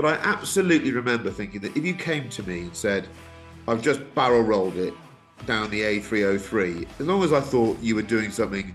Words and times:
But 0.00 0.18
I 0.18 0.30
absolutely 0.30 0.92
remember 0.92 1.30
thinking 1.30 1.60
that 1.60 1.76
if 1.76 1.84
you 1.84 1.92
came 1.92 2.30
to 2.30 2.42
me 2.44 2.60
and 2.60 2.74
said, 2.74 3.06
I've 3.68 3.82
just 3.82 4.00
barrel 4.14 4.40
rolled 4.40 4.76
it 4.76 4.94
down 5.44 5.68
the 5.68 5.82
A303, 5.82 6.88
as 6.98 7.06
long 7.06 7.22
as 7.22 7.34
I 7.34 7.40
thought 7.42 7.78
you 7.82 7.96
were 7.96 8.00
doing 8.00 8.30
something 8.30 8.74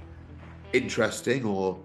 interesting 0.71 1.43
or 1.43 1.79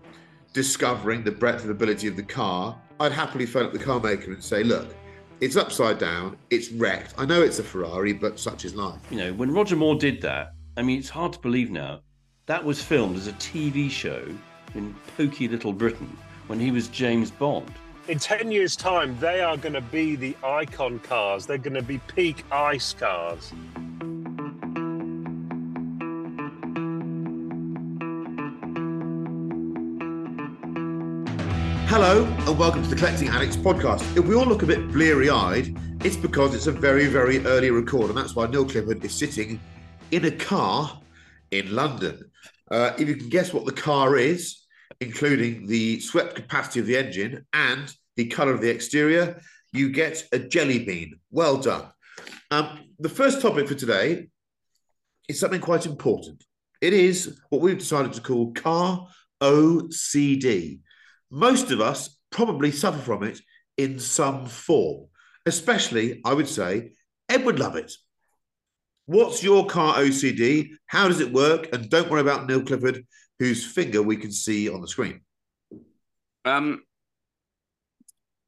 discovering 0.53 1.25
the 1.25 1.31
breadth 1.31 1.65
of 1.65 1.71
ability 1.71 2.07
of 2.07 2.17
the 2.17 2.23
car, 2.23 2.79
I'd 3.01 3.13
happily 3.13 3.47
phone 3.47 3.65
up 3.65 3.73
the 3.73 3.79
car 3.79 3.99
maker 3.99 4.31
and 4.31 4.45
say, 4.45 4.63
look, 4.63 4.95
it's 5.41 5.57
upside 5.57 5.99
down, 5.99 6.37
it's 6.51 6.71
wrecked. 6.73 7.15
I 7.17 7.25
know 7.25 7.41
it's 7.41 7.61
a 7.61 7.65
Ferrari, 7.65 8.13
but 8.13 8.39
such 8.39 8.67
is 8.67 8.75
life. 8.75 9.01
You 9.09 9.17
know, 9.17 9.33
when 9.33 9.51
Roger 9.51 9.75
Moore 9.75 9.95
did 9.95 10.21
that, 10.21 10.53
I 10.77 10.83
mean, 10.83 10.99
it's 10.99 11.09
hard 11.09 11.33
to 11.33 11.39
believe 11.39 11.71
now, 11.71 12.01
that 12.45 12.63
was 12.63 12.83
filmed 12.83 13.17
as 13.17 13.27
a 13.27 13.33
TV 13.33 13.91
show 13.91 14.23
in 14.75 14.95
pokey 15.17 15.49
little 15.49 15.73
Britain 15.73 16.15
when 16.47 16.61
he 16.61 16.71
was 16.71 16.89
James 16.89 17.31
Bond. 17.31 17.73
In 18.11 18.19
10 18.19 18.51
years' 18.51 18.75
time, 18.75 19.17
they 19.21 19.41
are 19.41 19.57
going 19.57 19.75
to 19.75 19.81
be 19.81 20.17
the 20.17 20.37
icon 20.43 20.99
cars. 20.99 21.47
They're 21.47 21.59
going 21.59 21.75
to 21.75 21.81
be 21.81 21.99
peak 22.09 22.45
ice 22.51 22.93
cars. 22.93 23.53
Hello, 31.87 32.25
and 32.25 32.59
welcome 32.59 32.83
to 32.83 32.89
the 32.89 32.97
Collecting 32.97 33.29
Addicts 33.29 33.55
podcast. 33.55 34.01
If 34.17 34.27
we 34.27 34.35
all 34.35 34.45
look 34.45 34.65
a 34.65 34.67
bit 34.67 34.91
bleary 34.91 35.31
eyed, 35.31 35.79
it's 36.05 36.17
because 36.17 36.53
it's 36.53 36.67
a 36.67 36.73
very, 36.73 37.07
very 37.07 37.39
early 37.47 37.71
record, 37.71 38.09
and 38.09 38.19
that's 38.19 38.35
why 38.35 38.49
Neil 38.49 38.65
Clifford 38.65 39.05
is 39.05 39.15
sitting 39.15 39.61
in 40.11 40.25
a 40.25 40.33
car 40.33 41.01
in 41.53 41.73
London. 41.73 42.29
Uh, 42.73 42.91
if 42.99 43.07
you 43.07 43.15
can 43.15 43.29
guess 43.29 43.55
what 43.55 43.67
the 43.67 43.73
car 43.73 44.17
is, 44.17 44.60
including 45.01 45.67
the 45.67 46.01
swept 46.01 46.35
capacity 46.35 46.81
of 46.81 46.87
the 46.87 46.97
engine 46.97 47.47
and 47.53 47.95
the 48.17 48.27
colour 48.27 48.53
of 48.53 48.61
the 48.61 48.71
exterior, 48.71 49.41
you 49.73 49.91
get 49.91 50.27
a 50.33 50.39
jelly 50.39 50.85
bean. 50.85 51.19
Well 51.31 51.59
done. 51.59 51.87
Um, 52.51 52.81
the 52.99 53.09
first 53.09 53.41
topic 53.41 53.69
for 53.69 53.75
today 53.75 54.29
is 55.29 55.39
something 55.39 55.61
quite 55.61 55.87
important. 55.87 56.45
It 56.81 56.93
is 56.93 57.41
what 57.51 57.61
we've 57.61 57.79
decided 57.79 58.13
to 58.15 58.21
call 58.21 58.53
car 58.53 59.07
OCD. 59.41 60.81
Most 61.31 61.71
of 61.71 61.81
us 61.81 62.19
probably 62.31 62.73
suffer 62.73 62.99
from 62.99 63.23
it 63.23 63.41
in 63.77 63.99
some 63.99 64.47
form, 64.47 65.07
especially, 65.47 66.21
I 66.25 66.35
would 66.35 66.49
say, 66.49 66.93
Edward 67.29 67.59
Lovett. 67.59 67.93
What's 69.07 69.43
your 69.43 69.67
car 69.67 69.97
OCD? 69.97 70.71
How 70.87 71.09
does 71.09 71.21
it 71.21 71.33
work? 71.33 71.69
And 71.73 71.89
don't 71.89 72.11
worry 72.11 72.21
about 72.21 72.49
Neil 72.49 72.63
Clifford, 72.63 73.07
whose 73.41 73.67
finger 73.67 74.03
we 74.03 74.17
can 74.17 74.31
see 74.31 74.69
on 74.71 74.83
the 74.83 74.87
screen. 74.87 75.23
Um, 76.45 76.83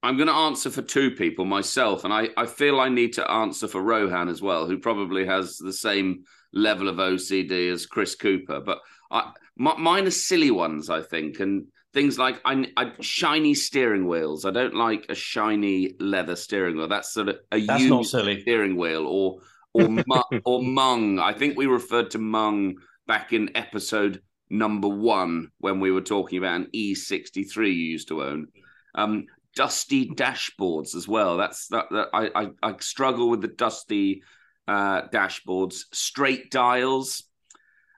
I'm 0.02 0.16
going 0.16 0.28
to 0.28 0.34
answer 0.34 0.68
for 0.70 0.82
two 0.82 1.12
people, 1.12 1.46
myself, 1.46 2.04
and 2.04 2.12
I, 2.12 2.28
I 2.36 2.44
feel 2.44 2.78
I 2.78 2.90
need 2.90 3.14
to 3.14 3.28
answer 3.28 3.66
for 3.66 3.80
Rohan 3.80 4.28
as 4.28 4.42
well, 4.42 4.66
who 4.66 4.78
probably 4.78 5.24
has 5.24 5.56
the 5.56 5.72
same 5.72 6.24
level 6.52 6.88
of 6.88 6.96
OCD 6.96 7.72
as 7.72 7.86
Chris 7.86 8.14
Cooper. 8.14 8.60
But 8.60 8.80
I, 9.10 9.32
m- 9.58 9.82
mine 9.82 10.06
are 10.06 10.10
silly 10.10 10.50
ones, 10.50 10.90
I 10.90 11.00
think, 11.00 11.40
and 11.40 11.66
things 11.94 12.18
like 12.18 12.40
I, 12.44 12.66
I, 12.76 12.92
shiny 13.00 13.54
steering 13.54 14.06
wheels. 14.06 14.44
I 14.44 14.50
don't 14.50 14.74
like 14.74 15.06
a 15.08 15.14
shiny 15.14 15.94
leather 16.00 16.36
steering 16.36 16.76
wheel. 16.76 16.88
That's 16.88 17.14
sort 17.14 17.30
of 17.30 17.36
a 17.50 17.64
That's 17.64 17.80
used 17.84 17.90
not 17.90 18.04
silly. 18.06 18.42
steering 18.42 18.76
wheel, 18.76 19.06
or 19.06 19.38
or 19.72 19.88
mu- 19.88 20.40
or 20.44 20.62
mung. 20.62 21.18
I 21.18 21.32
think 21.32 21.56
we 21.56 21.64
referred 21.66 22.10
to 22.10 22.18
mung 22.18 22.74
back 23.06 23.32
in 23.32 23.56
episode 23.56 24.20
number 24.52 24.88
one 24.88 25.50
when 25.58 25.80
we 25.80 25.90
were 25.90 26.02
talking 26.02 26.38
about 26.38 26.56
an 26.56 26.68
E63 26.74 27.56
you 27.56 27.72
used 27.72 28.08
to 28.08 28.22
own. 28.22 28.48
Um, 28.94 29.26
dusty 29.56 30.08
dashboards 30.08 30.94
as 30.94 31.08
well. 31.08 31.36
That's 31.36 31.68
that. 31.68 31.86
that 31.90 32.08
I, 32.12 32.30
I 32.34 32.48
I 32.62 32.74
struggle 32.80 33.30
with 33.30 33.40
the 33.40 33.48
dusty 33.48 34.22
uh, 34.68 35.02
dashboards. 35.08 35.84
Straight 35.92 36.50
dials. 36.50 37.24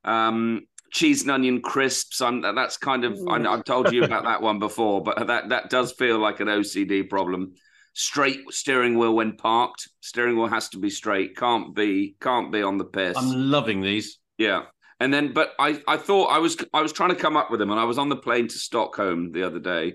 Um, 0.05 0.63
cheese 0.93 1.23
and 1.23 1.31
onion 1.31 1.61
crisps. 1.61 2.21
I'm, 2.21 2.41
that's 2.41 2.77
kind 2.77 3.05
of 3.05 3.19
I, 3.29 3.37
I've 3.45 3.65
told 3.65 3.93
you 3.93 4.05
about 4.05 4.25
that 4.25 4.43
one 4.49 4.59
before, 4.59 5.03
but 5.03 5.27
that 5.27 5.49
that 5.51 5.71
does 5.71 5.93
feel 5.93 6.19
like 6.19 6.41
an 6.41 6.49
OCD 6.49 7.09
problem. 7.09 7.55
Straight 7.95 8.41
steering 8.51 8.99
wheel 8.99 9.15
when 9.15 9.37
parked. 9.37 9.89
Steering 10.01 10.37
wheel 10.37 10.49
has 10.49 10.69
to 10.71 10.79
be 10.79 10.91
straight. 10.91 11.37
Can't 11.37 11.75
be 11.75 12.17
can't 12.21 12.53
be 12.53 12.63
on 12.63 12.79
the 12.79 12.85
piss. 12.85 13.17
I'm 13.17 13.51
loving 13.51 13.81
these. 13.81 14.19
Yeah. 14.39 14.63
And 15.01 15.13
then, 15.13 15.33
but 15.33 15.53
I, 15.59 15.83
I 15.89 15.97
thought 15.97 16.27
I 16.27 16.39
was, 16.39 16.57
I 16.73 16.81
was 16.81 16.93
trying 16.93 17.11
to 17.11 17.17
come 17.17 17.37
up 17.37 17.51
with 17.51 17.61
them, 17.61 17.71
and 17.71 17.81
I 17.81 17.85
was 17.85 17.99
on 17.99 18.09
the 18.09 18.17
plane 18.17 18.49
to 18.49 18.59
Stockholm 18.59 19.33
the 19.33 19.43
other 19.43 19.59
day, 19.59 19.95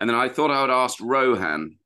and 0.00 0.10
then 0.10 0.16
I 0.16 0.28
thought 0.28 0.50
I 0.50 0.60
would 0.62 0.70
ask 0.70 0.98
Rohan. 1.00 1.76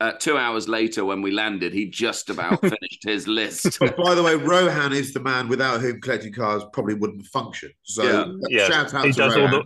Uh, 0.00 0.12
two 0.18 0.36
hours 0.36 0.66
later, 0.66 1.04
when 1.04 1.22
we 1.22 1.30
landed, 1.30 1.72
he 1.72 1.88
just 1.88 2.28
about 2.28 2.60
finished 2.60 3.04
his 3.04 3.28
list. 3.28 3.78
By 3.78 4.16
the 4.16 4.22
way, 4.22 4.34
Rohan 4.34 4.92
is 4.92 5.12
the 5.12 5.20
man 5.20 5.46
without 5.46 5.80
whom 5.80 6.00
collecting 6.00 6.32
cars 6.32 6.64
probably 6.72 6.94
wouldn't 6.94 7.24
function. 7.26 7.70
So 7.84 8.02
Yeah. 8.02 8.32
Yeah, 8.48 8.68
shout 8.68 8.94
out 8.94 9.04
he 9.04 9.12
to 9.12 9.18
does 9.18 9.36
all 9.36 9.48
the 9.48 9.64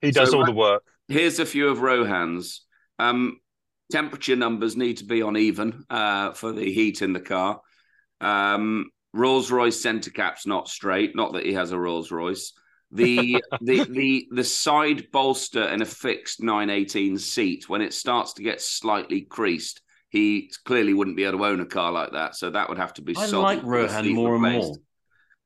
he 0.00 0.12
does 0.12 0.30
So, 0.30 0.36
all 0.36 0.42
uh, 0.44 0.46
the 0.46 0.52
work. 0.52 0.84
Here's 1.08 1.40
a 1.40 1.46
few 1.46 1.68
of 1.68 1.80
Rohan's. 1.80 2.64
Um, 3.00 3.40
temperature 3.90 4.36
numbers 4.36 4.76
need 4.76 4.98
to 4.98 5.04
be 5.04 5.22
on 5.22 5.36
even 5.36 5.84
uh, 5.90 6.32
for 6.32 6.52
the 6.52 6.72
heat 6.72 7.02
in 7.02 7.12
the 7.12 7.20
car. 7.20 7.60
Um, 8.20 8.90
Rolls 9.12 9.50
Royce 9.50 9.80
center 9.80 10.10
cap's 10.10 10.46
not 10.46 10.68
straight. 10.68 11.16
Not 11.16 11.32
that 11.32 11.44
he 11.44 11.52
has 11.54 11.72
a 11.72 11.78
Rolls 11.78 12.10
Royce. 12.10 12.52
The 12.92 13.42
the 13.60 13.84
the 13.84 14.28
the 14.30 14.44
side 14.44 15.10
bolster 15.12 15.64
in 15.68 15.82
a 15.82 15.86
fixed 15.86 16.42
918 16.42 17.18
seat 17.18 17.68
when 17.68 17.82
it 17.82 17.94
starts 17.94 18.34
to 18.34 18.42
get 18.42 18.60
slightly 18.60 19.22
creased, 19.22 19.80
he 20.08 20.50
clearly 20.64 20.94
wouldn't 20.94 21.16
be 21.16 21.24
able 21.24 21.38
to 21.38 21.44
own 21.44 21.60
a 21.60 21.66
car 21.66 21.92
like 21.92 22.12
that. 22.12 22.36
So 22.36 22.50
that 22.50 22.68
would 22.68 22.78
have 22.78 22.94
to 22.94 23.02
be. 23.02 23.16
I 23.16 23.26
like 23.26 23.62
Rohan 23.62 24.08
more 24.14 24.34
and 24.34 24.42
more. 24.42 24.76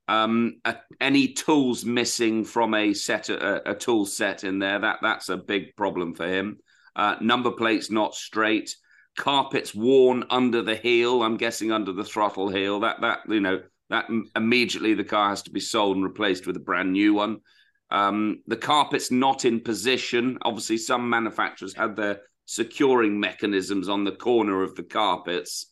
Um, 0.06 0.60
any 1.00 1.28
tools 1.28 1.84
missing 1.86 2.44
from 2.44 2.74
a 2.74 2.92
set 2.92 3.30
a, 3.30 3.70
a 3.70 3.74
tool 3.74 4.04
set 4.04 4.44
in 4.44 4.58
there 4.58 4.78
that 4.78 4.98
that's 5.00 5.30
a 5.30 5.36
big 5.36 5.76
problem 5.76 6.14
for 6.14 6.26
him. 6.26 6.58
Uh, 6.94 7.16
number 7.20 7.50
plates 7.50 7.90
not 7.90 8.14
straight, 8.14 8.76
carpets 9.16 9.74
worn 9.74 10.24
under 10.30 10.62
the 10.62 10.76
heel. 10.76 11.22
I'm 11.22 11.36
guessing 11.36 11.72
under 11.72 11.92
the 11.92 12.04
throttle 12.04 12.48
heel. 12.48 12.80
That 12.80 13.00
that 13.00 13.20
you 13.28 13.40
know 13.40 13.62
that 13.90 14.06
immediately 14.34 14.94
the 14.94 15.04
car 15.04 15.30
has 15.30 15.42
to 15.42 15.50
be 15.50 15.60
sold 15.60 15.96
and 15.96 16.04
replaced 16.04 16.46
with 16.46 16.56
a 16.56 16.60
brand 16.60 16.92
new 16.92 17.14
one. 17.14 17.40
Um, 17.90 18.42
the 18.46 18.56
carpet's 18.56 19.10
not 19.10 19.44
in 19.44 19.60
position. 19.60 20.38
Obviously, 20.42 20.78
some 20.78 21.08
manufacturers 21.08 21.74
had 21.74 21.96
their 21.96 22.20
securing 22.46 23.20
mechanisms 23.20 23.88
on 23.88 24.04
the 24.04 24.12
corner 24.12 24.62
of 24.62 24.74
the 24.74 24.82
carpets. 24.82 25.66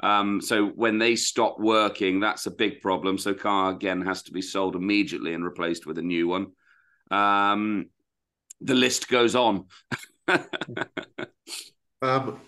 Um, 0.00 0.40
so 0.40 0.66
when 0.66 0.98
they 0.98 1.16
stop 1.16 1.58
working, 1.58 2.20
that's 2.20 2.46
a 2.46 2.50
big 2.50 2.80
problem. 2.80 3.18
So 3.18 3.34
car 3.34 3.70
again 3.70 4.02
has 4.02 4.22
to 4.24 4.32
be 4.32 4.42
sold 4.42 4.76
immediately 4.76 5.34
and 5.34 5.44
replaced 5.44 5.86
with 5.86 5.98
a 5.98 6.02
new 6.02 6.28
one. 6.28 6.52
Um, 7.10 7.86
the 8.60 8.74
list 8.74 9.08
goes 9.08 9.34
on. 9.34 9.66
Um, 12.02 12.40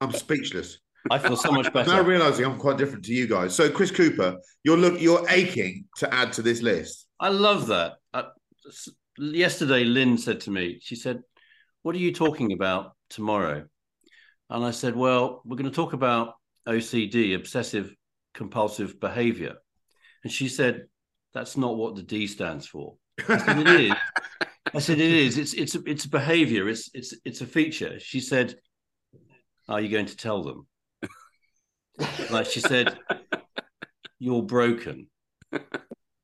I'm 0.00 0.12
speechless. 0.12 0.78
I 1.10 1.18
feel 1.18 1.36
so 1.36 1.52
much 1.52 1.68
I'm 1.74 1.86
now 1.86 2.02
realizing 2.02 2.44
I'm 2.46 2.58
quite 2.58 2.78
different 2.78 3.04
to 3.06 3.12
you 3.12 3.26
guys. 3.26 3.54
So, 3.54 3.70
Chris 3.70 3.90
Cooper, 3.90 4.38
you're 4.62 4.76
look, 4.76 5.00
you're 5.00 5.24
aching 5.28 5.84
to 5.98 6.12
add 6.12 6.32
to 6.34 6.42
this 6.42 6.62
list. 6.62 7.06
I 7.20 7.28
love 7.28 7.66
that. 7.68 7.94
Uh, 8.12 8.24
yesterday, 9.18 9.84
Lynn 9.84 10.18
said 10.18 10.40
to 10.40 10.50
me, 10.50 10.78
she 10.82 10.96
said, 10.96 11.22
What 11.82 11.94
are 11.94 11.98
you 11.98 12.12
talking 12.12 12.52
about 12.52 12.92
tomorrow? 13.10 13.66
And 14.50 14.64
I 14.64 14.70
said, 14.70 14.96
Well, 14.96 15.42
we're 15.44 15.56
going 15.56 15.70
to 15.70 15.76
talk 15.76 15.92
about 15.92 16.34
OCD, 16.66 17.34
obsessive 17.34 17.94
compulsive 18.32 18.98
behavior. 18.98 19.54
And 20.22 20.32
she 20.32 20.48
said, 20.48 20.86
That's 21.34 21.56
not 21.56 21.76
what 21.76 21.96
the 21.96 22.02
D 22.02 22.26
stands 22.26 22.66
for. 22.66 22.96
I 23.28 23.38
said, 23.38 23.58
It 23.58 23.68
is. 23.68 23.92
I 24.74 24.78
said, 24.78 25.00
It 25.00 25.12
is. 25.12 25.38
It's 25.38 25.54
it's 25.54 25.74
a, 25.74 25.82
it's 25.86 26.04
a 26.06 26.10
behavior. 26.10 26.68
It's 26.68 26.90
it's 26.94 27.14
it's 27.24 27.42
a 27.42 27.46
feature. 27.46 28.00
She 28.00 28.20
said, 28.20 28.56
Are 29.68 29.80
you 29.80 29.88
going 29.88 30.06
to 30.06 30.16
tell 30.16 30.42
them? 30.42 30.66
like 32.30 32.46
she 32.46 32.60
said, 32.60 32.98
You're 34.18 34.42
broken 34.42 35.08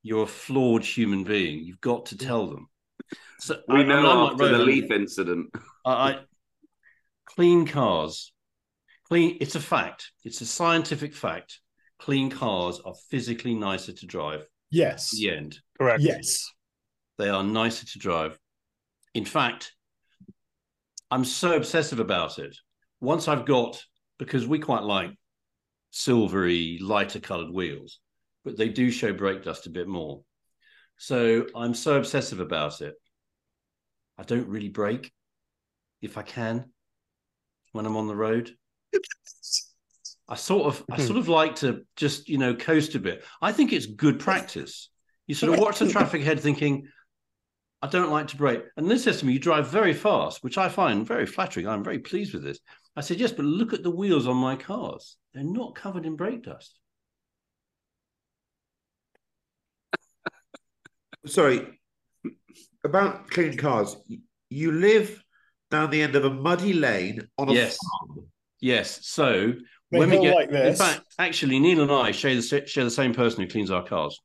you're 0.02 0.24
a 0.24 0.26
flawed 0.26 0.84
human 0.84 1.24
being. 1.24 1.64
You've 1.64 1.80
got 1.80 2.06
to 2.06 2.16
tell 2.16 2.46
them. 2.46 2.68
So 3.38 3.60
We 3.68 3.80
I- 3.80 3.82
know 3.84 4.10
I'm 4.10 4.18
like 4.24 4.32
after 4.32 4.48
the 4.48 4.64
Leaf 4.64 4.90
incident. 4.90 5.50
I, 5.84 5.92
I 5.92 6.18
clean 7.26 7.66
cars, 7.66 8.32
clean. 9.08 9.38
It's 9.40 9.54
a 9.54 9.60
fact. 9.60 10.12
It's 10.24 10.40
a 10.40 10.46
scientific 10.46 11.14
fact. 11.14 11.60
Clean 11.98 12.30
cars 12.30 12.80
are 12.84 12.94
physically 13.10 13.54
nicer 13.54 13.92
to 13.92 14.06
drive. 14.06 14.46
Yes. 14.70 15.10
The 15.10 15.30
end. 15.30 15.58
Correct. 15.78 16.02
Yes. 16.02 16.46
They 17.18 17.28
are 17.28 17.44
nicer 17.44 17.86
to 17.86 17.98
drive. 17.98 18.38
In 19.14 19.24
fact, 19.24 19.74
I'm 21.10 21.24
so 21.24 21.56
obsessive 21.56 22.00
about 22.00 22.38
it. 22.38 22.56
Once 23.00 23.28
I've 23.28 23.46
got, 23.46 23.82
because 24.18 24.46
we 24.46 24.58
quite 24.58 24.82
like 24.82 25.10
silvery, 25.90 26.78
lighter 26.82 27.20
colored 27.20 27.50
wheels, 27.50 27.98
but 28.44 28.56
they 28.56 28.68
do 28.68 28.90
show 28.90 29.12
brake 29.12 29.44
dust 29.44 29.66
a 29.66 29.70
bit 29.70 29.88
more. 29.88 30.22
So 30.98 31.46
I'm 31.54 31.74
so 31.74 31.96
obsessive 31.96 32.40
about 32.40 32.80
it. 32.80 32.94
I 34.18 34.22
don't 34.22 34.48
really 34.48 34.68
brake 34.68 35.12
if 36.02 36.18
I 36.18 36.22
can 36.22 36.70
when 37.72 37.86
I'm 37.86 37.96
on 37.96 38.06
the 38.06 38.16
road. 38.16 38.50
I 40.28 40.36
sort 40.36 40.66
of 40.66 40.84
I 40.90 40.98
sort 40.98 41.18
of 41.18 41.28
like 41.40 41.56
to 41.56 41.82
just, 41.96 42.28
you 42.28 42.38
know, 42.38 42.54
coast 42.54 42.94
a 42.94 42.98
bit. 43.00 43.24
I 43.40 43.52
think 43.52 43.72
it's 43.72 43.86
good 43.86 44.20
practice. 44.20 44.90
You 45.26 45.34
sort 45.34 45.54
of 45.54 45.60
watch 45.60 45.78
the 45.78 45.88
traffic 45.88 46.22
ahead 46.22 46.40
thinking, 46.40 46.88
I 47.82 47.86
don't 47.86 48.10
like 48.10 48.28
to 48.28 48.36
brake. 48.36 48.62
And 48.76 48.90
this 48.90 49.04
says 49.04 49.20
to 49.20 49.26
me, 49.26 49.32
you 49.32 49.38
drive 49.38 49.68
very 49.68 49.94
fast, 49.94 50.44
which 50.44 50.58
I 50.58 50.68
find 50.68 51.06
very 51.06 51.24
flattering. 51.26 51.66
I'm 51.66 51.82
very 51.82 51.98
pleased 51.98 52.34
with 52.34 52.42
this. 52.44 52.60
I 52.94 53.00
said, 53.00 53.18
yes, 53.18 53.32
but 53.32 53.44
look 53.44 53.72
at 53.72 53.82
the 53.82 53.90
wheels 53.90 54.26
on 54.26 54.36
my 54.36 54.56
cars. 54.56 55.16
They're 55.32 55.44
not 55.44 55.74
covered 55.74 56.04
in 56.04 56.16
brake 56.16 56.42
dust. 56.44 56.78
Sorry, 61.26 61.78
about 62.84 63.30
clean 63.30 63.56
cars. 63.56 63.96
You 64.48 64.72
live 64.72 65.22
down 65.70 65.90
the 65.90 66.02
end 66.02 66.16
of 66.16 66.24
a 66.24 66.30
muddy 66.30 66.72
lane 66.72 67.28
on 67.38 67.48
a 67.48 67.52
Yes. 67.52 67.78
farm. 67.78 68.26
Yes. 68.60 69.06
So 69.06 69.52
They 69.90 69.98
when 69.98 70.10
we 70.10 70.18
get, 70.18 70.34
like 70.34 70.50
in 70.50 70.74
fact, 70.74 71.02
actually, 71.18 71.58
Neil 71.60 71.82
and 71.82 71.92
I 71.92 72.10
share 72.10 72.34
the, 72.34 72.66
share 72.66 72.84
the 72.84 72.90
same 72.90 73.14
person 73.14 73.42
who 73.42 73.48
cleans 73.48 73.70
our 73.70 73.84
cars. 73.84 74.18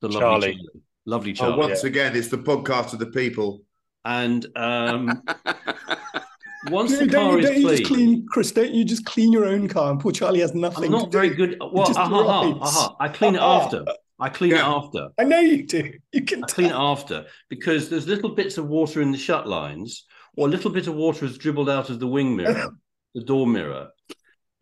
The 0.00 0.08
lovely 0.08 0.20
Charlie. 0.20 0.52
Charlie. 0.52 0.83
Lovely 1.06 1.32
Oh, 1.32 1.34
Charlie. 1.34 1.56
once 1.58 1.84
again, 1.84 2.16
it's 2.16 2.28
the 2.28 2.38
podcast 2.38 2.92
of 2.92 2.98
the 2.98 3.06
people. 3.06 3.62
And 4.04 4.46
um, 4.56 5.22
once 6.70 6.92
No, 6.92 6.98
the 6.98 7.06
don't 7.06 7.30
car 7.30 7.38
you, 7.38 7.42
don't 7.46 7.54
is 7.56 7.60
you 7.60 7.66
clean, 7.66 7.76
just 7.76 7.88
clean, 7.92 8.26
Chris? 8.30 8.52
Don't 8.52 8.72
you 8.72 8.84
just 8.84 9.04
clean 9.04 9.32
your 9.32 9.44
own 9.46 9.68
car? 9.68 9.90
And 9.90 10.00
poor 10.00 10.12
Charlie 10.12 10.40
has 10.40 10.54
nothing. 10.54 10.86
I'm 10.86 10.92
not 10.92 11.10
to 11.10 11.18
very 11.18 11.30
do. 11.30 11.34
good. 11.36 11.58
Well, 11.60 11.86
just 11.86 11.98
aha, 11.98 12.14
aha, 12.20 12.42
drives. 12.52 12.60
aha. 12.76 12.96
I 13.00 13.08
clean 13.08 13.34
it 13.34 13.40
after. 13.42 13.84
I 14.20 14.28
clean 14.28 14.52
it 14.52 14.60
after. 14.60 15.08
I 15.18 15.24
know 15.24 15.40
you 15.40 15.66
do. 15.66 15.92
You 16.12 16.22
can 16.24 16.44
I 16.44 16.46
clean 16.46 16.68
it 16.68 16.74
after 16.76 17.26
because 17.50 17.88
there's 17.88 18.06
little 18.06 18.30
bits 18.34 18.58
of 18.58 18.66
water 18.68 19.02
in 19.02 19.10
the 19.10 19.18
shut 19.18 19.46
lines, 19.48 20.04
or 20.36 20.46
a 20.46 20.50
little 20.50 20.70
bit 20.70 20.86
of 20.86 20.94
water 20.94 21.26
has 21.26 21.36
dribbled 21.36 21.68
out 21.68 21.90
of 21.90 21.98
the 22.00 22.06
wing 22.06 22.36
mirror, 22.36 22.70
the 23.14 23.22
door 23.24 23.46
mirror, 23.46 23.88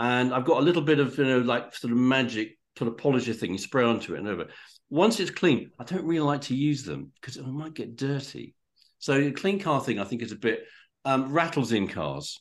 and 0.01 0.33
I've 0.33 0.47
got 0.47 0.59
a 0.59 0.65
little 0.65 0.83
bit 0.83 0.99
of 1.01 1.17
you 1.19 1.25
know 1.25 1.39
like 1.41 1.75
sort 1.75 1.93
of 1.93 1.99
magic 1.99 2.59
sort 2.79 2.89
of 2.91 2.97
polisher 2.97 3.35
thing 3.35 3.53
you 3.53 3.59
spray 3.59 3.85
onto 3.85 4.15
it 4.15 4.21
and 4.21 4.29
over. 4.29 4.47
Once 4.93 5.19
it's 5.21 5.31
clean, 5.31 5.71
I 5.79 5.85
don't 5.85 6.05
really 6.05 6.21
like 6.21 6.43
to 6.43 6.55
use 6.55 6.83
them 6.83 7.13
because 7.19 7.39
it 7.39 7.47
might 7.47 7.73
get 7.73 7.97
dirty. 7.97 8.55
So 8.99 9.19
the 9.19 9.33
clean 9.33 9.59
car 9.59 9.81
thing 9.81 9.99
I 9.99 10.05
think 10.05 10.21
is 10.21 10.33
a 10.33 10.37
bit 10.37 10.65
um, 11.07 11.33
rattles 11.33 11.73
in 11.73 11.89
cars. 11.89 12.39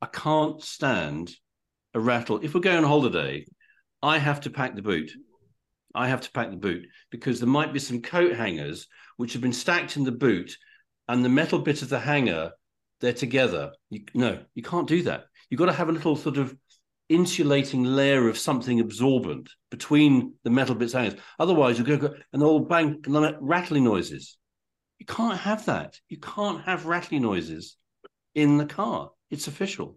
I 0.00 0.06
can't 0.06 0.62
stand 0.62 1.32
a 1.92 2.00
rattle. 2.00 2.40
If 2.42 2.54
we're 2.54 2.62
going 2.62 2.78
on 2.78 2.84
holiday, 2.84 3.44
I 4.02 4.16
have 4.16 4.40
to 4.40 4.50
pack 4.50 4.74
the 4.74 4.80
boot. 4.80 5.12
I 5.94 6.08
have 6.08 6.22
to 6.22 6.32
pack 6.32 6.48
the 6.48 6.56
boot 6.56 6.86
because 7.10 7.40
there 7.40 7.46
might 7.46 7.74
be 7.74 7.78
some 7.78 8.00
coat 8.00 8.36
hangers 8.36 8.86
which 9.18 9.34
have 9.34 9.42
been 9.42 9.52
stacked 9.52 9.98
in 9.98 10.04
the 10.04 10.12
boot, 10.12 10.56
and 11.08 11.22
the 11.22 11.28
metal 11.28 11.58
bit 11.58 11.82
of 11.82 11.90
the 11.90 12.00
hanger 12.00 12.52
they're 13.02 13.12
together. 13.12 13.70
You, 13.90 14.04
no, 14.14 14.38
you 14.54 14.62
can't 14.62 14.88
do 14.88 15.02
that. 15.02 15.24
You've 15.50 15.58
got 15.58 15.66
to 15.66 15.72
have 15.72 15.90
a 15.90 15.92
little 15.92 16.16
sort 16.16 16.38
of 16.38 16.56
insulating 17.14 17.84
layer 17.84 18.28
of 18.28 18.38
something 18.38 18.80
absorbent 18.80 19.50
between 19.70 20.34
the 20.44 20.50
metal 20.50 20.74
bits 20.74 20.92
hangers. 20.92 21.18
Otherwise, 21.38 21.78
you're 21.78 21.86
going 21.86 22.00
to 22.00 22.08
go 22.08 22.14
and 22.32 22.42
all 22.42 22.60
bang 22.60 23.02
rattling 23.40 23.84
noises. 23.84 24.36
You 24.98 25.06
can't 25.06 25.38
have 25.38 25.66
that. 25.66 25.98
You 26.08 26.18
can't 26.18 26.62
have 26.64 26.86
rattling 26.86 27.22
noises 27.22 27.76
in 28.34 28.56
the 28.58 28.66
car. 28.66 29.10
It's 29.30 29.48
official. 29.48 29.96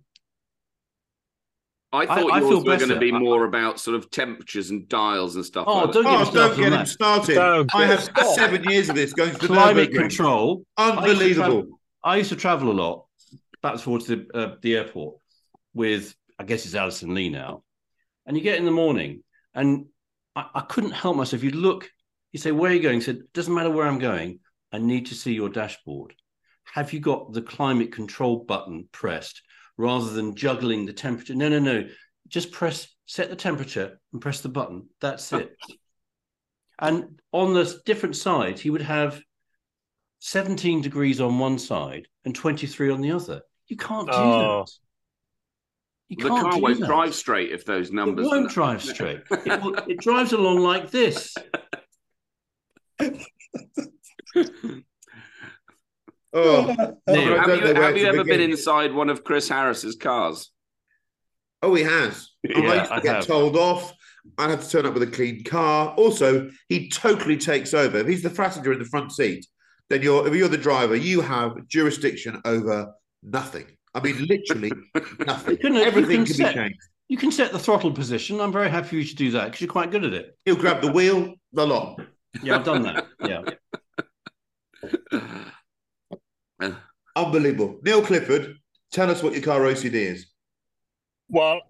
I 1.93 1.99
I- 1.99 2.05
thought 2.07 2.31
I 2.33 2.39
yours 2.39 2.49
feel 2.49 2.57
were 2.63 2.77
going 2.77 2.89
to 2.89 2.99
be 2.99 3.11
more 3.11 3.45
about 3.45 3.79
sort 3.79 3.95
of 3.95 4.09
temperatures 4.11 4.69
and 4.71 4.87
dials 4.89 5.35
and 5.35 5.45
stuff. 5.45 5.65
Oh, 5.67 5.83
like 5.85 5.91
don't 5.93 6.03
that. 6.03 6.25
get 6.25 6.27
Oh, 6.27 6.47
don't 6.47 6.57
get 6.57 6.65
him 6.65 6.71
that. 6.71 6.87
started. 6.87 7.35
Don't 7.35 7.75
I 7.75 7.85
have 7.85 8.03
started. 8.03 8.33
seven 8.35 8.63
years 8.65 8.89
of 8.89 8.95
this 8.95 9.13
going 9.13 9.31
to 9.33 9.37
the 9.37 9.47
Climate 9.47 9.91
Nürburgring. 9.91 9.95
control. 9.99 10.65
I 10.77 10.87
used 10.89 10.97
Unbelievable. 10.97 11.35
travel- 11.61 11.79
I 12.03 12.17
used 12.17 12.29
to 12.29 12.35
travel 12.35 12.71
a 12.71 12.73
lot 12.73 13.05
back 13.61 13.79
towards 13.79 14.07
the 14.07 14.27
uh, 14.33 14.55
the 14.61 14.75
airport 14.77 15.15
with, 15.73 16.15
I 16.39 16.43
guess 16.43 16.65
it's 16.65 16.75
Alison 16.75 17.13
Lee 17.13 17.29
now. 17.29 17.63
And 18.25 18.35
you 18.35 18.43
get 18.43 18.57
in 18.57 18.65
the 18.65 18.71
morning, 18.71 19.23
and 19.53 19.85
I, 20.35 20.47
I 20.55 20.61
couldn't 20.61 20.91
help 20.91 21.15
myself. 21.15 21.43
You 21.43 21.51
look, 21.51 21.89
you 22.31 22.39
say, 22.39 22.51
"Where 22.51 22.71
are 22.71 22.73
you 22.73 22.81
going?" 22.81 22.99
He 22.99 23.05
said, 23.05 23.21
"Doesn't 23.33 23.53
matter 23.53 23.69
where 23.69 23.87
I'm 23.87 23.99
going. 23.99 24.39
I 24.71 24.79
need 24.79 25.07
to 25.07 25.15
see 25.15 25.33
your 25.33 25.49
dashboard. 25.49 26.13
Have 26.73 26.91
you 26.91 26.99
got 26.99 27.31
the 27.33 27.41
climate 27.41 27.93
control 27.93 28.43
button 28.43 28.89
pressed 28.91 29.41
rather 29.77 30.09
than 30.11 30.35
juggling 30.35 30.85
the 30.85 30.93
temperature? 30.93 31.35
No, 31.35 31.47
no, 31.49 31.59
no. 31.59 31.87
Just 32.27 32.51
press, 32.51 32.87
set 33.05 33.29
the 33.29 33.35
temperature, 33.35 33.99
and 34.11 34.21
press 34.21 34.41
the 34.41 34.49
button. 34.49 34.89
That's 35.01 35.31
it." 35.33 35.55
And 36.77 37.21
on 37.31 37.53
the 37.53 37.79
different 37.85 38.17
sides, 38.17 38.59
he 38.59 38.69
would 38.69 38.81
have 38.81 39.21
17 40.19 40.81
degrees 40.81 41.21
on 41.21 41.39
one 41.39 41.57
side 41.57 42.07
and 42.25 42.35
23 42.35 42.91
on 42.91 42.99
the 42.99 43.11
other. 43.11 43.41
You 43.67 43.77
can't 43.77 44.07
do 44.07 44.13
Oh. 44.13 44.65
that. 44.65 44.71
You 46.09 46.17
the 46.23 46.29
can't 46.29 46.51
car 46.51 46.59
won't 46.61 46.79
that. 46.79 46.85
drive 46.87 47.15
straight 47.15 47.51
if 47.51 47.65
those 47.65 47.89
It 47.89 47.93
numbers. 47.95 48.27
won't 48.27 48.51
drive 48.51 48.81
straight. 48.93 49.21
It, 49.31 49.61
will, 49.61 49.75
it 49.87 49.99
drives 49.99 50.33
along 50.33 50.59
like 50.59 50.91
this. 50.91 51.33
Oh, 56.37 56.65
Neil, 57.07 57.33
oh, 57.33 57.37
have 57.39 57.61
you, 57.61 57.73
have 57.75 57.97
you 57.97 58.05
ever 58.07 58.25
been 58.25 58.41
inside 58.41 58.93
one 58.93 59.09
of 59.09 59.23
Chris 59.23 59.47
Harris's 59.47 59.95
cars? 59.95 60.51
oh, 61.61 61.73
he 61.73 61.83
has. 61.83 62.29
Yeah, 62.43 62.57
I 62.59 62.75
used 62.75 62.89
to 62.89 62.93
I 62.95 62.99
get 62.99 63.15
have. 63.15 63.25
told 63.25 63.55
off. 63.55 63.93
I 64.37 64.49
had 64.49 64.61
to 64.61 64.69
turn 64.69 64.85
up 64.85 64.93
with 64.95 65.03
a 65.03 65.07
clean 65.07 65.43
car. 65.45 65.93
Also, 65.95 66.49
he 66.67 66.89
totally 66.89 67.37
takes 67.37 67.73
over. 67.73 67.97
If 67.99 68.07
he's 68.07 68.21
the 68.21 68.29
passenger 68.29 68.73
in 68.73 68.79
the 68.79 68.85
front 68.85 69.13
seat, 69.13 69.47
then 69.89 70.01
you're 70.01 70.27
if 70.27 70.35
you're 70.35 70.49
the 70.49 70.57
driver, 70.57 70.95
you 70.95 71.21
have 71.21 71.67
jurisdiction 71.67 72.41
over 72.43 72.93
nothing. 73.23 73.65
I 73.95 74.01
mean, 74.01 74.25
literally 74.27 74.71
nothing. 75.25 75.51
You 75.53 75.57
can- 75.57 75.75
Everything 75.77 76.17
can 76.17 76.25
can, 76.25 76.35
set- 76.35 76.53
be 76.53 76.59
changed. 76.61 76.79
you 77.07 77.17
can 77.17 77.31
set 77.31 77.51
the 77.51 77.57
throttle 77.59 77.91
position. 77.91 78.39
I'm 78.41 78.51
very 78.51 78.69
happy 78.69 78.87
for 78.89 78.95
you 78.97 79.05
to 79.05 79.15
do 79.15 79.31
that 79.31 79.45
because 79.45 79.61
you're 79.61 79.69
quite 79.71 79.89
good 79.89 80.03
at 80.05 80.13
it. 80.13 80.37
He'll 80.45 80.55
grab 80.55 80.81
the 80.81 80.91
wheel, 80.91 81.33
the 81.53 81.65
lot. 81.65 81.99
Yeah, 82.43 82.57
I've 82.57 82.65
done 82.65 82.83
that. 82.83 83.07
Yeah. 83.23 83.41
Unbelievable. 87.15 87.79
Neil 87.83 88.01
Clifford, 88.01 88.57
tell 88.91 89.09
us 89.09 89.23
what 89.23 89.33
your 89.33 89.41
car 89.41 89.61
OCD 89.61 89.93
is. 89.93 90.27
Well, 91.29 91.61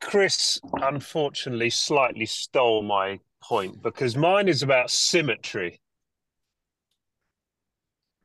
Chris 0.00 0.60
unfortunately 0.80 1.70
slightly 1.70 2.26
stole 2.26 2.82
my 2.82 3.18
point 3.42 3.82
because 3.82 4.16
mine 4.16 4.48
is 4.48 4.62
about 4.62 4.90
symmetry. 4.90 5.80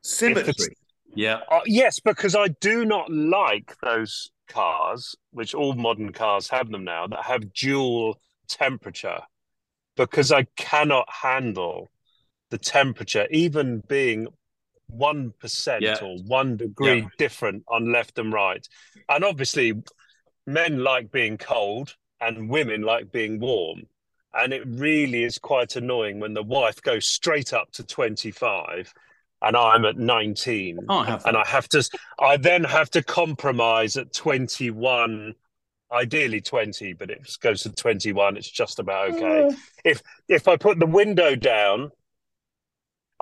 Symmetry. 0.03 0.75
Yeah. 1.15 1.41
Uh, 1.49 1.61
yes, 1.65 1.99
because 1.99 2.35
I 2.35 2.49
do 2.49 2.85
not 2.85 3.11
like 3.11 3.75
those 3.81 4.31
cars, 4.47 5.15
which 5.31 5.53
all 5.53 5.73
modern 5.73 6.11
cars 6.11 6.49
have 6.49 6.69
them 6.69 6.83
now, 6.83 7.07
that 7.07 7.23
have 7.23 7.53
dual 7.53 8.19
temperature, 8.47 9.21
because 9.95 10.31
I 10.31 10.43
cannot 10.55 11.07
handle 11.11 11.89
the 12.49 12.57
temperature, 12.57 13.27
even 13.31 13.81
being 13.87 14.27
one 14.87 15.33
Yeah. 15.43 15.97
or 16.01 16.17
one 16.25 16.57
degree 16.57 17.01
Yeah. 17.01 17.07
different 17.17 17.63
on 17.67 17.91
left 17.91 18.17
and 18.17 18.33
right. 18.33 18.67
And 19.07 19.23
obviously, 19.23 19.73
men 20.47 20.83
like 20.83 21.11
being 21.11 21.37
cold 21.37 21.95
and 22.19 22.49
women 22.49 22.81
like 22.81 23.11
being 23.11 23.39
warm. 23.39 23.83
And 24.33 24.53
it 24.53 24.63
really 24.65 25.23
is 25.23 25.37
quite 25.37 25.75
annoying 25.75 26.19
when 26.19 26.33
the 26.33 26.43
wife 26.43 26.81
goes 26.81 27.05
straight 27.05 27.53
up 27.53 27.71
to 27.73 27.83
25 27.83 28.93
and 29.41 29.55
I'm 29.55 29.85
at 29.85 29.97
19 29.97 30.79
Can't 30.89 31.07
have 31.07 31.25
and. 31.25 31.37
I 31.37 31.45
have 31.47 31.67
to 31.69 31.89
I 32.19 32.37
then 32.37 32.63
have 32.63 32.89
to 32.91 33.03
compromise 33.03 33.97
at 33.97 34.13
21 34.13 35.33
ideally 35.91 36.41
20 36.41 36.93
but 36.93 37.09
it 37.09 37.37
goes 37.41 37.63
to 37.63 37.71
21 37.71 38.37
it's 38.37 38.49
just 38.49 38.79
about 38.79 39.11
okay 39.11 39.49
if 39.85 40.01
if 40.27 40.47
I 40.47 40.55
put 40.57 40.79
the 40.79 40.85
window 40.85 41.35
down 41.35 41.91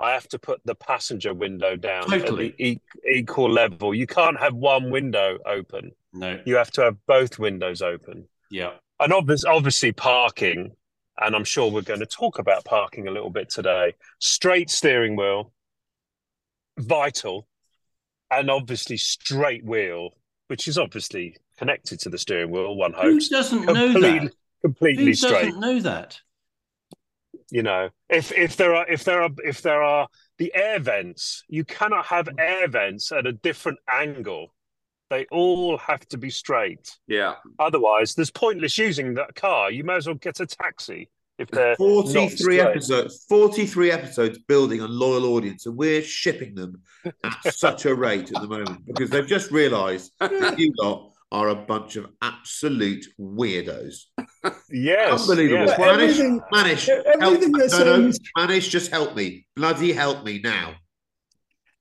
I 0.00 0.12
have 0.12 0.28
to 0.28 0.38
put 0.38 0.60
the 0.64 0.74
passenger 0.76 1.34
window 1.34 1.74
down 1.76 2.04
Totally. 2.08 2.50
at 2.50 2.56
the 2.58 2.64
e- 2.64 2.80
equal 3.10 3.50
level 3.50 3.94
you 3.94 4.06
can't 4.06 4.38
have 4.38 4.54
one 4.54 4.90
window 4.90 5.38
open 5.46 5.92
No. 6.12 6.40
you 6.44 6.56
have 6.56 6.70
to 6.72 6.82
have 6.82 6.96
both 7.06 7.38
windows 7.38 7.80
open 7.82 8.28
Yeah. 8.50 8.72
and 9.00 9.12
obvious, 9.12 9.44
obviously 9.44 9.92
parking 9.92 10.72
and 11.20 11.34
i'm 11.34 11.44
sure 11.44 11.70
we're 11.70 11.82
going 11.82 11.98
to 12.00 12.06
talk 12.06 12.38
about 12.38 12.64
parking 12.64 13.08
a 13.08 13.10
little 13.10 13.30
bit 13.30 13.48
today 13.50 13.94
straight 14.20 14.68
steering 14.70 15.16
wheel 15.16 15.52
vital 16.78 17.46
and 18.30 18.50
obviously 18.50 18.96
straight 18.96 19.64
wheel 19.64 20.10
which 20.48 20.66
is 20.66 20.78
obviously 20.78 21.36
connected 21.58 21.98
to 22.00 22.08
the 22.08 22.18
steering 22.18 22.50
wheel 22.50 22.74
one 22.74 22.92
Who 22.94 23.20
doesn't 23.20 23.66
know 23.66 23.92
completely, 23.92 24.18
that? 24.18 24.32
completely 24.62 25.04
Who 25.06 25.14
straight 25.14 25.44
doesn't 25.46 25.60
know 25.60 25.80
that? 25.80 26.20
you 27.50 27.62
know 27.62 27.88
if 28.08 28.30
if 28.32 28.56
there 28.56 28.74
are 28.74 28.86
if 28.88 29.04
there 29.04 29.22
are 29.22 29.30
if 29.44 29.62
there 29.62 29.82
are 29.82 30.08
the 30.36 30.54
air 30.54 30.78
vents 30.78 31.44
you 31.48 31.64
cannot 31.64 32.06
have 32.06 32.26
mm. 32.26 32.38
air 32.38 32.68
vents 32.68 33.10
at 33.10 33.26
a 33.26 33.32
different 33.32 33.78
angle 33.92 34.52
they 35.10 35.26
all 35.30 35.78
have 35.78 36.06
to 36.08 36.18
be 36.18 36.30
straight 36.30 36.98
Yeah. 37.06 37.36
Otherwise, 37.58 38.14
there's 38.14 38.30
pointless 38.30 38.76
using 38.76 39.14
that 39.14 39.34
car. 39.34 39.70
You 39.70 39.84
may 39.84 39.94
as 39.94 40.06
well 40.06 40.16
get 40.16 40.40
a 40.40 40.46
taxi 40.46 41.08
if 41.38 41.48
they're 41.50 41.76
43 41.76 42.28
straight. 42.28 42.60
episodes 42.60 43.24
43 43.28 43.90
episodes 43.92 44.38
building 44.48 44.80
a 44.80 44.86
loyal 44.88 45.26
audience 45.36 45.66
and 45.66 45.76
we're 45.76 46.02
shipping 46.02 46.54
them 46.54 46.80
at 47.24 47.54
such 47.54 47.84
a 47.86 47.94
rate 47.94 48.32
at 48.34 48.42
the 48.42 48.48
moment 48.48 48.84
because 48.86 49.10
they've 49.10 49.26
just 49.26 49.50
realized 49.50 50.12
that 50.20 50.58
you 50.58 50.72
lot 50.80 51.12
are 51.30 51.48
a 51.48 51.54
bunch 51.54 51.96
of 51.96 52.06
absolute 52.22 53.04
weirdos 53.20 54.04
Yes, 54.70 55.20
unbelievable 55.28 55.66
yes. 55.66 55.76
But 55.76 55.86
Manish, 55.98 56.02
everything- 56.02 56.40
Manish, 56.52 56.86
help, 56.86 57.22
everything 57.22 57.52
they're 57.52 57.68
no, 57.68 57.78
no, 57.78 58.10
saying 58.10 58.14
Manish, 58.36 58.68
just 58.70 58.90
help 58.90 59.14
me 59.14 59.46
bloody 59.54 59.92
help 59.92 60.24
me 60.24 60.40
now 60.42 60.74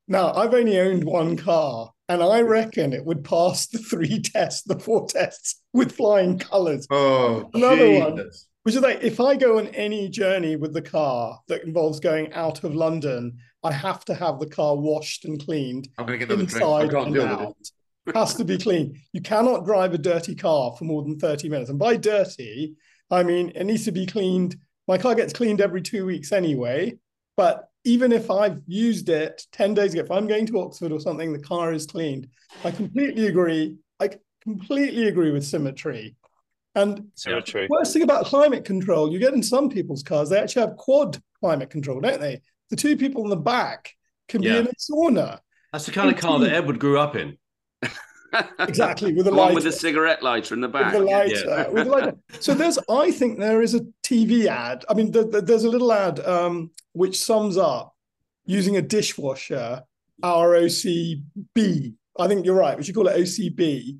Now, 0.08 0.34
I've 0.34 0.54
only 0.54 0.80
owned 0.80 1.04
one 1.04 1.36
car, 1.36 1.92
and 2.10 2.22
I 2.24 2.40
reckon 2.42 2.94
it 2.94 3.04
would 3.06 3.24
pass 3.26 3.68
the 3.68 3.78
three 3.80 4.22
tests, 4.22 4.64
the 4.64 4.80
four 4.80 5.06
tests 5.08 5.62
with 5.74 5.92
flying 5.94 6.40
colours. 6.40 6.88
oh 6.90 7.50
Another 7.54 7.92
one. 8.00 8.30
Jesus. 8.68 8.82
Which 8.84 8.94
is 8.94 8.96
like, 8.96 9.04
if 9.04 9.20
I 9.20 9.36
go 9.36 9.58
on 9.58 9.68
any 9.70 10.10
journey 10.10 10.56
with 10.56 10.74
the 10.74 10.82
car 10.82 11.40
that 11.48 11.64
involves 11.64 12.00
going 12.00 12.32
out 12.34 12.64
of 12.64 12.76
London, 12.76 13.38
I 13.64 13.72
have 13.72 14.06
to 14.06 14.14
have 14.14 14.40
the 14.40 14.48
car 14.48 14.76
washed 14.76 15.26
and 15.26 15.44
cleaned 15.44 15.90
I'm 15.98 16.06
going 16.06 16.20
to 16.20 16.26
get 16.26 16.34
another 16.34 16.50
drink 16.50 16.64
I 16.64 16.82
inside 16.82 16.92
can't 16.92 17.06
and 17.08 17.16
deal 17.16 17.24
with 17.24 17.40
it 17.40 17.48
out. 17.48 18.16
Has 18.16 18.36
to 18.36 18.46
be 18.46 18.58
clean. 18.58 19.02
You 19.12 19.22
cannot 19.22 19.66
drive 19.66 19.94
a 19.94 19.98
dirty 19.98 20.34
car 20.34 20.74
for 20.78 20.86
more 20.86 21.04
than 21.04 21.20
30 21.20 21.50
minutes. 21.50 21.70
And 21.70 21.78
by 21.78 21.98
dirty, 21.98 22.76
I 23.12 23.24
mean 23.24 23.52
it 23.54 23.66
needs 23.66 23.84
to 23.86 23.92
be 23.92 24.06
cleaned. 24.06 24.56
My 24.88 24.98
car 24.98 25.14
gets 25.14 25.34
cleaned 25.34 25.60
every 25.60 25.82
two 25.82 26.06
weeks 26.06 26.32
anyway. 26.32 26.98
But 27.36 27.70
even 27.84 28.12
if 28.12 28.32
I've 28.32 28.62
used 28.66 29.10
it 29.10 29.46
10 29.52 29.74
days 29.74 29.94
ago, 29.94 30.04
if 30.04 30.12
I'm 30.12 30.28
going 30.28 30.46
to 30.48 30.60
Oxford 30.62 30.92
or 30.92 31.00
something, 31.00 31.34
the 31.34 31.40
car 31.40 31.74
is 31.74 31.86
cleaned. 31.86 32.28
I 32.64 32.72
completely 32.72 33.28
agree. 33.28 33.76
I 34.00 34.10
completely 34.42 35.08
agree 35.08 35.32
with 35.32 35.46
symmetry. 35.46 36.16
And 36.78 37.08
Symmetry. 37.16 37.68
worst 37.70 37.92
thing 37.92 38.04
about 38.04 38.26
climate 38.26 38.64
control, 38.64 39.12
you 39.12 39.18
get 39.20 39.34
in 39.34 39.42
some 39.42 39.68
people's 39.70 40.04
cars, 40.04 40.30
they 40.30 40.40
actually 40.40 40.62
have 40.68 40.78
quad 40.78 41.18
climate 41.40 41.70
control, 41.72 42.00
don't 42.00 42.22
they? 42.22 42.42
The 42.70 42.76
two 42.76 42.96
people 42.96 43.24
in 43.24 43.30
the 43.30 43.36
back 43.36 43.94
can 44.28 44.44
Yeah. 44.44 44.54
be 44.54 44.58
in 44.60 44.68
a 44.68 44.74
sauna. 44.76 45.40
That's 45.74 45.88
the 45.88 45.92
kind 45.92 46.12
of 46.14 46.18
car 46.20 46.38
that 46.40 46.52
Edward 46.54 46.80
grew 46.80 47.00
up 47.00 47.16
in. 47.16 47.38
Exactly, 48.60 49.14
with 49.14 49.26
a 49.26 49.32
The 49.32 49.36
one 49.36 49.56
with 49.56 49.64
lighter. 49.64 49.72
the 49.72 49.78
cigarette 49.78 50.22
lighter 50.22 50.54
in 50.54 50.62
the 50.62 50.68
back. 50.68 50.94
With 50.94 51.02
the 51.02 51.08
lighter, 51.08 51.36
Yeah. 51.48 51.70
with 51.70 51.86
the 51.86 51.90
lighter. 51.92 52.16
So 52.42 52.54
there's, 52.54 52.78
I 52.90 53.10
think 53.10 53.40
there 53.40 53.62
is 53.62 53.74
a 53.74 53.82
TV 54.04 54.46
ad. 54.48 54.84
I 54.90 54.94
mean, 54.94 55.12
the, 55.12 55.24
the- 55.26 55.42
there's 55.42 55.64
a 55.64 55.70
little 55.70 55.92
ad 55.92 56.20
um, 56.20 56.72
which 56.94 57.18
sums 57.18 57.58
up 57.58 57.96
using 58.46 58.76
a 58.78 58.82
dishwasher, 58.82 59.82
our 60.22 60.50
OCB. 60.56 61.94
I 62.20 62.28
think 62.28 62.46
you're 62.46 62.56
right. 62.56 62.78
We 62.78 62.84
should 62.84 62.96
call 62.96 63.08
it 63.08 63.18
OCB. 63.18 63.98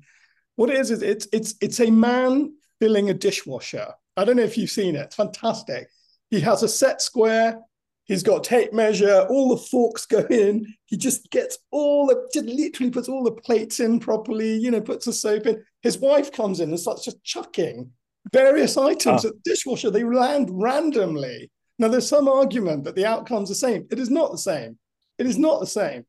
What 0.56 0.70
it 0.70 0.76
is 0.78 0.90
is 0.90 1.02
it's 1.02 1.26
it's 1.32 1.54
it's 1.60 1.80
a 1.80 1.90
man 1.90 2.52
filling 2.80 3.10
a 3.10 3.14
dishwasher. 3.14 3.88
I 4.16 4.24
don't 4.24 4.36
know 4.36 4.42
if 4.42 4.58
you've 4.58 4.70
seen 4.70 4.96
it. 4.96 5.00
It's 5.00 5.16
fantastic. 5.16 5.88
He 6.30 6.40
has 6.40 6.62
a 6.62 6.68
set 6.68 7.00
square. 7.00 7.60
He's 8.04 8.22
got 8.22 8.42
tape 8.44 8.72
measure. 8.72 9.26
All 9.28 9.50
the 9.50 9.62
forks 9.62 10.06
go 10.06 10.20
in. 10.30 10.66
He 10.86 10.96
just 10.96 11.30
gets 11.30 11.58
all 11.70 12.06
the, 12.06 12.28
just 12.32 12.46
literally 12.46 12.90
puts 12.90 13.08
all 13.08 13.22
the 13.22 13.32
plates 13.32 13.80
in 13.80 14.00
properly. 14.00 14.56
You 14.56 14.70
know, 14.70 14.80
puts 14.80 15.04
the 15.06 15.12
soap 15.12 15.46
in. 15.46 15.62
His 15.82 15.98
wife 15.98 16.32
comes 16.32 16.60
in 16.60 16.70
and 16.70 16.80
starts 16.80 17.04
just 17.04 17.22
chucking 17.22 17.90
various 18.32 18.76
items 18.76 19.24
Ah. 19.24 19.28
at 19.28 19.34
the 19.34 19.40
dishwasher. 19.44 19.90
They 19.90 20.04
land 20.04 20.48
randomly. 20.52 21.50
Now, 21.78 21.88
there's 21.88 22.08
some 22.08 22.28
argument 22.28 22.84
that 22.84 22.96
the 22.96 23.06
outcome's 23.06 23.50
are 23.50 23.52
the 23.52 23.58
same. 23.58 23.86
It 23.90 23.98
is 23.98 24.10
not 24.10 24.32
the 24.32 24.38
same. 24.38 24.78
It 25.18 25.26
is 25.26 25.38
not 25.38 25.60
the 25.60 25.66
same. 25.66 26.04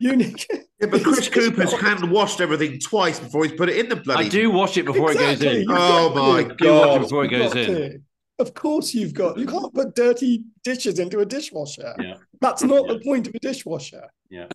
Unique. 0.00 0.46
yeah, 0.80 0.86
but 0.90 1.02
Chris 1.02 1.28
Cooper's 1.32 1.72
hand 1.72 2.10
washed 2.10 2.40
everything 2.40 2.78
twice 2.80 3.18
before 3.18 3.44
he's 3.44 3.52
put 3.54 3.68
it 3.68 3.78
in 3.78 3.88
the 3.88 3.96
bloody 3.96 4.26
I 4.26 4.28
do 4.28 4.50
wash 4.50 4.76
it 4.76 4.84
before 4.84 5.12
it 5.12 5.18
goes 5.18 5.42
in. 5.42 5.60
You've 5.62 5.70
Oh 5.70 6.12
my 6.14 6.42
to. 6.44 6.48
do 6.48 6.50
watch 6.50 6.52
it 6.52 6.58
god 6.58 7.00
before 7.00 7.24
it 7.24 7.28
goes 7.28 7.54
in. 7.54 7.66
to. 7.66 7.98
Of 8.38 8.52
course, 8.52 8.92
you've 8.94 9.14
got. 9.14 9.38
You 9.38 9.46
can't 9.46 9.72
put 9.72 9.94
dirty 9.94 10.44
dishes 10.62 10.98
into 10.98 11.20
a 11.20 11.24
dishwasher. 11.24 11.94
Yeah. 11.98 12.14
That's 12.42 12.62
not 12.62 12.86
Yeah. 12.86 12.92
the 12.94 13.00
point 13.00 13.26
of 13.28 13.34
a 13.34 13.38
dishwasher. 13.38 14.08
Yeah. 14.28 14.48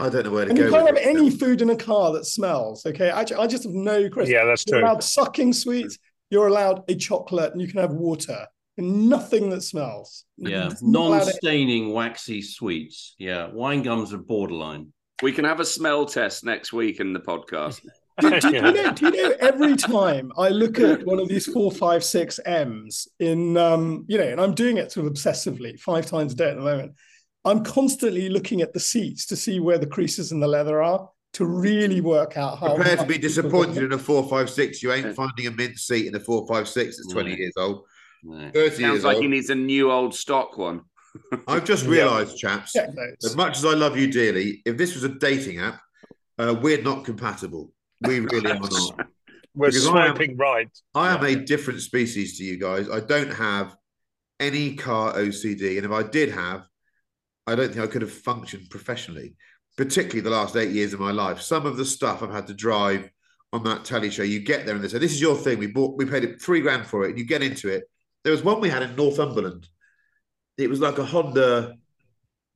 I 0.00 0.08
don't 0.08 0.24
know 0.24 0.30
where 0.30 0.44
to 0.46 0.50
And 0.50 0.58
go 0.58 0.64
you 0.64 0.70
can't 0.70 0.86
have 0.86 0.94
with 0.94 1.04
this. 1.04 1.14
any 1.16 1.28
food 1.30 1.60
in 1.60 1.68
a 1.68 1.76
car 1.76 2.12
that 2.14 2.24
smells. 2.24 2.86
Okay, 2.86 3.10
actually, 3.10 3.36
I 3.36 3.46
just 3.46 3.64
have 3.64 3.74
no, 3.74 4.08
Chris. 4.08 4.30
Yeah, 4.30 4.46
that's 4.46 4.64
You're 4.66 4.78
true. 4.80 4.88
allowed 4.88 5.02
sucking 5.02 5.52
sweets. 5.52 5.98
You're 6.30 6.46
allowed 6.46 6.82
a 6.88 6.94
chocolate, 6.94 7.52
and 7.52 7.60
you 7.60 7.68
can 7.68 7.78
have 7.80 7.90
water. 7.92 8.46
And 8.78 9.08
nothing 9.08 9.50
that 9.50 9.62
smells. 9.62 10.24
Yeah. 10.38 10.68
It's 10.70 10.82
not 10.82 11.00
allowed- 11.08 11.18
Non-staining 11.26 11.92
waxy 11.92 12.40
sweets. 12.42 13.14
Yeah. 13.18 13.48
Wine 13.52 13.82
gums 13.82 14.12
are 14.14 14.18
borderline. 14.18 14.92
We 15.22 15.32
can 15.32 15.44
have 15.44 15.60
a 15.60 15.64
smell 15.64 16.06
test 16.06 16.44
next 16.44 16.72
week 16.72 16.98
in 16.98 17.12
the 17.12 17.20
podcast. 17.20 17.80
do, 18.20 18.30
do- 18.30 18.40
do 18.40 18.48
you 18.50 18.60
know, 18.62 18.92
do 18.92 19.06
you 19.06 19.28
know 19.28 19.34
every 19.40 19.76
time 19.76 20.32
I 20.38 20.48
look 20.48 20.78
at 20.80 21.04
one 21.04 21.18
of 21.20 21.28
these 21.28 21.46
four, 21.46 21.70
five, 21.70 22.02
six 22.02 22.40
M's 22.46 23.06
in, 23.20 23.56
um, 23.56 24.04
you 24.08 24.16
know, 24.18 24.24
and 24.26 24.40
I'm 24.40 24.54
doing 24.54 24.78
it 24.78 24.90
sort 24.90 25.06
of 25.06 25.12
obsessively 25.12 25.78
five 25.78 26.06
times 26.06 26.32
a 26.32 26.36
day 26.36 26.50
at 26.50 26.56
the 26.56 26.62
moment, 26.62 26.92
I'm 27.44 27.62
constantly 27.64 28.28
looking 28.30 28.62
at 28.62 28.72
the 28.72 28.80
seats 28.80 29.26
to 29.26 29.36
see 29.36 29.60
where 29.60 29.78
the 29.78 29.86
creases 29.86 30.32
in 30.32 30.40
the 30.40 30.48
leather 30.48 30.82
are 30.82 31.08
to 31.34 31.44
really 31.46 32.00
work 32.00 32.36
out 32.36 32.58
how. 32.58 32.74
Prepare 32.76 32.96
to 32.98 33.06
be 33.06 33.18
disappointed 33.18 33.82
in 33.82 33.92
a 33.92 33.98
four 33.98 34.28
five 34.28 34.48
six. 34.50 34.82
You 34.82 34.92
ain't 34.92 35.14
finding 35.16 35.46
a 35.46 35.50
mint 35.50 35.78
seat 35.78 36.06
in 36.06 36.14
a 36.14 36.20
four 36.20 36.46
five 36.46 36.68
six 36.68 36.96
that's 36.98 37.12
twenty 37.12 37.30
No. 37.32 37.36
years 37.36 37.52
old, 37.56 37.76
No. 37.76 37.82
thirty 37.82 37.90
Sounds 38.24 38.78
years 38.78 39.04
like 39.04 39.16
old. 39.16 39.22
he 39.24 39.28
needs 39.28 39.50
a 39.50 39.54
new 39.54 39.90
old 39.90 40.14
stock 40.14 40.56
one. 40.56 40.82
I've 41.48 41.64
just 41.64 41.84
Yeah. 41.84 41.90
realised, 41.90 42.38
chaps, 42.38 42.72
Check 42.72 42.90
those. 42.94 43.16
as 43.30 43.36
much 43.36 43.58
as 43.58 43.64
I 43.64 43.74
love 43.74 43.96
you 43.98 44.10
dearly, 44.10 44.62
if 44.64 44.76
this 44.76 44.94
was 44.94 45.04
a 45.04 45.08
dating 45.08 45.58
app, 45.58 45.80
uh, 46.38 46.54
we're 46.60 46.82
not 46.82 47.04
compatible. 47.04 47.72
We 48.00 48.20
really 48.20 48.50
are 48.50 48.58
not. 48.58 48.72
We're 49.54 49.66
Because 49.68 49.86
I 49.86 50.06
am- 50.06 50.36
right. 50.38 50.68
I 50.94 51.14
am 51.14 51.22
a 51.24 51.36
different 51.36 51.82
species 51.82 52.38
to 52.38 52.44
you 52.44 52.56
guys. 52.58 52.88
I 52.88 53.00
don't 53.00 53.32
have 53.34 53.76
any 54.40 54.76
car 54.76 55.12
OCD, 55.12 55.76
and 55.76 55.84
if 55.84 55.92
I 55.92 56.02
did 56.02 56.30
have, 56.30 56.66
I 57.46 57.54
don't 57.54 57.68
think 57.70 57.84
I 57.84 57.86
could 57.86 58.00
have 58.00 58.10
functioned 58.10 58.70
professionally, 58.70 59.34
particularly 59.76 60.22
the 60.22 60.30
last 60.30 60.56
eight 60.56 60.70
years 60.70 60.94
of 60.94 61.00
my 61.00 61.10
life. 61.10 61.42
Some 61.42 61.66
of 61.66 61.76
the 61.76 61.84
stuff 61.84 62.22
I've 62.22 62.32
had 62.32 62.46
to 62.46 62.54
drive 62.54 63.10
on 63.52 63.62
that 63.64 63.84
telly 63.84 64.08
show, 64.10 64.22
you 64.22 64.40
get 64.40 64.64
there 64.64 64.74
and 64.74 64.82
they 64.82 64.88
say, 64.88 64.96
"This 64.98 65.12
is 65.12 65.20
your 65.20 65.36
thing." 65.36 65.58
We 65.58 65.66
bought, 65.66 65.98
we 65.98 66.06
paid 66.06 66.24
it 66.24 66.40
three 66.40 66.62
grand 66.62 66.86
for 66.86 67.04
it, 67.04 67.10
and 67.10 67.18
you 67.18 67.26
get 67.26 67.42
into 67.42 67.68
it. 67.68 67.84
There 68.24 68.32
was 68.32 68.42
one 68.42 68.60
we 68.60 68.68
had 68.68 68.82
in 68.82 68.96
Northumberland. 68.96 69.66
It 70.58 70.70
was 70.70 70.80
like 70.80 70.98
a 70.98 71.04
Honda 71.04 71.74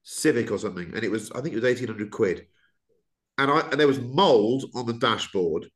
Civic 0.02 0.50
or 0.50 0.58
something, 0.58 0.92
and 0.94 1.02
it 1.04 1.10
was 1.10 1.32
I 1.32 1.40
think 1.40 1.52
it 1.54 1.62
was 1.62 1.64
eighteen 1.64 1.88
hundred 1.88 2.10
quid, 2.10 2.46
and 3.38 3.50
I 3.50 3.60
and 3.70 3.80
there 3.80 3.86
was 3.88 4.00
mold 4.00 4.64
on 4.74 4.86
the 4.86 4.92
dashboard. 4.94 5.66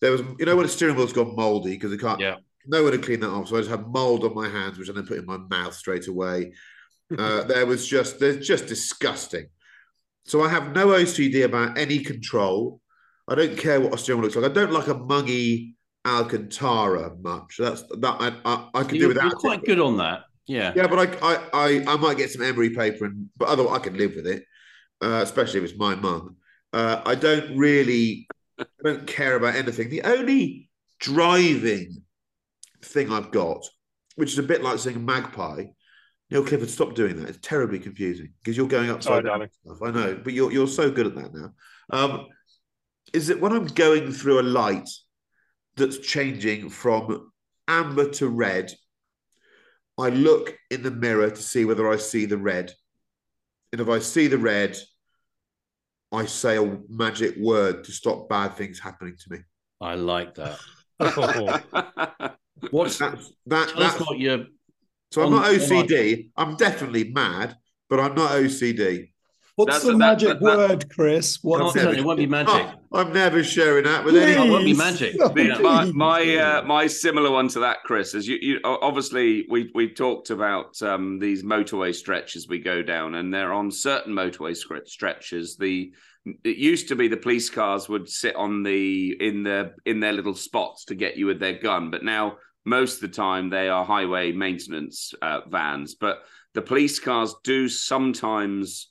There 0.00 0.12
was, 0.12 0.22
you 0.38 0.46
know, 0.46 0.56
when 0.56 0.64
a 0.66 0.68
steering 0.68 0.96
wheel's 0.96 1.12
gone 1.12 1.34
mouldy 1.36 1.70
because 1.70 1.92
it 1.92 2.00
can't 2.00 2.20
Yeah. 2.20 2.36
nowhere 2.66 2.90
to 2.92 2.98
clean 2.98 3.20
that 3.20 3.30
off. 3.30 3.48
So 3.48 3.56
I 3.56 3.60
just 3.60 3.70
had 3.70 3.86
mold 3.86 4.24
on 4.24 4.34
my 4.34 4.48
hands, 4.48 4.78
which 4.78 4.90
I 4.90 4.92
then 4.92 5.06
put 5.06 5.18
in 5.18 5.26
my 5.26 5.38
mouth 5.38 5.74
straight 5.74 6.08
away. 6.08 6.52
Uh, 7.18 7.42
there 7.42 7.66
was 7.66 7.86
just 7.86 8.18
they're 8.18 8.40
just 8.40 8.66
disgusting. 8.68 9.46
So 10.24 10.42
I 10.42 10.48
have 10.48 10.74
no 10.74 10.86
OCD 10.88 11.44
about 11.44 11.76
any 11.76 11.98
control. 11.98 12.80
I 13.28 13.34
don't 13.34 13.58
care 13.58 13.82
what 13.82 13.92
a 13.92 13.98
steering 13.98 14.20
wheel 14.22 14.28
looks 14.30 14.36
like. 14.36 14.50
I 14.50 14.54
don't 14.54 14.72
like 14.72 14.88
a 14.88 14.94
muggy 14.94 15.76
Alcantara 16.06 17.14
much. 17.20 17.56
That's 17.58 17.82
that 17.82 18.16
I 18.20 18.34
I, 18.44 18.68
I 18.74 18.82
can 18.84 18.94
do 18.94 18.98
You're, 18.98 19.08
without. 19.08 19.30
you're 19.30 19.38
quite 19.38 19.64
good 19.64 19.80
on 19.80 19.98
that. 19.98 20.24
Yeah. 20.46 20.72
Yeah, 20.74 20.86
but 20.88 20.98
I, 21.22 21.34
I 21.34 21.48
I 21.52 21.84
I 21.92 21.96
might 21.96 22.16
get 22.16 22.30
some 22.30 22.42
emery 22.42 22.70
paper 22.70 23.04
and 23.04 23.28
but 23.36 23.48
otherwise 23.48 23.80
I 23.80 23.84
can 23.84 23.96
live 23.96 24.14
with 24.16 24.26
it. 24.26 24.44
Uh, 25.00 25.20
especially 25.22 25.58
if 25.58 25.70
it's 25.70 25.78
my 25.78 25.94
mum. 25.94 26.36
Uh, 26.72 27.02
I 27.04 27.14
don't 27.14 27.56
really 27.56 28.28
I 28.58 28.64
don't 28.84 29.06
care 29.06 29.36
about 29.36 29.54
anything. 29.54 29.90
The 29.90 30.02
only 30.02 30.70
driving 31.00 32.02
thing 32.82 33.12
I've 33.12 33.30
got, 33.30 33.66
which 34.16 34.32
is 34.32 34.38
a 34.38 34.42
bit 34.44 34.62
like 34.62 34.78
saying 34.78 35.04
magpie. 35.04 35.64
Neil 36.30 36.44
Clifford, 36.44 36.70
stop 36.70 36.94
doing 36.94 37.16
that. 37.16 37.28
It's 37.28 37.38
terribly 37.42 37.78
confusing 37.78 38.32
because 38.42 38.56
you're 38.56 38.66
going 38.66 38.90
upside 38.90 39.24
Sorry, 39.24 39.38
down. 39.38 39.48
Stuff. 39.64 39.78
I 39.82 39.90
know, 39.90 40.20
but 40.22 40.32
you're 40.32 40.50
you're 40.50 40.66
so 40.66 40.90
good 40.90 41.06
at 41.06 41.14
that 41.14 41.34
now. 41.34 41.52
Um, 41.90 42.26
is 43.12 43.26
that 43.26 43.40
when 43.40 43.52
I'm 43.52 43.66
going 43.66 44.12
through 44.12 44.40
a 44.40 44.42
light 44.42 44.88
that's 45.76 45.98
changing 45.98 46.68
from 46.70 47.32
amber 47.68 48.10
to 48.10 48.28
red, 48.28 48.72
I 49.98 50.08
look 50.08 50.54
in 50.70 50.82
the 50.82 50.90
mirror 50.90 51.30
to 51.30 51.42
see 51.42 51.64
whether 51.64 51.90
I 51.90 51.96
see 51.96 52.26
the 52.26 52.38
red. 52.38 52.72
And 53.72 53.80
if 53.80 53.88
I 53.88 53.98
see 54.00 54.26
the 54.26 54.38
red, 54.38 54.76
I 56.12 56.26
say 56.26 56.56
a 56.58 56.78
magic 56.88 57.36
word 57.38 57.84
to 57.84 57.92
stop 57.92 58.28
bad 58.28 58.54
things 58.54 58.78
happening 58.78 59.16
to 59.16 59.32
me. 59.32 59.38
I 59.80 59.94
like 59.94 60.34
that. 60.34 60.58
What's 62.70 62.98
that? 62.98 63.18
That 63.46 63.68
Tell 63.70 63.82
us 63.82 63.94
that's 63.94 64.06
what 64.06 64.18
you're. 64.18 64.44
so 65.10 65.22
I'm 65.22 65.30
not 65.30 65.46
on 65.46 65.54
OCD. 65.54 66.30
I'm 66.36 66.56
definitely 66.56 67.10
mad, 67.12 67.56
but 67.88 67.98
I'm 67.98 68.14
not 68.14 68.32
OCD. 68.32 69.11
What's 69.56 69.72
That's 69.72 69.84
the 69.84 69.90
a- 69.92 69.96
magic 69.98 70.28
that- 70.28 70.40
that- 70.40 70.56
word, 70.70 70.90
Chris? 70.90 71.36
Can't 71.36 71.44
What's 71.62 71.74
tell 71.74 71.88
it? 71.88 71.96
you, 71.96 72.02
it 72.02 72.06
won't 72.06 72.18
be 72.18 72.26
magic. 72.26 72.66
Oh, 72.90 72.98
I'm 73.00 73.12
never 73.12 73.44
sharing 73.44 73.84
that 73.84 74.02
with 74.02 74.16
anyone. 74.16 74.48
It 74.48 74.50
won't 74.50 74.64
be 74.64 74.72
magic. 74.74 75.14
No, 75.18 75.28
The- 75.28 75.58
my 75.60 75.84
my 75.92 76.36
uh, 76.36 76.62
my 76.62 76.86
similar 76.86 77.30
one 77.30 77.48
to 77.48 77.60
that, 77.60 77.82
Chris, 77.84 78.14
is 78.14 78.26
you, 78.26 78.38
you 78.40 78.60
obviously 78.64 79.44
we 79.50 79.70
we 79.74 79.92
talked 79.92 80.30
about 80.30 80.80
um, 80.80 81.18
these 81.18 81.42
motorway 81.42 81.94
stretches 81.94 82.48
we 82.48 82.60
go 82.60 82.82
down, 82.82 83.14
and 83.16 83.32
they're 83.32 83.52
on 83.52 83.70
certain 83.70 84.14
motorway 84.14 84.56
stretches. 84.86 85.56
The 85.58 85.92
it 86.44 86.56
used 86.56 86.88
to 86.88 86.96
be 86.96 87.08
the 87.08 87.16
police 87.18 87.50
cars 87.50 87.88
would 87.90 88.08
sit 88.08 88.34
on 88.36 88.62
the 88.62 89.14
in 89.20 89.42
the 89.42 89.74
in 89.84 90.00
their 90.00 90.12
little 90.14 90.34
spots 90.34 90.86
to 90.86 90.94
get 90.94 91.18
you 91.18 91.26
with 91.26 91.40
their 91.40 91.58
gun, 91.58 91.90
but 91.90 92.02
now 92.02 92.38
most 92.64 92.94
of 92.94 93.00
the 93.02 93.08
time 93.16 93.50
they 93.50 93.68
are 93.68 93.84
highway 93.84 94.32
maintenance 94.32 95.12
uh, 95.20 95.40
vans. 95.50 95.94
But 95.96 96.20
the 96.54 96.62
police 96.62 96.98
cars 97.00 97.34
do 97.44 97.68
sometimes 97.68 98.88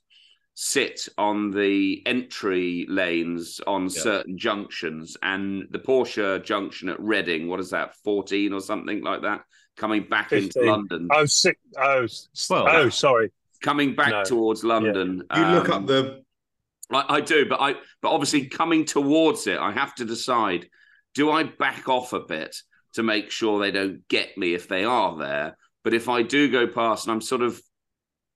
sit 0.64 1.10
on 1.18 1.50
the 1.50 2.04
entry 2.06 2.86
lanes 2.88 3.60
on 3.66 3.86
Yeah. 3.86 3.90
certain 3.90 4.38
junctions 4.38 5.18
and 5.24 5.66
the 5.72 5.80
Porsche 5.80 6.44
junction 6.44 6.88
at 6.88 7.00
Reading, 7.00 7.48
what 7.48 7.60
is 7.60 7.72
that, 7.72 7.96
14 8.04 8.54
or 8.54 8.62
something 8.62 9.02
like 9.02 9.24
that, 9.24 9.44
coming 9.76 10.04
back 10.08 10.32
into 10.32 10.62
London. 10.62 11.08
Oh, 11.12 11.26
six, 11.26 11.60
oh, 11.80 12.04
s- 12.04 12.48
Well- 12.48 12.68
oh, 12.70 12.90
sorry. 12.90 13.32
Coming 13.64 13.96
back 13.96 14.12
No. 14.12 14.24
towards 14.24 14.64
London. 14.64 15.24
You 15.36 15.46
look 15.46 15.70
um, 15.70 15.84
up 15.84 15.88
the 15.88 16.24
I, 16.92 17.16
I 17.16 17.22
do, 17.22 17.48
but 17.48 17.60
I 17.60 17.74
but 18.02 18.12
obviously 18.12 18.46
coming 18.48 18.86
towards 18.86 19.48
it, 19.48 19.58
I 19.58 19.72
have 19.72 19.96
to 19.96 20.06
decide: 20.06 20.70
do 21.16 21.32
I 21.32 21.44
back 21.44 21.88
off 21.90 22.14
a 22.14 22.20
bit 22.20 22.56
to 22.94 23.04
make 23.04 23.32
sure 23.32 23.60
they 23.60 23.72
don't 23.72 24.08
get 24.10 24.38
me 24.38 24.54
if 24.54 24.68
they 24.68 24.84
are 24.84 25.16
there? 25.18 25.58
But 25.84 25.94
if 25.96 26.08
I 26.10 26.22
do 26.22 26.50
go 26.52 26.68
past 26.68 27.06
and 27.08 27.14
I'm 27.14 27.22
sort 27.22 27.42
of 27.44 27.60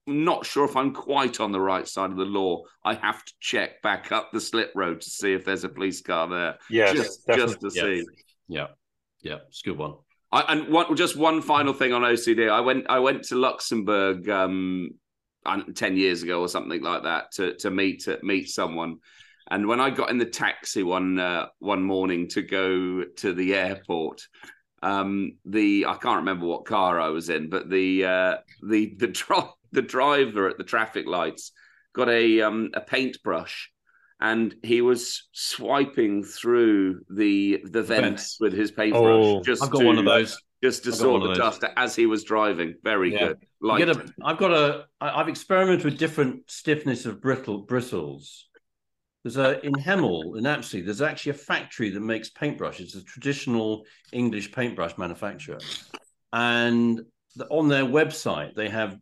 not 0.08 0.46
sure 0.46 0.66
if 0.66 0.76
I'm 0.76 0.94
quite 0.94 1.40
on 1.40 1.52
the 1.52 1.60
right 1.60 1.88
side 1.88 2.12
of 2.12 2.18
the 2.18 2.26
law, 2.26 2.64
I 2.84 2.94
have 2.96 3.24
to 3.26 3.34
check 3.40 3.82
back 3.82 4.12
up 4.12 4.32
the 4.32 4.40
slip 4.42 4.72
road 4.76 5.02
to 5.02 5.10
see 5.10 5.34
if 5.34 5.46
there's 5.46 5.64
a 5.64 5.70
police 5.70 6.02
car 6.02 6.28
there. 6.28 6.58
Yeah, 6.70 6.94
just, 6.94 7.22
just 7.34 7.62
to 7.62 7.72
Yeah. 7.74 7.82
see. 7.84 8.04
Yeah. 8.48 8.68
Yeah. 9.22 9.38
It's 9.48 9.62
a 9.66 9.70
good 9.70 9.78
one. 9.78 9.96
I, 10.32 10.42
and 10.54 10.68
one, 10.72 10.96
just 10.96 11.16
one 11.18 11.42
final 11.42 11.74
thing 11.74 11.94
on 11.94 12.02
OCD. 12.02 12.50
I 12.50 12.60
went 12.62 12.86
I 12.90 13.00
went 13.00 13.24
to 13.26 13.36
Luxembourg 13.36 14.30
um, 14.30 14.90
ten 15.76 15.98
years 15.98 16.24
ago 16.24 16.42
or 16.42 16.48
something 16.50 16.82
like 16.82 17.04
that 17.04 17.32
to 17.34 17.56
to 17.58 17.72
meet 17.72 18.02
to 18.04 18.20
meet 18.22 18.50
someone. 18.50 18.98
And 19.50 19.68
when 19.68 19.80
I 19.80 19.92
got 19.92 20.10
in 20.10 20.18
the 20.18 20.26
taxi 20.26 20.84
one 20.84 21.20
uh, 21.20 21.48
one 21.60 21.84
morning 21.84 22.28
to 22.30 22.42
go 22.42 23.04
to 23.18 23.34
the 23.34 23.56
airport, 23.56 24.22
um, 24.84 25.38
the 25.46 25.86
I 25.88 25.94
can't 25.96 26.18
remember 26.18 26.48
what 26.48 26.66
car 26.66 27.00
I 27.00 27.10
was 27.10 27.30
in, 27.30 27.50
but 27.50 27.70
the 27.70 28.06
uh, 28.06 28.36
the 28.68 28.96
the 28.98 29.08
dri- 29.20 29.38
the 29.76 29.82
driver 29.82 30.50
at 30.50 30.58
the 30.58 30.64
traffic 30.64 31.06
lights 31.06 31.52
got 31.94 32.10
a 32.10 32.42
um, 32.42 32.72
a 32.74 32.82
paintbrush. 32.82 33.72
And 34.22 34.56
he 34.64 34.82
was 34.82 35.28
swiping 35.34 36.24
through 36.24 37.02
the 37.10 37.60
the 37.66 37.84
vents 37.84 38.38
with 38.40 38.54
his 38.54 38.72
paintbrush. 38.72 39.04
Oh. 39.04 39.42
just 39.44 39.62
I've 39.62 39.70
got 39.70 39.80
to, 39.80 39.86
one 39.86 39.98
of 39.98 40.06
those. 40.06 40.42
just 40.64 40.86
to 40.86 40.94
sort 40.94 41.24
the 41.24 41.36
dust 41.36 41.64
as 41.76 41.96
he 41.96 42.06
was 42.06 42.24
driving. 42.24 42.76
Very 42.82 43.12
Yeah. 43.14 43.28
good. 43.28 43.38
Like 43.62 43.88
I've 44.24 44.38
got 44.38 44.52
a. 44.54 44.86
I've 45.02 45.28
experimented 45.28 45.84
with 45.84 45.98
different 45.98 46.50
stiffness 46.50 47.06
of 47.06 47.22
brittle 47.22 47.60
bristles. 47.60 48.48
There's 49.24 49.38
a 49.38 49.60
in 49.66 49.74
Hemel 49.74 50.38
in 50.38 50.46
Apsley. 50.46 50.82
There's 50.82 51.02
actually 51.02 51.32
a 51.32 51.36
factory 51.52 51.90
that 51.90 52.00
makes 52.00 52.30
paintbrushes. 52.30 52.82
It's 52.82 52.96
a 52.96 53.04
traditional 53.04 53.84
English 54.14 54.52
paintbrush 54.52 54.98
manufacturer, 54.98 55.60
and 56.32 57.02
the, 57.36 57.46
on 57.48 57.68
their 57.68 57.84
website 57.84 58.56
they 58.56 58.70
have 58.70 58.98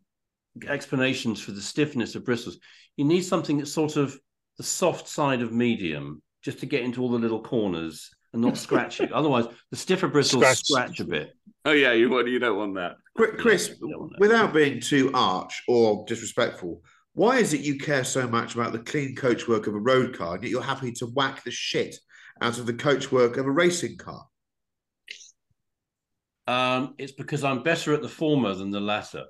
explanations 0.68 1.42
for 1.42 1.52
the 1.52 1.62
stiffness 1.62 2.16
of 2.16 2.26
bristles. 2.26 2.58
You 2.98 3.06
need 3.06 3.22
something 3.22 3.58
that's 3.58 3.72
sort 3.74 3.96
of 3.96 4.18
the 4.58 4.64
soft 4.64 5.08
side 5.08 5.42
of 5.42 5.52
medium, 5.52 6.22
just 6.44 6.60
to 6.60 6.66
get 6.66 6.84
into 6.84 7.02
all 7.02 7.10
the 7.10 7.18
little 7.18 7.42
corners 7.42 8.10
and 8.34 8.42
not 8.42 8.58
scratch 8.58 9.02
it. 9.02 9.12
Otherwise, 9.14 9.46
the 9.72 9.78
stiffer 9.78 10.08
bristles 10.08 10.42
Scratch. 10.44 10.66
scratch 10.66 11.00
a 11.00 11.06
bit. 11.06 11.34
oh 11.66 11.72
yeah, 11.72 11.94
you 11.94 12.10
want 12.10 12.28
you 12.28 12.40
don't 12.40 12.58
want 12.58 12.76
that. 12.76 12.96
Chris, 13.16 13.70
Yeah, 13.70 13.76
yeah, 13.82 13.96
yeah. 14.00 14.18
without 14.20 14.54
being 14.54 14.80
too 14.80 15.12
arch 15.14 15.64
or 15.68 16.04
disrespectful, 16.08 16.82
why 17.14 17.38
is 17.38 17.54
it 17.54 17.62
you 17.62 17.78
care 17.78 18.04
so 18.04 18.28
much 18.28 18.56
about 18.56 18.72
the 18.74 18.80
clean 18.80 19.16
coachwork 19.16 19.68
of 19.68 19.76
a 19.76 19.80
road 19.80 20.16
car, 20.18 20.36
and 20.36 20.44
yet 20.44 20.50
you're 20.52 20.62
happy 20.64 20.92
to 20.94 21.06
whack 21.08 21.44
the 21.44 21.52
shit 21.52 21.96
out 22.42 22.58
of 22.60 22.66
the 22.66 22.74
coachwork 22.74 23.38
of 23.38 23.46
a 23.46 23.52
racing 23.52 23.98
car? 23.98 24.26
Um, 26.46 26.96
it's 26.98 27.12
because 27.14 27.44
I'm 27.44 27.64
better 27.64 27.94
at 27.94 28.02
the 28.02 28.10
former 28.10 28.54
than 28.54 28.70
the 28.72 28.82
latter. 28.82 29.26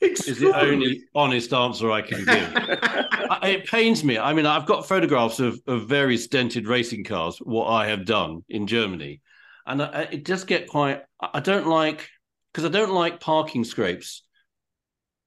Is 0.00 0.38
the 0.40 0.52
only 0.54 1.04
honest 1.14 1.52
answer 1.52 1.90
I 1.92 2.02
can 2.02 2.24
give. 2.24 2.52
I- 2.56 3.38
it 3.44 3.66
pains 3.66 4.02
me. 4.02 4.18
I 4.18 4.32
mean, 4.32 4.46
I've 4.46 4.66
got 4.66 4.86
photographs 4.88 5.38
of, 5.40 5.60
of 5.66 5.88
various 5.88 6.26
dented 6.26 6.66
racing 6.66 7.04
cars, 7.04 7.38
what 7.38 7.66
I 7.66 7.86
have 7.88 8.04
done 8.04 8.44
in 8.48 8.66
Germany. 8.66 9.20
And 9.64 9.80
I, 9.82 10.08
it 10.10 10.24
does 10.24 10.42
get 10.44 10.68
quite, 10.68 11.02
I 11.20 11.30
I 11.34 11.40
don't 11.40 11.66
like, 11.68 12.08
because 12.52 12.64
I 12.64 12.68
don't 12.68 12.92
like 12.92 13.20
parking 13.20 13.62
scrapes. 13.64 14.24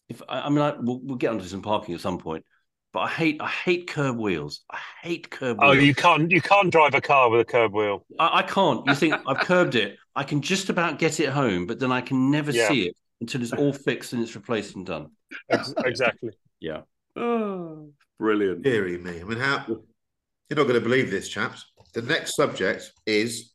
If 0.10 0.22
I, 0.28 0.42
I 0.42 0.50
mean, 0.50 0.60
I, 0.60 0.76
we'll, 0.78 1.00
we'll 1.02 1.18
get 1.18 1.30
onto 1.32 1.46
some 1.46 1.62
parking 1.62 1.96
at 1.96 2.02
some 2.02 2.18
point, 2.20 2.44
but 2.92 3.00
I 3.00 3.08
hate, 3.10 3.38
I 3.42 3.48
hate 3.48 3.88
curb 3.88 4.18
wheels. 4.18 4.62
I 4.70 4.80
hate 5.02 5.30
curb 5.30 5.58
Oh, 5.62 5.72
wheels. 5.72 5.84
you 5.84 5.96
can't 5.96 6.30
you 6.30 6.42
can't 6.42 6.70
drive 6.72 6.94
a 6.96 7.02
car 7.02 7.30
with 7.30 7.40
a 7.42 7.46
curb 7.46 7.74
wheel. 7.74 8.06
I, 8.20 8.40
I 8.40 8.42
can't. 8.44 8.86
You 8.88 8.94
think 8.96 9.16
I've 9.26 9.40
curbed 9.40 9.76
it? 9.76 9.98
I 10.16 10.24
can 10.24 10.42
just 10.42 10.70
about 10.70 11.00
get 11.00 11.20
it 11.20 11.30
home, 11.30 11.66
but 11.68 11.80
then 11.80 11.92
I 11.92 12.02
can 12.02 12.32
never 12.32 12.52
Yeah. 12.52 12.68
see 12.70 12.88
it 12.88 12.96
until 13.22 13.42
it's 13.42 13.52
all 13.54 13.74
fixed 13.74 14.14
and 14.14 14.22
it's 14.24 14.36
replaced 14.36 14.76
and 14.76 14.86
done. 14.86 15.12
Exactly. 15.50 16.32
Yeah. 16.60 16.82
oh, 17.16 17.92
brilliant. 18.20 18.64
Deary 18.64 18.98
me. 18.98 19.20
I 19.22 19.24
mean, 19.24 19.38
how 19.38 19.66
you're 19.68 20.58
not 20.58 20.64
going 20.64 20.74
to 20.76 20.82
believe 20.82 21.12
this, 21.12 21.28
chaps. 21.28 21.66
The 21.94 22.02
next 22.02 22.36
subject 22.36 22.92
is 23.06 23.54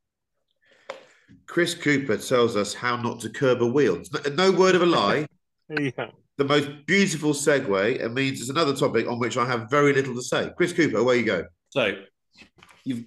Chris 1.47 1.75
Cooper 1.75 2.17
tells 2.17 2.57
us 2.57 2.75
how 2.75 2.97
not 2.97 3.21
to 3.21 3.31
curb 3.31 3.63
a 3.63 3.67
wheel. 3.67 4.03
No, 4.13 4.51
no 4.51 4.53
word 4.53 4.75
of 4.75 4.83
a 4.83 4.87
lie. 4.87 5.27
Yeah. 5.79 6.11
the 6.37 6.43
most 6.45 6.69
beautiful 6.85 7.33
segue. 7.33 8.01
It 8.01 8.09
means 8.13 8.41
it's 8.41 8.51
another 8.51 8.75
topic 8.75 9.07
on 9.07 9.21
which 9.21 9.37
I 9.37 9.47
have 9.47 9.71
very 9.71 9.93
little 9.93 10.17
to 10.17 10.23
say. 10.23 10.51
Chris 10.57 10.73
Cooper, 10.73 11.05
where 11.05 11.15
you 11.15 11.23
go. 11.25 11.45
So 11.69 11.97
you've 12.85 13.05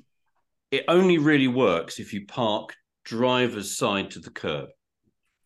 it 0.72 0.86
only 0.88 1.18
really 1.18 1.50
works 1.50 2.00
if 2.00 2.14
you 2.14 2.26
park 2.26 2.74
driver's 3.04 3.78
side 3.78 4.12
to 4.12 4.20
the 4.20 4.30
curb. 4.32 4.70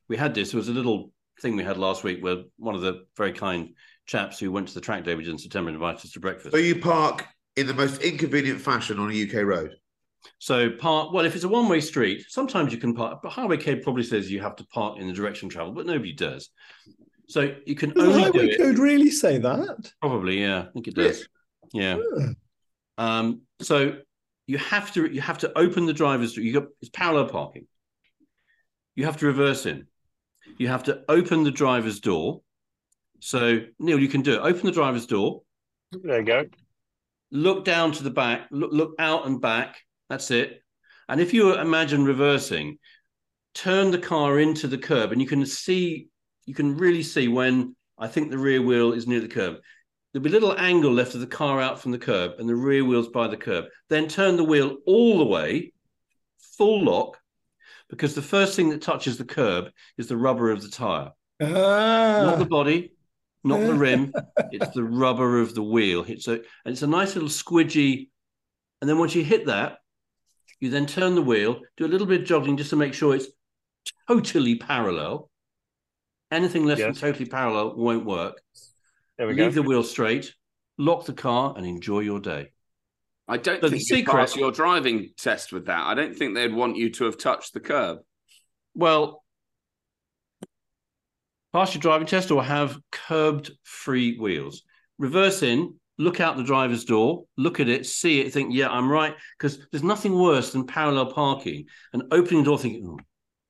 We 0.08 0.18
had 0.18 0.34
this. 0.34 0.54
it 0.54 0.58
was 0.58 0.70
a 0.70 0.74
little 0.74 1.12
thing 1.42 1.56
we 1.56 1.64
had 1.64 1.78
last 1.78 2.04
week 2.04 2.24
where 2.24 2.44
one 2.58 2.76
of 2.76 2.82
the 2.82 3.06
very 3.16 3.34
kind 3.34 3.70
chaps 4.06 4.40
who 4.40 4.52
went 4.52 4.68
to 4.70 4.74
the 4.74 4.82
track 4.82 5.04
day 5.04 5.16
we 5.16 5.24
did 5.24 5.32
in 5.32 5.38
September 5.38 5.70
invited 5.70 6.06
us 6.06 6.12
to 6.12 6.20
breakfast. 6.20 6.52
So 6.54 6.58
you 6.58 6.80
park 6.80 7.26
in 7.56 7.68
the 7.68 7.74
most 7.74 8.02
inconvenient 8.02 8.62
fashion 8.62 9.00
on 9.00 9.12
a 9.12 9.24
UK 9.28 9.44
road. 9.44 9.76
So 10.40 10.70
park 10.72 11.14
well 11.14 11.26
if 11.26 11.36
it's 11.36 11.44
a 11.44 11.50
one-way 11.50 11.82
street, 11.82 12.26
sometimes 12.30 12.72
you 12.74 12.80
can 12.80 12.94
park, 12.96 13.20
but 13.22 13.32
Highway 13.32 13.58
Code 13.58 13.82
probably 13.84 14.04
says 14.04 14.32
you 14.32 14.42
have 14.42 14.56
to 14.58 14.66
park 14.68 14.98
in 14.98 15.08
the 15.08 15.14
direction 15.14 15.48
of 15.48 15.54
travel, 15.54 15.74
but 15.74 15.86
nobody 15.86 16.14
does. 16.14 16.50
So 17.30 17.54
you 17.66 17.76
can 17.76 17.90
Does 17.92 18.06
the 18.06 18.10
only 18.14 18.32
do 18.32 18.40
highway 18.40 18.52
it. 18.54 18.58
code 18.58 18.80
really 18.80 19.12
say 19.12 19.38
that? 19.40 19.92
Probably, 20.02 20.42
yeah. 20.42 20.60
I 20.62 20.72
think 20.72 20.88
it 20.88 20.96
does. 20.96 21.28
Yeah. 21.74 21.98
Yeah. 22.18 22.28
Um, 22.98 23.42
so 23.62 23.98
you 24.48 24.58
have 24.58 24.92
to 24.94 25.06
you 25.12 25.22
have 25.22 25.38
to 25.40 25.58
open 25.58 25.86
the 25.86 25.94
driver's 25.94 26.34
door. 26.34 26.44
you 26.44 26.54
got 26.54 26.68
it's 26.82 26.90
parallel 26.90 27.30
parking. 27.30 27.68
You 28.96 29.06
have 29.06 29.18
to 29.18 29.28
reverse 29.28 29.66
in. 29.66 29.86
you 30.58 30.70
have 30.70 30.84
to 30.84 31.04
open 31.08 31.44
the 31.44 31.52
driver's 31.52 32.00
door. 32.00 32.42
So 33.20 33.60
Neil, 33.78 34.00
you 34.00 34.08
can 34.08 34.22
do 34.22 34.36
it. 34.36 34.40
Open 34.40 34.66
the 34.66 34.72
driver's 34.72 35.06
door. 35.06 35.44
There 35.92 36.20
you 36.20 36.26
go. 36.26 36.46
Look 37.32 37.66
down 37.66 37.92
to 37.94 38.04
the 38.04 38.10
back. 38.10 38.48
Look 38.50 38.72
look 38.72 38.96
out 38.98 39.28
and 39.28 39.40
back. 39.42 39.78
That's 40.10 40.32
it. 40.32 40.64
And 41.10 41.22
if 41.22 41.34
you 41.34 41.56
imagine 41.56 42.06
reversing, 42.06 42.80
turn 43.54 43.92
the 43.92 43.98
car 43.98 44.40
into 44.40 44.68
the 44.68 44.78
curb, 44.78 45.12
and 45.12 45.22
you 45.22 45.28
can 45.28 45.46
see, 45.46 46.08
you 46.46 46.54
can 46.54 46.78
really 46.78 47.04
see 47.04 47.28
when 47.28 47.76
I 47.98 48.08
think 48.08 48.30
the 48.30 48.38
rear 48.38 48.62
wheel 48.62 48.94
is 48.94 49.08
near 49.08 49.20
the 49.20 49.28
curb. 49.28 49.58
There'll 50.14 50.24
be 50.24 50.30
a 50.30 50.34
little 50.34 50.58
angle 50.58 50.92
left 50.94 51.14
of 51.16 51.22
the 51.22 51.28
car 51.28 51.60
out 51.62 51.82
from 51.82 51.92
the 51.92 51.98
curb, 52.00 52.34
and 52.40 52.48
the 52.48 52.56
rear 52.56 52.84
wheel's 52.84 53.10
by 53.10 53.28
the 53.28 53.38
curb. 53.38 53.66
Then 53.90 54.08
turn 54.08 54.38
the 54.38 54.44
wheel 54.44 54.78
all 54.86 55.18
the 55.18 55.26
way, 55.26 55.74
full 56.40 56.84
lock, 56.86 57.18
because 57.90 58.16
the 58.16 58.22
first 58.22 58.56
thing 58.56 58.70
that 58.70 58.82
touches 58.82 59.18
the 59.18 59.26
curb 59.26 59.66
is 59.98 60.08
the 60.08 60.18
rubber 60.18 60.50
of 60.52 60.62
the 60.62 60.70
tire, 60.70 61.12
not 61.40 62.38
the 62.40 62.44
Ah, 62.44 62.48
body, 62.50 62.94
not 63.44 63.60
the 63.60 63.74
rim. 63.74 64.12
it's 64.52 64.74
the 64.74 64.84
rubber 64.84 65.40
of 65.40 65.54
the 65.56 65.64
wheel. 65.64 66.04
It's 66.08 66.28
a 66.28 66.34
and 66.34 66.44
it's 66.74 66.82
a 66.82 66.88
nice 66.88 67.14
little 67.16 67.30
squidgy. 67.30 68.10
And 68.82 68.90
then 68.90 68.98
once 69.00 69.16
you 69.16 69.24
hit 69.24 69.46
that, 69.48 69.78
you 70.60 70.70
then 70.70 70.86
turn 70.86 71.16
the 71.16 71.22
wheel, 71.22 71.62
do 71.78 71.86
a 71.86 71.88
little 71.88 72.08
bit 72.08 72.22
of 72.22 72.28
jogging 72.28 72.58
just 72.58 72.70
to 72.72 72.76
make 72.76 72.94
sure 72.94 73.16
it's 73.16 73.28
totally 74.08 74.56
parallel. 74.56 75.30
Anything 76.32 76.66
less 76.66 76.80
Yes. 76.80 77.00
than 77.00 77.10
totally 77.12 77.30
parallel 77.30 77.76
won't 77.76 78.06
work. 78.06 78.42
There 79.18 79.28
we 79.28 79.34
Leave 79.34 79.56
go. 79.56 79.62
the 79.62 79.68
wheel 79.68 79.84
straight, 79.84 80.34
lock 80.78 81.06
the 81.06 81.14
car, 81.14 81.54
and 81.58 81.66
enjoy 81.66 82.00
your 82.02 82.20
day. 82.20 82.52
I 83.28 83.38
don't 83.38 83.62
So 83.62 83.68
the 83.68 83.78
think 83.78 83.90
you 83.90 83.96
secret- 83.98 84.14
pass 84.14 84.36
your 84.36 84.52
driving 84.52 85.12
test 85.18 85.52
with 85.52 85.66
that. 85.66 85.86
I 85.86 85.96
don't 85.96 86.16
think 86.16 86.34
they'd 86.36 86.54
want 86.54 86.78
you 86.78 86.90
to 86.92 87.06
have 87.06 87.18
touched 87.18 87.54
the 87.54 87.60
curb. 87.60 88.00
Well, 88.76 89.24
pass 91.52 91.74
your 91.74 91.82
driving 91.82 92.08
test 92.08 92.32
or 92.32 92.44
have 92.44 92.78
curbed 92.92 93.52
free 93.64 94.18
wheels. 94.18 94.64
Reverse 94.98 95.44
in, 95.44 95.80
look 95.98 96.20
out 96.22 96.38
the 96.38 96.44
driver's 96.44 96.86
door, 96.86 97.26
look 97.38 97.60
at 97.60 97.68
it, 97.68 97.86
see 97.86 98.20
it, 98.22 98.32
think, 98.32 98.54
yeah, 98.54 98.70
I'm 98.70 98.90
right. 98.90 99.16
Because 99.38 99.60
there's 99.72 99.84
nothing 99.84 100.18
worse 100.18 100.52
than 100.52 100.68
parallel 100.68 101.12
parking 101.12 101.66
and 101.94 102.04
opening 102.12 102.42
the 102.44 102.46
door 102.46 102.60
thinking, 102.60 102.86
oh, 102.88 103.00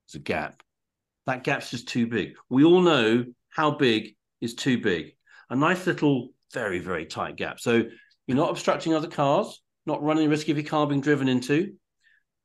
there's 0.08 0.22
a 0.22 0.24
gap. 0.24 0.64
That 1.26 1.44
gap's 1.44 1.70
just 1.70 1.90
too 1.90 2.08
big. 2.08 2.36
We 2.50 2.64
all 2.64 2.80
know 2.82 3.26
how 3.50 3.72
big 3.72 4.16
is 4.40 4.56
too 4.56 4.80
big. 4.80 5.17
A 5.50 5.56
nice 5.56 5.86
little, 5.86 6.30
very, 6.54 6.80
very 6.80 7.06
tight 7.06 7.36
gap. 7.36 7.60
So 7.60 7.84
you're 8.26 8.38
not 8.38 8.50
obstructing 8.50 8.94
other 8.94 9.08
cars, 9.08 9.62
not 9.86 10.04
running 10.04 10.26
the 10.26 10.30
risk 10.30 10.50
of 10.50 10.58
your 10.58 10.66
car 10.66 10.88
being 10.88 11.02
driven 11.02 11.28
into. 11.28 11.74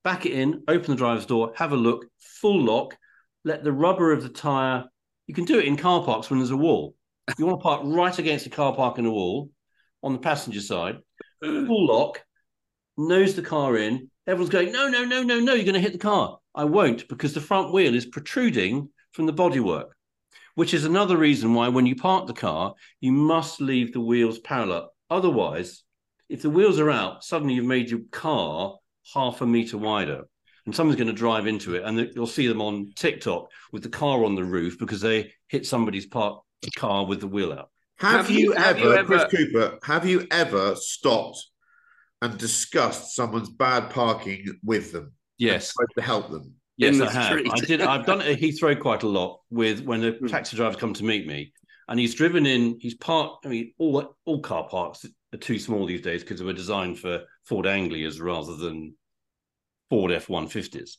Back 0.04 0.26
it 0.26 0.32
in, 0.32 0.62
open 0.68 0.90
the 0.90 0.96
driver's 0.96 1.26
door, 1.26 1.52
have 1.56 1.72
a 1.72 1.76
look, 1.76 2.06
full 2.18 2.60
lock, 2.60 2.96
let 3.44 3.64
the 3.64 3.72
rubber 3.72 4.12
of 4.12 4.22
the 4.22 4.28
tire. 4.28 4.84
You 5.26 5.34
can 5.34 5.44
do 5.44 5.58
it 5.58 5.64
in 5.64 5.76
car 5.76 6.04
parks 6.04 6.30
when 6.30 6.38
there's 6.38 6.50
a 6.50 6.56
wall. 6.56 6.94
You 7.38 7.46
want 7.46 7.60
to 7.60 7.62
park 7.62 7.82
right 7.84 8.18
against 8.18 8.44
the 8.44 8.50
car 8.50 8.74
park 8.74 8.98
and 8.98 9.06
a 9.06 9.10
wall 9.10 9.50
on 10.02 10.12
the 10.12 10.18
passenger 10.18 10.60
side, 10.60 10.98
full 11.42 11.86
lock, 11.86 12.22
nose 12.96 13.34
the 13.34 13.42
car 13.42 13.76
in. 13.76 14.10
Everyone's 14.26 14.50
going, 14.50 14.72
no, 14.72 14.88
no, 14.88 15.04
no, 15.04 15.22
no, 15.22 15.40
no, 15.40 15.54
you're 15.54 15.64
going 15.64 15.74
to 15.74 15.80
hit 15.80 15.92
the 15.92 15.98
car. 15.98 16.38
I 16.54 16.64
won't 16.64 17.08
because 17.08 17.32
the 17.32 17.40
front 17.40 17.72
wheel 17.72 17.94
is 17.94 18.06
protruding 18.06 18.88
from 19.12 19.26
the 19.26 19.32
bodywork, 19.32 19.86
which 20.54 20.74
is 20.74 20.84
another 20.84 21.16
reason 21.16 21.54
why 21.54 21.68
when 21.68 21.86
you 21.86 21.96
park 21.96 22.26
the 22.26 22.32
car, 22.32 22.74
you 23.00 23.12
must 23.12 23.60
leave 23.60 23.92
the 23.92 24.00
wheels 24.00 24.38
parallel. 24.38 24.92
Otherwise, 25.10 25.82
if 26.28 26.42
the 26.42 26.50
wheels 26.50 26.78
are 26.78 26.90
out, 26.90 27.24
suddenly 27.24 27.54
you've 27.54 27.66
made 27.66 27.90
your 27.90 28.00
car 28.10 28.76
half 29.14 29.40
a 29.40 29.46
meter 29.46 29.78
wider. 29.78 30.22
And 30.64 30.74
someone's 30.74 30.96
going 30.96 31.08
to 31.08 31.12
drive 31.12 31.48
into 31.48 31.74
it, 31.74 31.82
and 31.84 31.98
you'll 32.14 32.26
see 32.26 32.46
them 32.46 32.62
on 32.62 32.92
TikTok 32.94 33.48
with 33.72 33.82
the 33.82 33.88
car 33.88 34.24
on 34.24 34.36
the 34.36 34.44
roof 34.44 34.78
because 34.78 35.00
they 35.00 35.32
hit 35.48 35.66
somebody's 35.66 36.06
parked 36.06 36.44
car 36.76 37.04
with 37.04 37.18
the 37.20 37.26
wheel 37.26 37.52
out. 37.52 37.68
Have, 37.98 38.20
Have 38.26 38.30
you, 38.30 38.38
you- 38.38 38.52
have 38.52 38.76
ever, 38.76 38.84
you 38.86 38.92
ever- 38.94 39.06
Chris 39.06 39.24
Cooper? 39.34 39.78
Have 39.82 40.06
you 40.06 40.26
ever 40.30 40.76
stopped 40.76 41.44
and 42.20 42.38
discussed 42.38 43.16
someone's 43.16 43.50
bad 43.50 43.90
parking 43.90 44.44
with 44.62 44.92
them? 44.92 45.12
Yes. 45.36 45.72
Tried 45.74 45.86
to 45.96 46.02
help 46.02 46.30
them. 46.30 46.54
Yes, 46.82 46.92
in 46.94 46.98
the 47.00 47.06
I 47.06 47.12
have. 47.12 47.24
street. 47.26 47.50
I 47.52 47.60
did. 47.60 47.80
I've 47.92 48.06
done 48.06 48.20
it 48.20 48.28
at 48.28 48.38
Heathrow 48.40 48.78
quite 48.78 49.02
a 49.02 49.08
lot 49.08 49.40
with 49.50 49.80
when 49.84 50.00
the 50.00 50.12
Hmm. 50.12 50.26
taxi 50.26 50.56
drivers 50.56 50.76
come 50.76 50.94
to 50.94 51.04
meet 51.04 51.26
me, 51.26 51.52
and 51.88 51.98
he's 51.98 52.14
driven 52.14 52.46
in. 52.46 52.78
He's 52.80 52.94
parked. 52.94 53.46
I 53.46 53.48
mean, 53.48 53.72
all 53.78 54.16
all 54.24 54.40
car 54.40 54.68
parks 54.68 55.04
are 55.32 55.38
too 55.38 55.58
small 55.58 55.86
these 55.86 56.02
days 56.02 56.22
because 56.22 56.38
they 56.40 56.44
were 56.46 56.52
designed 56.52 56.98
for 56.98 57.22
Ford 57.44 57.66
Anglias 57.66 58.20
rather 58.20 58.56
than 58.56 58.94
Ford 59.90 60.12
F 60.12 60.28
one 60.28 60.46
fifties. 60.48 60.98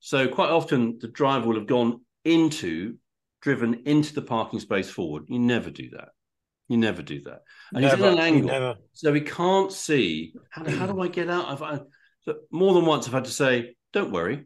So 0.00 0.28
quite 0.28 0.50
often 0.50 0.98
the 1.00 1.08
driver 1.08 1.48
will 1.48 1.56
have 1.56 1.66
gone 1.66 2.00
into, 2.24 2.96
driven 3.42 3.82
into 3.86 4.14
the 4.14 4.22
parking 4.22 4.60
space 4.60 4.88
forward. 4.90 5.24
You 5.28 5.38
never 5.40 5.70
do 5.70 5.90
that. 5.90 6.10
You 6.68 6.76
never 6.76 7.02
do 7.02 7.20
that. 7.22 7.40
And 7.72 7.82
he's 7.82 7.92
Never, 7.94 8.08
in 8.08 8.12
an 8.14 8.18
angle, 8.20 8.50
never. 8.50 8.76
so 8.92 9.12
he 9.14 9.22
can't 9.22 9.72
see. 9.72 10.34
How, 10.50 10.62
do- 10.62 10.76
how 10.76 10.86
do 10.86 11.00
I 11.00 11.08
get 11.08 11.30
out? 11.30 11.46
I've 11.48 11.62
I, 11.62 11.80
so 12.22 12.34
more 12.50 12.74
than 12.74 12.84
once 12.84 13.06
I've 13.06 13.14
had 13.14 13.24
to 13.24 13.30
say, 13.30 13.74
"Don't 13.94 14.12
worry, 14.12 14.44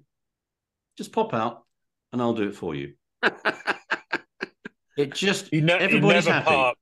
just 0.97 1.13
pop 1.13 1.33
out, 1.35 1.65
and 2.13 2.21
I'll 2.23 2.35
do 2.35 2.49
it 2.49 2.57
for 2.57 2.75
you." 2.75 2.95
It 4.97 5.15
just 5.15 5.51
You, 5.53 5.63
ne- 5.63 5.73
you 5.73 5.79
everybody's 5.79 6.27
never 6.27 6.35
happy. 6.39 6.47
park. 6.51 6.77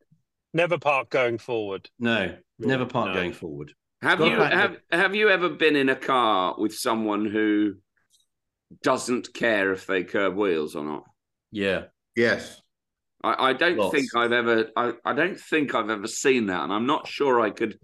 Never 0.53 0.79
park 0.79 1.11
going 1.11 1.39
forward. 1.39 1.89
No, 2.01 2.35
never 2.59 2.85
park 2.85 3.09
No. 3.09 3.15
going 3.15 3.33
forward. 3.33 3.73
Have 4.03 4.19
Got 4.19 4.31
you 4.33 4.37
back- 4.37 4.53
have 4.53 4.77
have 4.91 5.15
you 5.15 5.29
ever 5.31 5.49
been 5.49 5.77
in 5.77 5.89
a 5.89 5.95
car 5.95 6.57
with 6.59 6.75
someone 6.75 7.25
who 7.25 7.75
doesn't 8.83 9.33
care 9.33 9.73
if 9.73 9.87
they 9.87 10.03
curb 10.03 10.35
wheels 10.35 10.75
or 10.75 10.85
not? 10.85 11.05
Yeah, 11.53 11.85
Yes. 12.17 12.61
I, 13.23 13.51
I 13.51 13.53
don't 13.53 13.77
Lots. 13.77 13.95
think 13.95 14.17
I've 14.17 14.33
ever 14.33 14.71
I, 14.77 14.95
I 15.05 15.13
don't 15.13 15.39
think 15.39 15.75
I've 15.77 15.91
ever 15.91 16.09
seen 16.09 16.47
that, 16.47 16.65
and 16.65 16.73
I'm 16.73 16.87
not 16.87 17.07
sure 17.07 17.41
I 17.41 17.51
could 17.51 17.79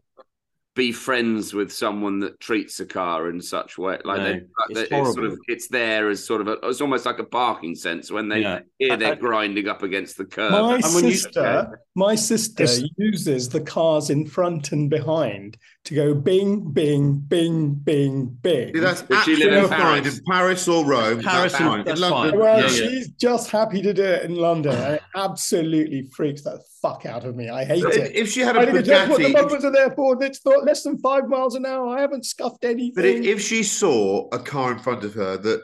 be 0.76 0.92
friends 0.92 1.54
with 1.54 1.72
someone 1.72 2.20
that 2.20 2.38
treats 2.38 2.78
a 2.80 2.86
car 2.86 3.30
in 3.30 3.40
such 3.40 3.78
way 3.78 3.98
like 4.04 4.18
No, 4.18 4.24
they 4.24 4.32
like 4.34 4.40
it's 4.70 4.80
it's 4.92 5.14
sort 5.14 5.24
of 5.24 5.38
it's 5.48 5.68
there 5.68 6.08
as 6.10 6.24
sort 6.24 6.42
of 6.42 6.48
a, 6.48 6.52
it's 6.68 6.80
almost 6.80 7.06
like 7.06 7.18
a 7.18 7.24
parking 7.24 7.74
sense 7.74 8.10
when 8.12 8.28
they 8.28 8.42
yeah. 8.42 8.60
hear 8.78 8.96
they're 8.96 9.12
I- 9.12 9.16
grinding 9.16 9.66
up 9.68 9.82
against 9.82 10.18
the 10.18 10.26
curb. 10.26 10.52
My 10.52 10.74
And 10.74 10.84
when 10.94 11.06
you- 11.06 11.14
sister, 11.14 11.80
my 11.96 12.14
sister 12.14 12.62
It's- 12.64 12.82
uses 12.98 13.48
the 13.48 13.62
cars 13.62 14.10
in 14.10 14.26
front 14.26 14.70
and 14.72 14.88
behind 14.88 15.56
to 15.84 15.94
go 15.94 16.14
bing, 16.14 16.72
bing, 16.72 17.14
bing, 17.14 17.72
bing, 17.72 18.26
bing. 18.42 18.74
See, 18.74 18.80
that's 18.80 19.02
Does 19.02 19.22
she 19.24 19.36
live 19.36 19.52
in 19.64 19.68
fine 19.70 20.02
Paris? 20.02 20.18
in 20.18 20.24
Paris 20.28 20.68
or 20.68 20.84
Rome. 20.84 21.22
Paris 21.22 21.52
that's 21.52 21.54
is- 21.54 21.68
fine. 21.68 21.84
that's 21.84 22.00
London, 22.00 22.30
fine. 22.32 22.40
well, 22.40 22.58
Yeah, 22.60 22.62
yeah. 22.64 22.88
she's 22.90 23.08
just 23.10 23.50
happy 23.50 23.80
to 23.82 23.94
do 23.94 24.02
it 24.04 24.24
in 24.24 24.34
London. 24.34 24.74
it 24.94 25.02
absolutely 25.14 26.02
freaks 26.14 26.42
the 26.42 26.60
fuck 26.82 27.06
out 27.06 27.24
of 27.24 27.36
me. 27.36 27.48
I 27.48 27.64
hate 27.64 27.84
If, 27.84 27.96
it. 27.96 28.16
if 28.16 28.30
she 28.32 28.40
had 28.40 28.56
a 28.56 28.60
I 28.60 28.64
think 28.66 28.78
it's 28.78 28.88
just 28.88 29.10
what 29.10 29.18
the 29.18 29.24
Bugatti, 29.28 29.32
bumpers 29.34 29.64
are 29.64 29.72
there 29.72 29.90
for. 29.92 30.22
It's 30.22 30.40
th- 30.40 30.56
less 30.66 30.82
than 30.82 30.98
five 30.98 31.28
miles 31.28 31.54
an 31.54 31.64
hour. 31.64 31.96
I 31.96 32.00
haven't 32.02 32.26
scuffed 32.26 32.64
anything. 32.64 32.92
but 32.94 33.04
if, 33.06 33.24
if 33.24 33.40
she 33.40 33.62
saw 33.62 34.28
a 34.32 34.38
car 34.38 34.72
in 34.72 34.78
front 34.78 35.02
of 35.04 35.14
her 35.14 35.38
that 35.38 35.62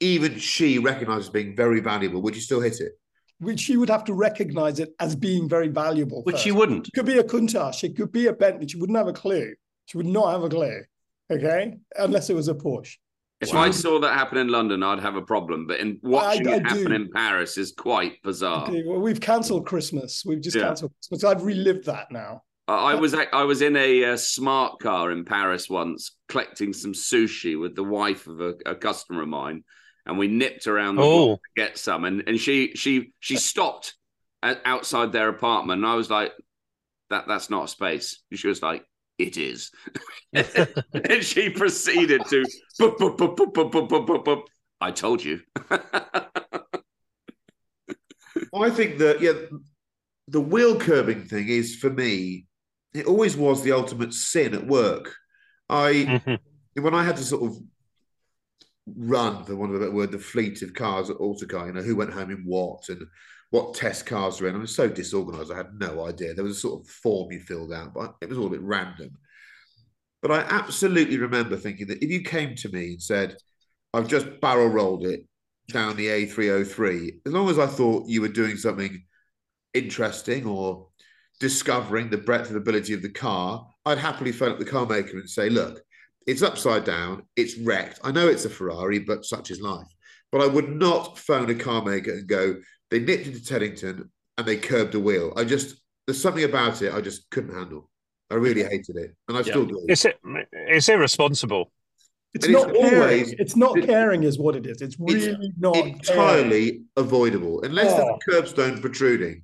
even 0.00 0.38
she 0.38 0.78
recognised 0.78 1.22
as 1.26 1.30
being 1.30 1.54
very 1.56 1.80
valuable, 1.80 2.20
would 2.22 2.34
you 2.34 2.40
still 2.42 2.60
hit 2.60 2.80
it? 2.80 2.92
which 3.42 3.60
she 3.60 3.78
would 3.78 3.88
have 3.88 4.04
to 4.04 4.12
recognize 4.12 4.80
it 4.80 4.90
as 5.00 5.16
being 5.16 5.48
very 5.48 5.68
valuable. 5.68 6.22
which 6.24 6.34
first. 6.34 6.44
she 6.44 6.52
wouldn't. 6.52 6.86
It 6.88 6.92
could 6.94 7.06
be 7.06 7.16
a 7.16 7.24
Countach. 7.24 7.82
It 7.82 7.96
could 7.96 8.12
be 8.12 8.26
a 8.26 8.34
Bentley. 8.34 8.68
She 8.68 8.76
wouldn't 8.76 8.98
have 8.98 9.08
a 9.08 9.14
clue. 9.14 9.54
She 9.86 9.96
would 9.96 10.04
not 10.04 10.30
have 10.32 10.42
a 10.42 10.50
clue. 10.50 10.82
Okay, 11.32 11.78
unless 11.96 12.28
it 12.28 12.34
was 12.34 12.48
a 12.48 12.54
Porsche. 12.54 12.96
If 13.40 13.54
Wow. 13.54 13.62
I 13.62 13.70
saw 13.70 13.98
that 14.00 14.12
happen 14.12 14.36
in 14.36 14.48
London, 14.48 14.82
I'd 14.82 15.00
have 15.00 15.16
a 15.16 15.22
problem. 15.22 15.66
But 15.66 15.80
in 15.80 15.98
watching 16.02 16.48
I 16.48 16.56
it 16.56 16.66
happen 16.66 16.84
do. 16.88 16.92
in 16.92 17.08
Paris 17.10 17.56
is 17.56 17.72
quite 17.72 18.20
bizarre. 18.22 18.68
Okay, 18.68 18.82
well, 18.86 19.00
we've 19.00 19.20
cancelled 19.22 19.64
Christmas. 19.64 20.22
We've 20.26 20.42
just 20.42 20.56
Yeah. 20.58 20.64
cancelled 20.64 20.92
Christmas. 21.00 21.24
I've 21.24 21.42
relived 21.42 21.86
that 21.86 22.12
now. 22.12 22.42
I 22.70 22.94
was 22.94 23.14
I 23.14 23.42
was 23.44 23.62
in 23.62 23.76
a, 23.76 24.02
a, 24.02 24.18
smart 24.18 24.80
car 24.80 25.10
in 25.10 25.24
Paris 25.24 25.68
once, 25.68 26.16
collecting 26.28 26.72
some 26.72 26.92
sushi 26.92 27.58
with 27.58 27.74
the 27.74 27.84
wife 27.84 28.26
of 28.26 28.40
a, 28.40 28.54
a 28.66 28.74
customer 28.74 29.22
of 29.22 29.28
mine, 29.28 29.64
and 30.06 30.18
we 30.18 30.28
nipped 30.28 30.66
around 30.66 30.96
the 30.96 31.02
oh. 31.02 31.36
to 31.36 31.40
get 31.56 31.78
some, 31.78 32.04
and, 32.04 32.22
and 32.26 32.38
she 32.38 32.72
she 32.74 33.12
she 33.18 33.36
stopped 33.36 33.94
at, 34.42 34.60
outside 34.64 35.12
their 35.12 35.28
apartment, 35.28 35.78
and 35.82 35.90
I 35.90 35.94
was 35.94 36.10
like, 36.10 36.32
that 37.08 37.26
that's 37.26 37.50
not 37.50 37.64
a 37.64 37.68
space. 37.68 38.22
And 38.30 38.38
she 38.38 38.48
was 38.48 38.62
like, 38.62 38.84
it 39.18 39.36
is, 39.36 39.70
and 40.32 41.22
she 41.22 41.50
proceeded 41.50 42.22
to. 42.28 42.44
Bup, 42.78 42.98
bup, 42.98 44.24
bup, 44.24 44.44
I 44.80 44.90
told 44.90 45.24
you. 45.24 45.40
I 48.52 48.70
think 48.70 48.98
that 48.98 49.20
yeah, 49.20 49.32
the 50.28 50.40
wheel 50.40 50.78
curbing 50.78 51.24
thing 51.24 51.48
is 51.48 51.76
for 51.76 51.90
me 51.90 52.46
it 52.92 53.06
always 53.06 53.36
was 53.36 53.62
the 53.62 53.72
ultimate 53.72 54.12
sin 54.12 54.54
at 54.54 54.66
work. 54.66 55.14
I 55.68 56.22
Mhm. 56.26 56.40
when 56.82 56.94
I 56.94 57.04
had 57.04 57.16
to 57.16 57.24
sort 57.24 57.42
of 57.50 57.62
run, 58.86 59.44
for 59.44 59.54
want 59.54 59.74
of 59.74 59.80
better 59.80 59.92
word, 59.92 60.12
the 60.12 60.18
fleet 60.18 60.62
of 60.62 60.74
cars 60.74 61.10
at 61.10 61.16
Autocar, 61.16 61.66
you 61.66 61.72
know, 61.72 61.82
who 61.82 61.96
went 61.96 62.12
home 62.12 62.30
in 62.30 62.44
what 62.44 62.88
and 62.88 63.06
what 63.50 63.74
test 63.74 64.06
cars 64.06 64.40
were 64.40 64.48
in. 64.48 64.54
I 64.54 64.58
was 64.58 64.74
so 64.74 64.88
disorganized, 64.88 65.52
I 65.52 65.56
had 65.56 65.74
no 65.78 66.06
idea. 66.06 66.34
There 66.34 66.44
was 66.44 66.56
a 66.56 66.60
sort 66.60 66.82
of 66.82 66.88
form 66.88 67.32
you 67.32 67.40
filled 67.40 67.72
out, 67.72 67.94
but 67.94 68.16
it 68.20 68.28
was 68.28 68.38
all 68.38 68.46
a 68.46 68.50
bit 68.50 68.62
random. 68.62 69.18
But 70.22 70.32
I 70.32 70.40
absolutely 70.40 71.18
remember 71.18 71.56
thinking 71.56 71.88
that 71.88 72.02
if 72.02 72.10
you 72.10 72.22
came 72.22 72.54
to 72.56 72.68
me 72.68 72.92
and 72.92 73.02
said, 73.02 73.36
I've 73.92 74.08
just 74.08 74.40
barrel 74.40 74.68
rolled 74.68 75.04
it, 75.04 75.26
down 75.68 75.96
the 75.96 76.08
A303, 76.08 77.20
as 77.24 77.32
long 77.32 77.48
as 77.48 77.58
I 77.58 77.66
thought 77.66 78.08
you 78.08 78.20
were 78.20 78.28
doing 78.28 78.56
something 78.56 79.04
interesting 79.72 80.46
or 80.46 80.89
discovering 81.40 82.10
the 82.10 82.18
breadth 82.18 82.48
and 82.48 82.56
ability 82.56 82.92
of 82.92 83.02
the 83.02 83.08
car, 83.10 83.66
I'd 83.86 83.98
happily 83.98 84.30
phone 84.30 84.52
up 84.52 84.58
the 84.58 84.64
car 84.64 84.86
maker 84.86 85.18
and 85.18 85.28
say, 85.28 85.48
look, 85.48 85.80
it's 86.26 86.42
upside 86.42 86.84
down, 86.84 87.22
it's 87.34 87.56
wrecked. 87.58 87.98
I 88.04 88.12
know 88.12 88.28
it's 88.28 88.44
a 88.44 88.50
Ferrari, 88.50 88.98
but 89.00 89.24
such 89.24 89.50
is 89.50 89.60
life. 89.60 89.88
But 90.30 90.42
I 90.42 90.46
would 90.46 90.68
not 90.68 91.18
phone 91.18 91.50
a 91.50 91.54
car 91.54 91.82
maker 91.82 92.12
and 92.12 92.28
go, 92.28 92.56
they 92.90 93.00
nipped 93.00 93.26
into 93.26 93.44
Teddington 93.44 94.10
and 94.38 94.46
they 94.46 94.56
curbed 94.58 94.94
a 94.94 95.00
wheel. 95.00 95.32
I 95.36 95.44
just, 95.44 95.76
there's 96.06 96.20
something 96.22 96.44
about 96.44 96.82
it 96.82 96.92
I 96.92 97.00
just 97.00 97.28
couldn't 97.30 97.54
handle. 97.54 97.90
I 98.30 98.34
really 98.34 98.62
hated 98.62 98.96
it. 98.96 99.16
And 99.28 99.36
I 99.38 99.42
still 99.42 99.64
do. 99.66 99.84
It's, 99.88 100.06
it's 100.52 100.88
irresponsible. 100.88 101.72
It's 102.32 102.46
And 102.46 102.54
it's 102.54 102.64
not 102.64 102.74
caring. 102.74 103.00
always- 103.02 103.32
it's 103.32 103.56
not 103.56 103.82
caring, 103.82 104.22
is 104.22 104.38
what 104.38 104.54
it 104.54 104.66
is. 104.66 104.82
It's 104.82 104.96
really 105.00 105.52
not 105.58 105.74
entirely 105.76 106.70
caring. 106.70 106.84
avoidable 106.96 107.62
unless 107.62 107.92
Oh. 107.92 108.18
there's 108.28 108.44
a 108.46 108.54
curbstone 108.54 108.80
protruding. 108.80 109.42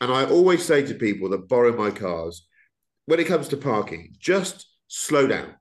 And 0.00 0.12
I 0.12 0.24
always 0.26 0.64
say 0.64 0.84
to 0.84 0.94
people 0.94 1.30
that 1.30 1.48
borrow 1.48 1.74
my 1.76 1.90
cars, 1.90 2.46
when 3.06 3.20
it 3.20 3.26
comes 3.26 3.48
to 3.48 3.56
parking, 3.56 4.14
just 4.18 4.66
slow 4.88 5.26
down. 5.26 5.54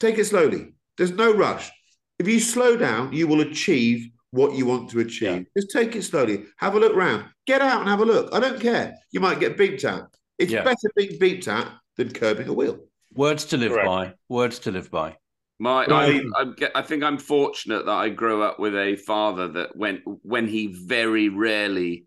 Take 0.00 0.18
it 0.18 0.24
slowly. 0.24 0.74
There's 0.96 1.12
no 1.12 1.32
rush. 1.32 1.70
If 2.18 2.26
you 2.28 2.40
slow 2.40 2.76
down, 2.76 3.12
you 3.12 3.26
will 3.26 3.40
achieve 3.40 4.08
what 4.30 4.54
you 4.54 4.66
want 4.66 4.90
to 4.90 5.00
achieve. 5.00 5.46
Just 5.56 5.70
take 5.70 5.94
it 5.94 6.02
slowly. 6.02 6.44
Have 6.58 6.74
a 6.74 6.80
look 6.80 6.94
round. 6.96 7.26
Get 7.46 7.60
out 7.60 7.80
and 7.80 7.88
have 7.88 8.00
a 8.00 8.04
look. 8.04 8.34
I 8.34 8.40
don't 8.40 8.60
care. 8.60 8.94
You 9.10 9.20
might 9.20 9.40
get 9.40 9.56
beeped 9.58 9.84
at. 9.84 10.04
It's 10.38 10.50
Yeah. 10.50 10.64
better 10.64 10.90
being 10.96 11.18
beeped 11.18 11.48
at 11.48 11.68
than 11.96 12.12
curbing 12.12 12.48
a 12.48 12.52
wheel. 12.52 12.78
Words 13.14 13.44
to 13.46 13.56
live 13.58 13.72
Correct. 13.72 13.86
by. 13.86 14.14
Words 14.28 14.58
to 14.60 14.70
live 14.70 14.90
by. 14.90 15.16
My, 15.58 15.84
I, 15.84 16.22
I, 16.34 16.70
I 16.76 16.82
think 16.82 17.04
I'm 17.04 17.18
fortunate 17.18 17.84
that 17.84 17.92
I 17.92 18.08
grew 18.08 18.42
up 18.42 18.58
with 18.58 18.74
a 18.74 18.96
father 18.96 19.46
that 19.48 19.76
when 19.76 20.02
when 20.22 20.48
he 20.48 20.66
very 20.66 21.28
rarely 21.28 22.06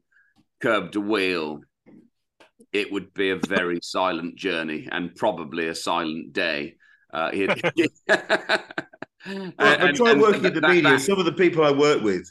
curbed 0.66 0.96
a 0.96 1.00
wheel, 1.00 1.62
it 2.74 2.92
would 2.92 3.14
be 3.14 3.30
a 3.30 3.36
very 3.36 3.80
silent 3.84 4.36
journey 4.36 4.88
and 4.92 5.16
probably 5.16 5.68
a 5.68 5.76
silent 5.76 6.34
day. 6.34 6.76
Uh, 7.14 7.32
he'd- 7.32 7.62
Well, 9.28 9.52
I 9.58 9.92
try 9.92 10.12
and 10.12 10.22
working 10.22 10.46
in 10.46 10.54
the 10.54 10.62
that- 10.62 10.70
media. 10.70 10.92
that- 10.92 11.02
Some 11.02 11.18
of 11.20 11.26
the 11.26 11.32
people 11.34 11.64
I 11.64 11.72
work 11.72 12.04
with 12.04 12.30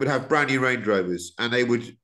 would 0.00 0.08
have 0.08 0.28
brand 0.28 0.50
new 0.50 0.58
Range 0.60 0.84
Rovers, 0.84 1.32
and 1.38 1.52
they 1.52 1.62
would, 1.62 1.96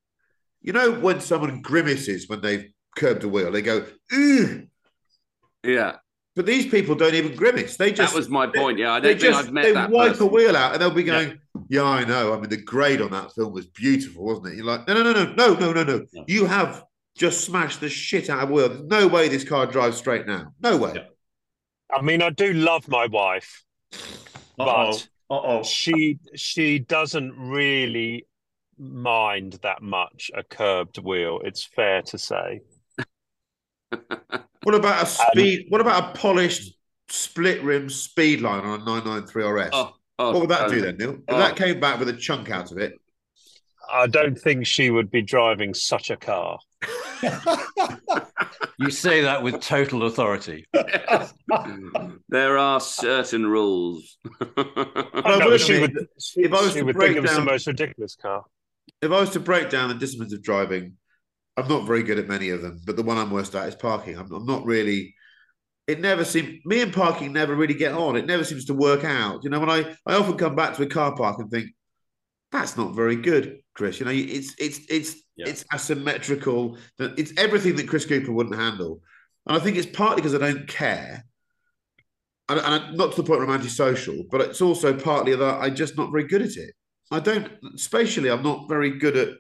you 0.63 0.73
know, 0.73 0.93
when 0.93 1.21
someone 1.21 1.61
grimaces 1.61 2.29
when 2.29 2.41
they've 2.41 2.67
curbed 2.97 3.25
a 3.25 3.29
wheel, 3.29 3.51
they 3.51 3.63
go, 3.63 3.85
"Ugh." 4.13 4.69
yeah, 5.65 5.97
But 6.37 6.47
these 6.47 6.67
people 6.67 6.95
don't 6.95 7.15
even 7.15 7.35
grimace. 7.35 7.77
They 7.77 7.91
just 7.91 8.13
that 8.13 8.19
was 8.19 8.29
my 8.29 8.47
point. 8.47 8.79
Yeah, 8.79 8.93
I 8.93 9.01
they 9.01 9.15
don't 9.15 9.21
think 9.23 9.33
just 9.35 9.47
I've 9.49 9.53
met 9.53 9.65
they 9.65 9.73
that 9.73 9.91
wipe 9.91 10.13
person. 10.13 10.27
a 10.29 10.31
wheel 10.31 10.57
out, 10.57 10.73
and 10.73 10.81
they'll 10.81 10.91
be 10.93 11.03
going, 11.03 11.29
"Yeah, 11.31 11.35
I 11.73 12.05
know. 12.05 12.33
I 12.33 12.41
mean, 12.41 12.51
the 12.51 12.63
grade 12.63 13.01
on 13.01 13.11
that 13.13 13.33
film 13.35 13.53
was 13.53 13.67
beautiful, 13.67 14.25
wasn't 14.25 14.49
it?" 14.49 14.57
You're 14.57 14.67
like, 14.67 14.87
"No, 14.89 14.95
no, 14.95 15.03
no, 15.03 15.13
no, 15.13 15.35
no, 15.35 15.55
no, 15.55 15.73
no, 15.73 15.85
no. 15.85 16.07
Yeah. 16.13 16.23
You 16.27 16.47
have 16.47 16.85
just 17.17 17.45
smashed 17.45 17.81
the 17.81 17.89
shit 17.89 18.31
out 18.31 18.43
of 18.43 18.51
a 18.51 18.53
wheel. 18.53 18.69
There's 18.69 18.83
no 18.85 19.07
way 19.09 19.29
this 19.29 19.45
car 19.45 19.67
drives 19.67 19.97
straight 19.97 20.27
now. 20.27 20.53
No 20.61 20.77
way." 20.77 20.93
Yeah. 20.95 21.05
I 21.91 22.03
mean, 22.03 22.23
I 22.23 22.31
do 22.31 22.53
love 22.53 22.89
my 22.89 23.07
wife, 23.07 23.65
but 24.57 25.09
Uh-oh. 25.31 25.63
she 25.63 26.19
she 26.35 26.79
doesn't 26.79 27.35
really 27.37 28.27
mind 28.79 29.59
that 29.63 29.83
much 29.83 30.31
a 30.35 30.43
curbed 30.43 30.99
wheel. 30.99 31.41
It's 31.45 31.65
fair 31.65 32.03
to 32.03 32.19
say. 32.19 32.61
What 34.63 34.75
about 34.75 35.03
a 35.03 35.07
speed? 35.07 35.67
what 35.71 35.81
about 35.81 36.05
a 36.05 36.19
polished 36.19 36.75
split 37.09 37.63
rim 37.63 37.89
Speedline 37.89 38.65
on 38.65 38.81
a 38.81 38.85
993 38.85 39.45
RS? 39.45 39.71
Oh, 39.73 39.95
oh, 40.19 40.33
what 40.33 40.41
would 40.43 40.51
that 40.51 40.69
do 40.71 40.81
then, 40.81 40.97
Neil? 40.97 41.11
If 41.15 41.21
Oh. 41.29 41.39
that 41.39 41.57
came 41.57 41.81
back 41.81 41.99
with 41.99 42.09
a 42.09 42.13
chunk 42.17 42.51
out 42.51 42.71
of 42.73 42.79
it, 42.79 43.01
I 43.91 44.07
don't 44.07 44.39
think 44.39 44.67
she 44.67 44.91
would 44.91 45.11
be 45.11 45.23
driving 45.23 45.73
such 45.75 46.11
a 46.11 46.17
car. 46.17 46.59
You 48.81 48.91
say 48.91 49.23
that 49.23 49.43
with 49.43 49.61
total 49.61 50.05
authority. 50.05 50.65
there 52.29 52.59
are 52.59 52.81
certain 52.81 53.45
rules. 53.47 54.19
I 54.57 55.37
No, 55.41 55.57
she 55.57 55.81
would. 55.81 55.95
that 55.95 56.07
if 56.37 56.53
I 56.53 56.61
was 56.63 56.73
she 56.73 56.79
to 56.79 56.85
would 56.85 56.95
break 56.95 57.09
think 57.09 57.17
it 57.19 57.21
was 57.23 57.31
the 57.33 57.37
down- 57.39 57.47
most 57.47 57.67
ridiculous 57.67 58.15
car. 58.15 58.45
if 59.03 59.11
I 59.11 59.19
was 59.21 59.31
to 59.31 59.41
break 59.41 59.69
down 59.71 59.89
the 59.89 59.97
disciplines 59.97 60.33
of 60.33 60.43
driving, 60.43 60.93
I'm 61.57 61.67
not 61.67 61.87
very 61.87 62.05
good 62.05 62.21
at 62.21 62.29
many 62.29 62.51
of 62.51 62.63
them, 62.63 62.81
but 62.87 62.95
the 62.95 63.03
one 63.03 63.19
I'm 63.19 63.31
worst 63.33 63.55
at 63.57 63.67
is 63.67 63.75
parking. 63.75 64.17
I'm, 64.17 64.31
I'm 64.33 64.47
not 64.47 64.65
really. 64.65 65.15
It 65.89 66.01
never 66.01 66.25
seems 66.25 66.65
me 66.67 66.83
and 66.83 66.93
parking 66.93 67.33
never 67.33 67.55
really 67.57 67.75
get 67.75 67.95
on. 67.95 68.15
It 68.17 68.27
never 68.27 68.45
seems 68.45 68.67
to 68.67 68.75
work 68.75 69.05
out. 69.05 69.43
You 69.43 69.51
know, 69.51 69.59
when 69.59 69.71
I 69.71 69.97
I 70.07 70.15
often 70.15 70.37
come 70.37 70.55
back 70.55 70.77
to 70.77 70.83
a 70.83 70.87
car 70.87 71.17
park 71.17 71.41
and 71.41 71.51
think 71.51 71.71
that's 72.53 72.77
not 72.77 72.95
very 72.95 73.17
good, 73.17 73.61
Chris. 73.75 73.99
You 73.99 74.07
know, 74.07 74.13
it's 74.13 74.55
it's 74.59 74.81
it's 74.91 75.17
Yeah. 75.37 75.49
it's 75.49 75.65
asymmetrical. 75.75 76.77
That 76.99 77.19
It's 77.19 77.33
everything 77.39 77.77
that 77.77 77.89
Chris 77.89 78.05
Cooper 78.07 78.33
wouldn't 78.33 78.57
handle, 78.57 79.01
and 79.47 79.57
I 79.57 79.61
think 79.61 79.77
it's 79.79 79.97
partly 79.97 80.17
because 80.17 80.35
I 80.35 80.39
don't 80.39 80.69
care. 80.69 81.25
And, 82.51 82.61
and 82.61 82.97
not 82.97 83.11
to 83.13 83.17
the 83.23 83.27
point 83.27 83.41
where 83.41 83.49
I'm 83.49 83.55
antisocial, 83.61 84.25
but 84.31 84.41
it's 84.41 84.63
also 84.63 84.95
partly 84.99 85.35
that 85.35 85.55
I'm 85.63 85.75
just 85.75 85.97
not 85.99 86.11
very 86.11 86.27
good 86.27 86.43
at 86.43 86.57
it. 86.57 86.75
I 87.11 87.21
don't 87.21 87.49
spatially. 87.77 88.31
I'm 88.31 88.43
not 88.43 88.69
very 88.69 88.99
good 88.99 89.17
at 89.17 89.31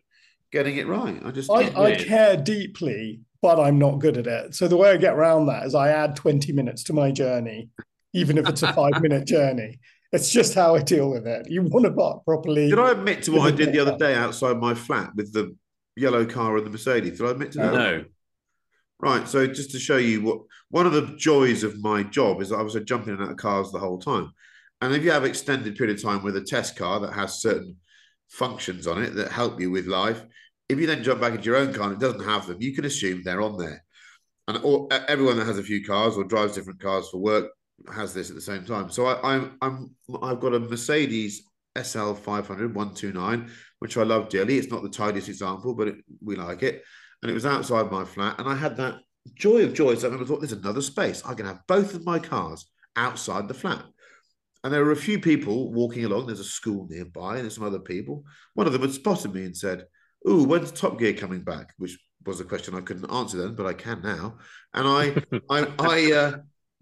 getting 0.50 0.76
it 0.76 0.86
right. 0.86 1.20
I 1.24 1.30
just 1.30 1.50
I, 1.50 1.70
I 1.76 1.94
care 1.94 2.36
deeply, 2.36 3.20
but 3.42 3.60
I'm 3.60 3.78
not 3.78 4.00
good 4.00 4.16
at 4.16 4.26
it. 4.26 4.54
So 4.54 4.68
the 4.68 4.76
way 4.76 4.90
I 4.90 4.96
get 4.96 5.14
around 5.14 5.46
that 5.46 5.66
is 5.66 5.74
I 5.74 5.90
add 5.90 6.16
20 6.16 6.52
minutes 6.52 6.82
to 6.84 6.92
my 6.92 7.10
journey, 7.10 7.68
even 8.12 8.38
if 8.38 8.48
it's 8.48 8.62
a 8.62 8.72
five 8.72 8.92
minute 9.02 9.26
journey. 9.26 9.78
It's 10.12 10.30
just 10.30 10.54
how 10.54 10.74
I 10.74 10.82
deal 10.82 11.10
with 11.10 11.26
it. 11.26 11.50
You 11.50 11.62
want 11.62 11.84
to 11.84 11.92
park 11.92 12.24
properly. 12.24 12.70
did 12.70 12.78
I 12.78 12.92
admit 12.92 13.22
to 13.24 13.32
what 13.32 13.52
I 13.52 13.54
did 13.54 13.72
the 13.72 13.80
other 13.80 13.96
day 13.96 14.14
outside 14.14 14.56
my 14.56 14.74
flat 14.74 15.14
with 15.14 15.32
the 15.32 15.54
yellow 15.96 16.24
car 16.24 16.56
and 16.56 16.64
the 16.64 16.70
Mercedes? 16.70 17.18
Did 17.18 17.26
I 17.26 17.30
admit 17.30 17.52
to 17.52 17.58
that? 17.58 17.74
No. 17.74 18.04
Right. 19.00 19.28
So 19.28 19.46
just 19.46 19.70
to 19.72 19.78
show 19.78 19.98
you 19.98 20.22
what 20.22 20.40
one 20.70 20.86
of 20.86 20.92
the 20.92 21.14
joys 21.16 21.62
of 21.62 21.78
my 21.80 22.02
job 22.02 22.40
is 22.40 22.48
that 22.48 22.56
I 22.56 22.62
was 22.62 22.74
jumping 22.84 23.14
in 23.14 23.20
and 23.20 23.24
out 23.28 23.32
of 23.32 23.36
cars 23.36 23.70
the 23.70 23.78
whole 23.78 23.98
time. 23.98 24.32
And 24.80 24.94
if 24.94 25.04
you 25.04 25.10
have 25.10 25.24
extended 25.24 25.76
period 25.76 25.96
of 25.96 26.02
time 26.02 26.22
with 26.22 26.36
a 26.36 26.40
test 26.40 26.76
car 26.76 27.00
that 27.00 27.12
has 27.12 27.40
certain 27.40 27.76
functions 28.28 28.86
on 28.86 29.02
it 29.02 29.14
that 29.14 29.30
help 29.30 29.60
you 29.60 29.70
with 29.70 29.86
life, 29.86 30.24
if 30.68 30.78
you 30.78 30.86
then 30.86 31.02
jump 31.02 31.20
back 31.20 31.32
into 31.32 31.44
your 31.44 31.56
own 31.56 31.72
car 31.72 31.90
and 31.90 31.94
it 31.94 32.04
doesn't 32.04 32.24
have 32.24 32.46
them, 32.46 32.60
you 32.60 32.74
can 32.74 32.84
assume 32.84 33.22
they're 33.22 33.40
on 33.40 33.56
there. 33.56 33.84
And 34.46 34.58
all, 34.58 34.88
everyone 34.90 35.36
that 35.38 35.46
has 35.46 35.58
a 35.58 35.62
few 35.62 35.84
cars 35.84 36.16
or 36.16 36.24
drives 36.24 36.54
different 36.54 36.80
cars 36.80 37.08
for 37.10 37.18
work 37.18 37.50
has 37.94 38.14
this 38.14 38.28
at 38.30 38.34
the 38.34 38.42
same 38.42 38.64
time. 38.64 38.90
So 38.90 39.06
I, 39.06 39.34
I'm 39.34 39.58
I'm 39.60 39.90
I've 40.22 40.40
got 40.40 40.54
a 40.54 40.60
Mercedes 40.60 41.42
SL 41.80 42.14
500 42.14 42.74
129, 42.74 43.50
which 43.78 43.96
I 43.96 44.02
love 44.02 44.28
dearly. 44.28 44.58
It's 44.58 44.70
not 44.70 44.82
the 44.82 44.88
tidiest 44.88 45.28
example, 45.28 45.74
but 45.74 45.88
it, 45.88 45.96
we 46.22 46.36
like 46.36 46.62
it. 46.62 46.82
And 47.22 47.30
it 47.30 47.34
was 47.34 47.46
outside 47.46 47.90
my 47.90 48.04
flat, 48.04 48.38
and 48.38 48.48
I 48.48 48.54
had 48.54 48.76
that 48.76 48.96
joy 49.34 49.64
of 49.64 49.74
joys. 49.74 50.00
So 50.00 50.12
I 50.12 50.24
thought, 50.24 50.40
there's 50.40 50.52
another 50.52 50.82
space. 50.82 51.22
I 51.24 51.34
can 51.34 51.46
have 51.46 51.60
both 51.66 51.94
of 51.94 52.04
my 52.04 52.18
cars 52.18 52.66
outside 52.96 53.48
the 53.48 53.54
flat. 53.54 53.84
And 54.64 54.72
there 54.72 54.84
were 54.84 54.92
a 54.92 54.96
few 54.96 55.20
people 55.20 55.72
walking 55.72 56.04
along. 56.04 56.26
There's 56.26 56.40
a 56.40 56.44
school 56.44 56.86
nearby, 56.90 57.36
and 57.36 57.44
there's 57.44 57.54
some 57.54 57.64
other 57.64 57.78
people. 57.78 58.24
One 58.54 58.66
of 58.66 58.72
them 58.72 58.82
had 58.82 58.92
spotted 58.92 59.32
me 59.32 59.44
and 59.44 59.56
said, 59.56 59.84
"Ooh, 60.26 60.44
when's 60.44 60.72
Top 60.72 60.98
Gear 60.98 61.12
coming 61.12 61.42
back?" 61.42 61.74
Which 61.76 61.98
was 62.24 62.40
a 62.40 62.44
question 62.44 62.74
I 62.74 62.80
couldn't 62.80 63.10
answer 63.10 63.38
then, 63.38 63.54
but 63.54 63.66
I 63.66 63.72
can 63.72 64.00
now. 64.02 64.38
And 64.74 64.86
I, 64.88 65.22
I, 65.50 65.72
I, 65.78 66.12
uh, 66.12 66.32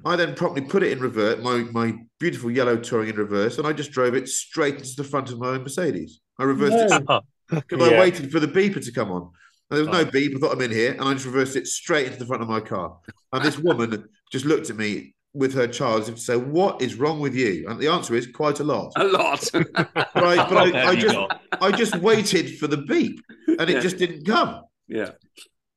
I 0.04 0.16
then 0.16 0.34
promptly 0.34 0.62
put 0.62 0.82
it 0.82 0.92
in 0.92 1.00
reverse, 1.00 1.42
my 1.42 1.58
my 1.72 1.98
beautiful 2.20 2.50
yellow 2.50 2.76
touring 2.76 3.08
in 3.08 3.16
reverse, 3.16 3.58
and 3.58 3.66
I 3.66 3.72
just 3.72 3.92
drove 3.92 4.14
it 4.14 4.28
straight 4.28 4.76
into 4.76 4.94
the 4.96 5.04
front 5.04 5.30
of 5.30 5.38
my 5.38 5.48
own 5.48 5.62
Mercedes. 5.62 6.20
I 6.38 6.44
reversed 6.44 6.92
it 6.92 7.04
No. 7.08 7.22
because 7.50 7.82
I 7.92 7.98
waited 7.98 8.30
for 8.30 8.40
the 8.40 8.48
beeper 8.48 8.84
to 8.84 8.92
come 8.92 9.10
on. 9.10 9.30
And 9.70 9.78
there 9.78 9.86
was 9.86 10.04
no 10.04 10.08
beep. 10.08 10.32
I 10.36 10.38
thought 10.38 10.52
I'm 10.52 10.60
in 10.60 10.70
here, 10.70 10.92
and 10.92 11.02
I 11.02 11.12
just 11.14 11.26
reversed 11.26 11.56
it 11.56 11.66
straight 11.66 12.06
into 12.06 12.18
the 12.20 12.26
front 12.26 12.42
of 12.42 12.48
my 12.48 12.60
car. 12.60 12.98
And 13.32 13.44
this 13.44 13.58
woman 13.58 14.08
just 14.30 14.44
looked 14.44 14.70
at 14.70 14.76
me 14.76 15.15
with 15.36 15.54
her 15.54 15.66
child 15.66 16.02
as 16.02 16.08
if 16.08 16.14
to 16.16 16.20
say, 16.20 16.36
"What 16.36 16.80
is 16.82 16.94
wrong 16.96 17.20
with 17.20 17.34
you?" 17.34 17.66
And 17.68 17.78
the 17.80 17.88
answer 17.88 18.14
is 18.14 18.26
quite 18.26 18.60
a 18.60 18.64
lot. 18.64 18.92
A 18.96 19.04
lot. 19.04 19.48
But 19.54 20.24
I, 20.24 20.36
but 20.48 20.74
I, 20.74 20.88
I 20.90 20.96
just, 20.96 21.14
got? 21.14 21.40
I 21.60 21.70
just 21.72 21.96
waited 21.96 22.58
for 22.58 22.66
the 22.66 22.78
beep, 22.78 23.20
and 23.46 23.68
it 23.68 23.74
Yeah. 23.74 23.80
just 23.80 23.98
didn't 23.98 24.24
come. 24.26 24.62
yeah. 24.88 25.10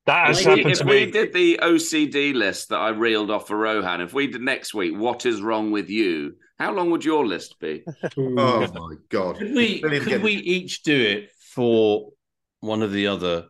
That 0.06 0.28
has 0.28 0.40
If 0.40 0.46
we, 0.46 0.50
happened 0.52 0.72
if 0.72 0.80
to 0.80 0.86
we 0.86 1.06
me. 1.06 1.12
did 1.12 1.34
the 1.34 1.60
OCD 1.62 2.34
list 2.34 2.70
that 2.70 2.78
I 2.80 2.90
reeled 2.90 3.30
off 3.30 3.48
for 3.48 3.58
Rohan, 3.58 4.02
if 4.02 4.12
we 4.14 4.26
did 4.28 4.42
next 4.42 4.74
week, 4.74 4.98
what 4.98 5.26
is 5.26 5.40
wrong 5.42 5.70
with 5.72 5.88
you? 5.90 6.36
How 6.58 6.72
long 6.74 6.90
would 6.92 7.06
your 7.06 7.28
list 7.28 7.60
be? 7.60 7.84
Oh 8.18 8.68
my 8.74 8.96
god! 9.10 9.38
Could 9.38 9.54
we 9.54 9.82
could 9.82 10.24
we 10.24 10.34
each 10.34 10.84
do 10.84 11.00
it 11.00 11.30
for 11.54 12.10
one 12.62 12.82
of 12.82 12.92
the 12.92 13.08
other? 13.08 13.48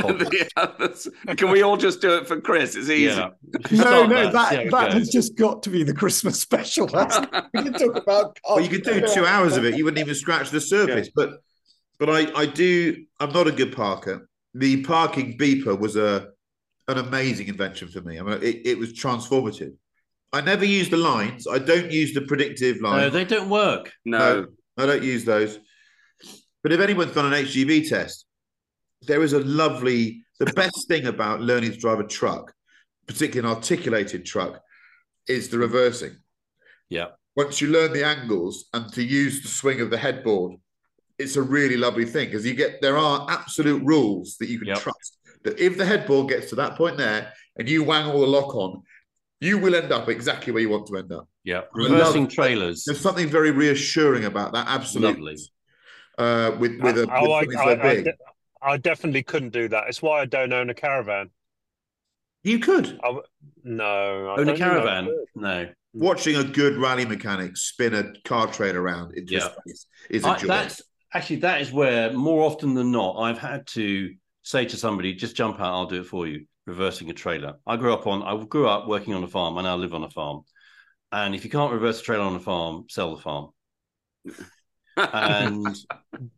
One 0.00 0.10
of 0.10 0.18
the 0.18 0.50
others. 0.56 1.08
Can 1.36 1.50
we 1.50 1.62
all 1.62 1.76
just 1.76 2.00
do 2.00 2.16
it 2.16 2.26
for 2.26 2.40
Chris? 2.40 2.74
It's 2.76 2.88
easy. 2.88 3.04
Yeah. 3.14 3.30
No, 3.70 4.06
no, 4.06 4.08
see 4.08 4.24
how 4.26 4.30
that 4.32 4.52
it 4.66 4.70
that 4.70 4.92
has 4.92 5.08
just 5.08 5.36
got 5.36 5.62
to 5.64 5.70
be 5.70 5.82
the 5.82 5.94
Christmas 5.94 6.40
special. 6.40 6.86
That's, 6.92 7.18
we 7.54 7.62
can 7.62 7.72
talk 7.72 7.96
about. 7.96 8.38
Well, 8.48 8.60
you 8.60 8.68
could 8.68 8.82
do 8.82 9.06
two 9.06 9.26
hours 9.26 9.56
of 9.56 9.64
it. 9.64 9.76
You 9.76 9.84
wouldn't 9.84 10.00
even 10.00 10.14
scratch 10.14 10.50
the 10.50 10.60
surface. 10.60 11.10
But, 11.14 11.30
but 11.98 12.08
I, 12.10 12.40
I 12.42 12.46
do. 12.46 13.04
I'm 13.20 13.32
not 13.32 13.46
a 13.46 13.52
good 13.52 13.74
parker. 13.74 14.28
The 14.54 14.82
parking 14.82 15.38
beeper 15.38 15.78
was 15.78 15.96
a, 15.96 16.28
an 16.88 16.98
amazing 16.98 17.48
invention 17.48 17.88
for 17.88 18.00
me. 18.00 18.18
I 18.18 18.22
mean, 18.22 18.38
it, 18.42 18.66
it 18.66 18.78
was 18.78 18.92
transformative. 18.92 19.72
I 20.32 20.40
never 20.40 20.64
use 20.64 20.88
the 20.88 20.96
lines. 20.96 21.46
I 21.46 21.58
don't 21.58 21.90
use 21.90 22.14
the 22.14 22.22
predictive 22.22 22.80
No, 22.80 22.88
lines. 22.90 23.12
they 23.12 23.24
don't 23.24 23.50
work. 23.50 23.92
No. 24.04 24.46
I 24.78 24.86
don't 24.86 25.02
use 25.02 25.24
those. 25.24 25.58
But 26.62 26.72
if 26.72 26.80
anyone's 26.80 27.12
done 27.12 27.32
an 27.32 27.44
HGV 27.44 27.88
test, 27.88 28.24
there 29.06 29.22
is 29.22 29.32
a 29.32 29.40
lovely. 29.40 30.24
The 30.38 30.52
best 30.54 30.88
thing 30.88 31.06
about 31.06 31.40
learning 31.40 31.72
to 31.72 31.78
drive 31.78 32.00
a 32.00 32.04
truck, 32.06 32.52
particularly 33.06 33.48
an 33.48 33.54
articulated 33.56 34.24
truck, 34.24 34.60
is 35.28 35.48
the 35.48 35.58
reversing. 35.58 36.16
Yeah. 36.88 37.08
Once 37.36 37.60
you 37.60 37.68
learn 37.68 37.92
the 37.92 38.04
angles 38.04 38.64
and 38.74 38.92
to 38.92 39.02
use 39.04 39.42
the 39.42 39.48
swing 39.48 39.80
of 39.80 39.90
the 39.90 39.96
headboard, 39.98 40.56
it's 41.18 41.36
a 41.36 41.42
really 41.42 41.76
lovely 41.76 42.04
thing 42.04 42.26
because 42.28 42.44
you 42.44 42.54
get 42.54 42.80
there 42.82 42.98
are 42.98 43.26
absolute 43.30 43.82
rules 43.84 44.36
that 44.38 44.48
you 44.48 44.58
can 44.58 44.68
Yep. 44.68 44.78
trust. 44.80 45.18
That 45.44 45.58
if 45.60 45.76
the 45.78 45.84
headboard 45.84 46.28
gets 46.28 46.48
to 46.50 46.56
that 46.56 46.76
point 46.76 46.96
there 46.98 47.32
and 47.56 47.68
you 47.68 47.84
wang 47.84 48.06
all 48.10 48.20
the 48.20 48.26
lock 48.26 48.54
on, 48.54 48.82
you 49.40 49.58
will 49.58 49.74
end 49.74 49.92
up 49.92 50.08
exactly 50.08 50.52
where 50.52 50.62
you 50.62 50.68
want 50.70 50.86
to 50.88 50.96
end 50.96 51.12
up. 51.12 51.28
Yeah. 51.44 51.62
I 51.74 51.78
love- 51.78 51.90
Reversing 51.92 52.26
trailers. 52.28 52.84
There's 52.84 53.00
something 53.00 53.28
very 53.28 53.50
reassuring 53.52 54.24
about 54.24 54.52
that. 54.52 54.66
Absolutely. 54.68 55.36
Lovely. 55.36 55.48
Uh, 56.18 56.56
with 56.58 56.80
with, 56.82 56.98
a, 56.98 57.00
with 57.02 57.10
I, 57.10 57.24
something 57.24 57.56
I, 57.58 57.62
I, 57.62 57.74
big, 57.94 58.04
de- 58.04 58.14
I 58.62 58.76
definitely 58.78 59.22
couldn't 59.24 59.50
do 59.52 59.68
that. 59.68 59.88
It's 59.88 60.00
why 60.02 60.20
I 60.20 60.26
don't 60.26 60.52
own 60.52 60.70
a 60.70 60.74
caravan. 60.74 61.30
you 62.42 62.58
could 62.58 62.98
I 63.02 63.06
w- 63.08 63.22
no, 63.64 64.28
I 64.30 64.36
Own 64.36 64.48
a 64.48 64.54
don't 64.54 64.58
think 64.60 64.76
I 64.76 64.82
caravan? 64.82 65.08
No. 65.34 65.68
watching 65.92 66.36
a 66.36 66.44
good 66.44 66.76
rally 66.78 67.04
mechanic 67.04 67.56
spin 67.56 67.94
a 67.94 68.12
car 68.24 68.46
trailer 68.48 68.80
around 68.82 69.14
into 69.16 69.34
Yeah. 69.34 69.48
space 69.64 69.86
is 70.10 70.26
a 70.26 70.30
I, 70.30 70.36
joy. 70.36 70.48
that's 70.48 70.82
actually 71.14 71.36
that 71.36 71.60
is 71.60 71.72
where 71.72 72.12
more 72.12 72.44
often 72.44 72.74
than 72.74 72.90
not 72.90 73.18
I've 73.20 73.38
had 73.38 73.66
to 73.68 74.14
say 74.42 74.64
to 74.66 74.76
somebody, 74.76 75.14
just 75.14 75.36
jump 75.36 75.60
out, 75.60 75.72
I'll 75.72 75.86
do 75.86 76.00
it 76.00 76.06
for 76.06 76.26
you, 76.26 76.46
reversing 76.66 77.10
a 77.10 77.14
trailer. 77.14 77.58
I 77.66 77.76
grew 77.76 77.92
up 77.92 78.06
on 78.06 78.22
I 78.22 78.42
grew 78.44 78.68
up 78.68 78.88
working 78.88 79.14
on 79.14 79.22
a 79.22 79.28
farm, 79.28 79.56
I 79.58 79.62
now 79.62 79.76
live 79.76 79.94
on 79.94 80.02
a 80.04 80.10
farm. 80.10 80.42
And 81.12 81.34
if 81.34 81.44
you 81.44 81.50
can't 81.50 81.72
reverse 81.72 82.00
a 82.00 82.04
trailer 82.04 82.24
on 82.24 82.34
a 82.34 82.40
farm, 82.40 82.86
sell 82.88 83.14
the 83.14 83.22
farm. 83.22 83.50
and 84.96 85.76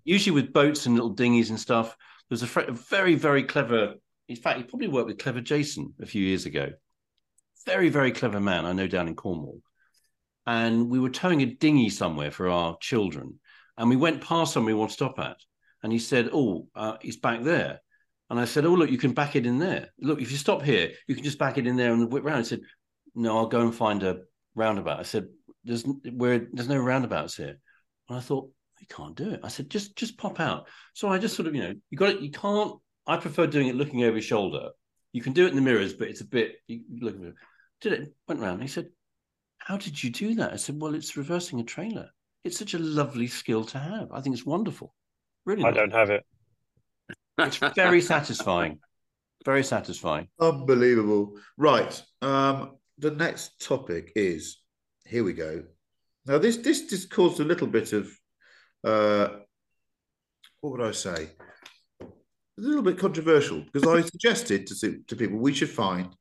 usually 0.05 0.35
with 0.35 0.53
boats 0.53 0.87
and 0.87 0.95
little 0.95 1.11
dinghies 1.15 1.51
and 1.51 1.59
stuff, 1.59 1.97
there's 2.35 2.51
a, 2.51 2.53
fr- 2.53 2.61
a 2.61 2.73
very, 2.73 3.15
very 3.15 3.45
clever. 3.45 3.95
In 4.29 4.35
fact, 4.35 4.59
he 4.59 4.65
probably 4.65 4.89
worked 4.89 5.07
with 5.07 5.19
Clever 5.19 5.41
Jason 5.41 5.95
a 6.03 6.07
few 6.07 6.27
years 6.27 6.47
ago. 6.47 6.71
Very, 7.65 7.91
very 7.91 8.11
clever 8.11 8.41
man, 8.41 8.67
I 8.67 8.73
know, 8.73 8.89
down 8.89 9.07
in 9.07 9.15
Cornwall. 9.15 9.61
And 10.45 10.91
we 10.91 10.99
were 10.99 11.11
towing 11.11 11.43
a 11.43 11.47
dinghy 11.47 11.91
somewhere 11.91 12.33
for 12.33 12.49
our 12.49 12.77
children, 12.81 13.39
and 13.79 13.89
we 13.89 13.97
went 13.97 14.21
past 14.21 14.53
somewhere 14.53 14.75
we 14.75 14.79
want 14.79 14.91
to 14.91 14.95
stop 14.95 15.19
at, 15.19 15.37
and 15.83 15.93
he 15.93 15.99
said, 15.99 16.29
"Oh, 16.33 16.67
uh, 16.75 16.97
it's 17.03 17.17
back 17.17 17.43
there." 17.43 17.81
And 18.29 18.41
I 18.41 18.45
said, 18.45 18.67
"Oh, 18.67 18.75
look, 18.75 18.91
you 18.91 18.99
can 18.99 19.13
back 19.13 19.37
it 19.37 19.47
in 19.47 19.59
there. 19.59 19.91
Look, 19.99 20.21
if 20.21 20.31
you 20.31 20.37
stop 20.37 20.61
here, 20.63 20.91
you 21.07 21.15
can 21.15 21.25
just 21.25 21.39
back 21.39 21.57
it 21.57 21.67
in 21.67 21.77
there 21.77 21.95
and 21.95 22.13
whip 22.13 22.25
round." 22.25 22.41
He 22.41 22.49
said, 22.49 22.61
"No, 23.15 23.39
I'll 23.39 23.47
go 23.47 23.63
and 23.63 23.75
find 23.75 24.03
a 24.03 24.23
roundabout." 24.55 25.01
I 25.01 25.05
said, 25.05 25.29
"There's 25.63 25.85
where 26.13 26.47
there's 26.53 26.69
no 26.69 26.79
roundabouts 26.79 27.37
here." 27.37 27.57
And 28.11 28.19
I 28.19 28.21
thought, 28.21 28.51
"We 28.81 28.87
can't 28.87 29.17
do 29.17 29.31
it." 29.31 29.41
I 29.43 29.49
said, 29.49 29.71
"Just 29.71 29.97
just 29.97 30.19
pop 30.19 30.41
out." 30.41 30.69
So 30.95 31.09
I 31.09 31.19
just 31.19 31.37
sort 31.37 31.49
of, 31.49 31.55
you 31.55 31.63
know, 31.63 31.75
you 31.91 31.99
got 31.99 32.11
it. 32.11 32.21
You 32.21 32.31
can't. 32.31 32.79
I 33.07 33.17
prefer 33.17 33.47
doing 33.47 33.69
it 33.69 33.75
looking 33.75 34.03
over 34.03 34.17
your 34.17 34.23
shoulder. 34.23 34.71
You 35.13 35.23
can 35.23 35.33
do 35.33 35.47
it 35.47 35.51
in 35.51 35.57
the 35.57 35.63
mirrors, 35.63 35.95
but 35.95 36.09
it's 36.09 36.21
a 36.21 36.27
bit. 36.27 36.57
You 36.67 36.83
look 37.01 37.17
at 37.17 37.23
it. 37.23 37.35
Did 37.81 37.93
it? 37.93 38.15
Went 38.29 38.41
round. 38.41 38.63
He 38.63 38.69
said, 38.69 38.89
"How 39.59 39.77
did 39.77 40.03
you 40.03 40.11
do 40.11 40.35
that?" 40.37 40.53
I 40.53 40.57
said, 40.57 40.81
"Well, 40.81 40.95
it's 40.95 41.17
reversing 41.17 41.61
a 41.61 41.65
trailer. 41.65 42.11
It's 42.45 42.59
such 42.59 42.75
a 42.75 42.79
lovely 42.79 43.27
skill 43.27 43.65
to 43.65 43.79
have. 43.79 44.13
I 44.13 44.21
think 44.21 44.35
it's 44.35 44.47
wonderful. 44.47 44.95
Really, 45.47 45.63
I 45.63 45.67
lovely. 45.67 45.81
don't 45.81 45.93
have 45.93 46.11
it. 46.11 46.25
It's 47.39 47.57
very 47.75 48.01
satisfying. 48.01 48.79
Very 49.45 49.65
satisfying. 49.65 50.29
Unbelievable. 50.41 51.39
Right. 51.57 52.03
Um, 52.23 52.79
the 52.99 53.11
next 53.11 53.61
topic 53.61 54.13
is 54.15 54.61
here 55.07 55.25
we 55.25 55.33
go. 55.33 55.65
Now 56.27 56.39
this 56.39 56.57
this 56.59 56.83
this 56.83 57.07
caused 57.07 57.41
a 57.41 57.45
little 57.45 57.67
bit 57.67 57.93
of 57.93 58.11
uh 58.85 59.29
what 60.61 60.79
would 60.79 60.87
I 60.87 60.93
say? 60.93 61.31
A 62.01 62.07
little 62.57 62.83
bit 62.83 62.99
controversial 62.99 63.65
because 63.73 63.87
I 63.89 64.01
suggested 64.03 64.67
to 64.69 64.99
to 65.07 65.17
people 65.17 65.39
we 65.39 65.53
should 65.53 65.71
find 65.71 66.15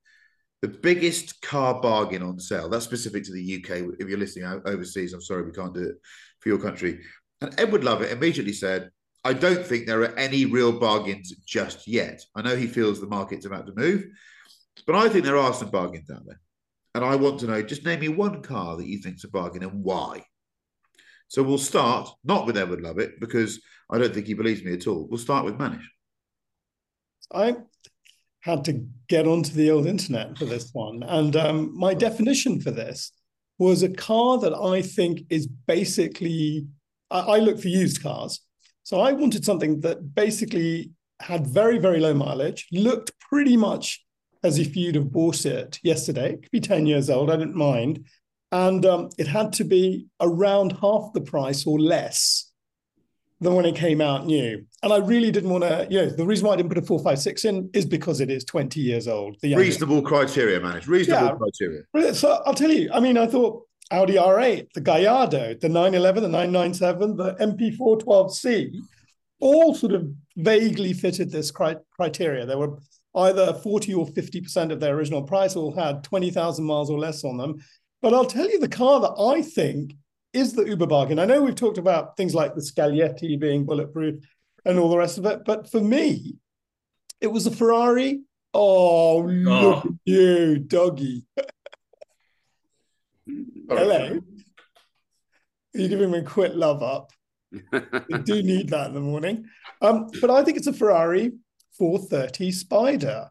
the 0.64 0.70
biggest 0.70 1.42
car 1.42 1.82
bargain 1.82 2.24
on 2.24 2.40
sale. 2.40 2.70
That's 2.70 2.86
specific 2.86 3.26
to 3.26 3.34
the 3.34 3.56
UK. 3.56 3.96
If 4.00 4.08
you're 4.08 4.18
listening 4.18 4.62
overseas, 4.66 5.12
I'm 5.12 5.22
sorry 5.22 5.44
we 5.44 5.52
can't 5.52 5.74
do 5.74 5.90
it 5.90 5.96
for 6.40 6.48
your 6.48 6.58
country. 6.58 7.02
And 7.42 7.54
Edward 7.60 7.84
Lovett 7.84 8.14
immediately 8.14 8.54
said, 8.54 8.90
I 9.26 9.34
don't 9.34 9.66
think 9.66 9.86
there 9.86 10.02
are 10.02 10.18
any 10.18 10.46
real 10.46 10.72
bargains 10.72 11.34
just 11.46 11.86
yet. 11.86 12.22
I 12.34 12.42
know 12.42 12.56
he 12.56 12.68
feels 12.68 13.02
the 13.02 13.08
market's 13.08 13.46
about 13.46 13.68
to 13.68 13.74
move, 13.76 14.06
but 14.88 14.96
I 14.96 15.10
think 15.10 15.26
there 15.26 15.38
are 15.38 15.54
some 15.54 15.70
bargains 15.70 16.10
out 16.10 16.26
there. 16.26 16.40
And 16.96 17.04
I 17.04 17.16
want 17.16 17.42
to 17.42 17.48
know 17.48 17.62
just 17.62 17.86
name 17.86 18.00
me 18.00 18.08
one 18.08 18.42
car 18.42 18.78
that 18.78 18.88
you 18.88 19.00
think's 19.00 19.26
a 19.26 19.30
bargain 19.30 19.64
and 19.64 19.84
why. 19.84 20.24
So 21.34 21.42
we'll 21.42 21.58
start 21.58 22.08
not 22.24 22.46
with 22.46 22.58
Edward 22.58 22.82
Lovett 22.82 23.20
because 23.20 23.60
I 23.90 23.98
don't 23.98 24.14
think 24.14 24.28
he 24.28 24.36
believes 24.36 24.64
me 24.64 24.74
at 24.74 24.86
all. 24.86 25.08
We'll 25.10 25.18
start 25.18 25.46
with 25.46 25.58
Manish. 25.58 25.88
I 27.34 27.56
had 28.42 28.64
to 28.66 28.86
get 29.10 29.26
onto 29.26 29.52
the 29.52 29.72
old 29.72 29.88
internet 29.88 30.38
for 30.38 30.46
this 30.46 30.70
one. 30.74 31.02
And 31.02 31.36
um, 31.36 31.76
my 31.76 31.96
definition 31.96 32.62
for 32.62 32.70
this 32.70 33.12
was 33.58 33.82
a 33.82 33.90
car 33.90 34.38
that 34.42 34.54
I 34.54 34.84
think 34.84 35.22
is 35.32 35.48
basically, 35.48 36.68
I, 37.10 37.22
I 37.22 37.40
look 37.40 37.60
for 37.60 37.68
used 37.68 38.04
cars. 38.04 38.40
So 38.84 39.02
I 39.02 39.14
wanted 39.14 39.44
something 39.44 39.80
that 39.80 40.14
basically 40.14 40.92
had 41.20 41.48
very, 41.48 41.80
very 41.80 42.00
low 42.00 42.14
mileage, 42.14 42.68
looked 42.72 43.12
pretty 43.20 43.58
much 43.58 44.06
as 44.44 44.60
if 44.60 44.76
you'd 44.76 44.94
have 44.94 45.12
bought 45.12 45.48
it 45.48 45.80
yesterday. 45.82 46.34
It 46.34 46.44
could 46.44 46.52
be 46.52 46.60
10 46.60 46.86
years 46.86 47.10
old, 47.10 47.32
I 47.32 47.38
didn't 47.38 47.56
mind. 47.56 48.06
And 48.54 48.86
um, 48.86 49.10
it 49.18 49.26
had 49.26 49.52
to 49.54 49.64
be 49.64 50.06
around 50.22 50.74
half 50.80 51.12
the 51.14 51.22
price 51.22 51.66
or 51.66 51.80
less 51.80 52.52
than 53.42 53.56
when 53.56 53.66
it 53.66 53.76
came 53.76 54.00
out 54.00 54.28
new. 54.28 54.64
And 54.84 54.94
I 54.94 54.98
really 54.98 55.32
didn't 55.32 55.50
want 55.50 55.64
to, 55.64 55.88
you 55.90 55.98
know, 55.98 56.10
the 56.12 56.24
reason 56.24 56.46
why 56.46 56.54
I 56.54 56.58
didn't 56.58 56.70
put 56.70 56.78
a 56.78 56.84
456 56.84 57.46
in 57.46 57.72
is 57.74 57.84
because 57.84 58.22
it 58.22 58.30
is 58.30 58.44
20 58.44 58.80
years 58.80 59.08
old. 59.08 59.38
The. 59.42 59.56
Reasonable 59.56 60.04
criteria, 60.04 60.60
Manish. 60.60 60.88
Reasonable 60.88 61.30
Yeah. 61.30 61.36
criteria. 61.96 62.14
So 62.14 62.44
I'll 62.46 62.54
tell 62.54 62.70
you, 62.70 62.92
I 62.94 63.00
mean, 63.00 63.18
I 63.18 63.26
thought 63.26 63.64
Audi 63.90 64.18
R8, 64.18 64.68
the 64.76 64.82
Gallardo, 64.82 65.56
the 65.60 65.68
911, 65.68 66.22
the 66.22 66.30
997, 66.30 67.18
the 67.18 67.34
MP412C, 67.40 68.72
all 69.40 69.74
sort 69.74 69.94
of 69.94 70.08
vaguely 70.38 70.94
fitted 70.94 71.32
this 71.32 71.50
cri- 71.50 71.76
criteria. 71.96 72.46
They 72.46 72.56
were 72.56 72.78
either 73.16 73.54
40 73.54 73.96
or 73.96 74.06
50% 74.06 74.72
of 74.72 74.80
their 74.80 74.96
original 74.96 75.24
price, 75.24 75.56
or 75.56 75.74
had 75.76 76.04
20,000 76.04 76.64
miles 76.64 76.92
or 76.92 77.00
less 77.00 77.24
on 77.24 77.38
them. 77.38 77.56
But 78.04 78.14
I'll 78.14 78.26
tell 78.26 78.50
you 78.50 78.60
the 78.60 78.68
car 78.68 79.00
that 79.00 79.16
I 79.18 79.42
think 79.42 79.96
is 80.34 80.52
the 80.54 80.64
Uber 80.66 80.88
bargain. 80.88 81.20
I 81.20 81.26
know 81.26 81.42
we've 81.42 81.56
talked 81.56 81.78
about 81.78 82.18
things 82.18 82.36
like 82.36 82.54
the 82.54 82.60
Scaglietti 82.62 83.40
being 83.40 83.66
bulletproof 83.66 84.16
and 84.66 84.78
all 84.78 84.90
the 84.90 84.98
rest 84.98 85.18
of 85.18 85.26
it, 85.26 85.46
but 85.46 85.72
for 85.72 85.80
me, 85.80 86.36
it 87.22 87.28
was 87.28 87.48
a 87.48 87.52
Ferrari. 87.52 88.22
Oh, 88.54 89.20
look 89.20 89.86
Oh. 89.86 89.90
at 89.90 89.94
you, 90.04 90.58
doggy. 90.60 91.26
Hello. 93.70 94.20
You're 95.74 95.90
giving 95.90 96.12
me 96.12 96.20
a 96.20 96.24
quick 96.24 96.52
love 96.54 96.84
up. 96.84 97.12
I 97.72 98.18
do 98.24 98.44
need 98.44 98.70
that 98.70 98.88
in 98.90 98.96
the 98.96 99.00
morning. 99.00 99.46
Um, 99.82 100.10
but 100.20 100.30
I 100.30 100.44
think 100.44 100.58
it's 100.58 100.68
a 100.68 100.74
Ferrari 100.74 101.32
430 101.78 102.52
Spider. 102.52 103.30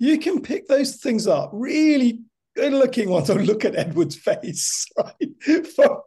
You 0.00 0.18
can 0.18 0.42
pick 0.42 0.66
those 0.66 0.96
things 0.96 1.28
up, 1.28 1.50
really 1.52 2.22
looking 2.56 3.10
ones. 3.10 3.30
Oh, 3.30 3.34
look 3.34 3.64
at 3.64 3.76
Edward's 3.76 4.16
face, 4.16 4.86
right? 4.98 5.66
For, 5.74 6.02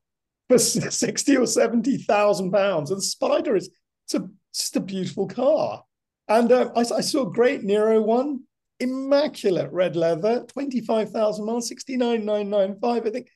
for 0.50 0.58
60 0.58 1.38
or 1.38 1.46
70,000 1.48 2.52
pounds. 2.52 2.92
And 2.92 3.00
the 3.00 3.04
Spider 3.04 3.56
is 3.56 3.70
it's 4.06 4.14
a, 4.14 4.30
just 4.54 4.76
a 4.76 4.80
beautiful 4.80 5.28
car. 5.28 5.84
And 6.30 6.52
uh, 6.52 6.72
I, 6.76 6.82
I 6.82 7.02
saw 7.02 7.28
a 7.28 7.32
great 7.32 7.64
Nero 7.64 8.02
one, 8.02 8.42
immaculate 8.80 9.72
red 9.72 9.96
leather, 9.96 10.46
25,000 10.48 11.46
miles, 11.46 11.68
69,995. 11.68 13.06
I 13.06 13.10
think 13.10 13.28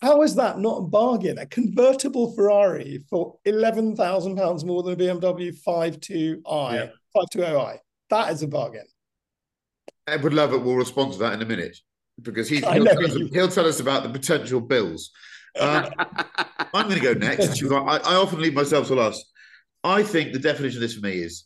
how 0.00 0.22
is 0.22 0.36
that 0.36 0.60
not 0.60 0.78
a 0.78 0.82
bargain? 0.82 1.38
A 1.38 1.46
convertible 1.46 2.32
Ferrari 2.34 3.04
for 3.10 3.36
eleven 3.44 3.96
thousand 3.96 4.36
pounds 4.36 4.64
more 4.64 4.82
than 4.84 4.92
a 4.92 4.96
BMW 4.96 5.52
52i, 5.66 6.72
Yeah. 6.72 6.86
520i. 7.16 7.78
That 8.10 8.32
is 8.32 8.42
a 8.42 8.46
bargain. 8.46 8.86
Edward 10.06 10.34
Lovett 10.34 10.62
will 10.62 10.76
respond 10.76 11.12
to 11.12 11.18
that 11.18 11.32
in 11.34 11.42
a 11.42 11.44
minute 11.44 11.78
because 12.22 12.48
he's, 12.48 12.66
he'll, 12.72 12.84
tell 12.84 13.04
us, 13.04 13.14
he'll 13.32 13.48
tell 13.48 13.66
us 13.66 13.80
about 13.80 14.02
the 14.02 14.10
potential 14.10 14.60
bills. 14.60 15.10
Um, 15.58 15.88
I'm 16.74 16.88
going 16.88 17.00
to 17.00 17.14
go 17.14 17.14
next. 17.14 17.62
I, 17.62 17.76
I 17.76 18.14
often 18.14 18.40
leave 18.40 18.54
myself 18.54 18.88
to 18.88 18.94
last. 18.94 19.24
I 19.84 20.02
think 20.02 20.32
the 20.32 20.38
definition 20.38 20.78
of 20.78 20.82
this 20.82 20.94
for 20.94 21.06
me 21.06 21.18
is 21.18 21.44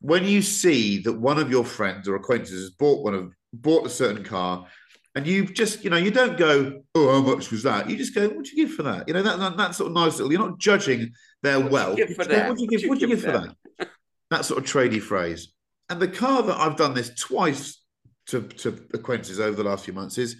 when 0.00 0.24
you 0.24 0.42
see 0.42 0.98
that 1.02 1.12
one 1.12 1.38
of 1.38 1.50
your 1.50 1.64
friends 1.64 2.08
or 2.08 2.16
acquaintances 2.16 2.62
has 2.62 2.70
bought 2.70 3.04
one 3.04 3.14
of 3.14 3.32
bought 3.52 3.86
a 3.86 3.90
certain 3.90 4.24
car, 4.24 4.66
and 5.14 5.26
you 5.26 5.46
just 5.46 5.84
you 5.84 5.90
know 5.90 5.96
you 5.96 6.10
don't 6.10 6.36
go 6.36 6.82
oh 6.94 7.12
how 7.12 7.20
much 7.20 7.50
was 7.50 7.62
that? 7.62 7.88
You 7.88 7.96
just 7.96 8.14
go 8.14 8.28
what'd 8.28 8.50
you 8.50 8.66
give 8.66 8.74
for 8.74 8.82
that? 8.82 9.06
You 9.06 9.14
know 9.14 9.22
that 9.22 9.38
that, 9.38 9.56
that 9.56 9.74
sort 9.74 9.88
of 9.88 9.94
nice 9.94 10.18
little. 10.18 10.32
You're 10.32 10.48
not 10.48 10.58
judging 10.58 11.12
their 11.42 11.60
What'd 11.60 11.70
you 11.70 11.74
wealth. 11.74 11.98
You? 11.98 12.06
What'd 12.16 12.60
you 12.60 12.66
give? 12.66 12.82
What'd 12.88 13.02
you 13.02 13.08
give 13.08 13.22
for 13.22 13.32
that? 13.78 13.88
That 14.30 14.44
sort 14.44 14.58
of 14.58 14.70
tradey 14.70 15.00
phrase. 15.00 15.52
And 15.88 16.00
the 16.00 16.08
car 16.08 16.42
that 16.42 16.58
I've 16.58 16.76
done 16.76 16.94
this 16.94 17.14
twice 17.14 17.81
to, 18.26 18.42
to 18.42 18.86
acquaintances 18.94 19.40
over 19.40 19.56
the 19.56 19.68
last 19.68 19.84
few 19.84 19.94
months 19.94 20.18
is 20.18 20.36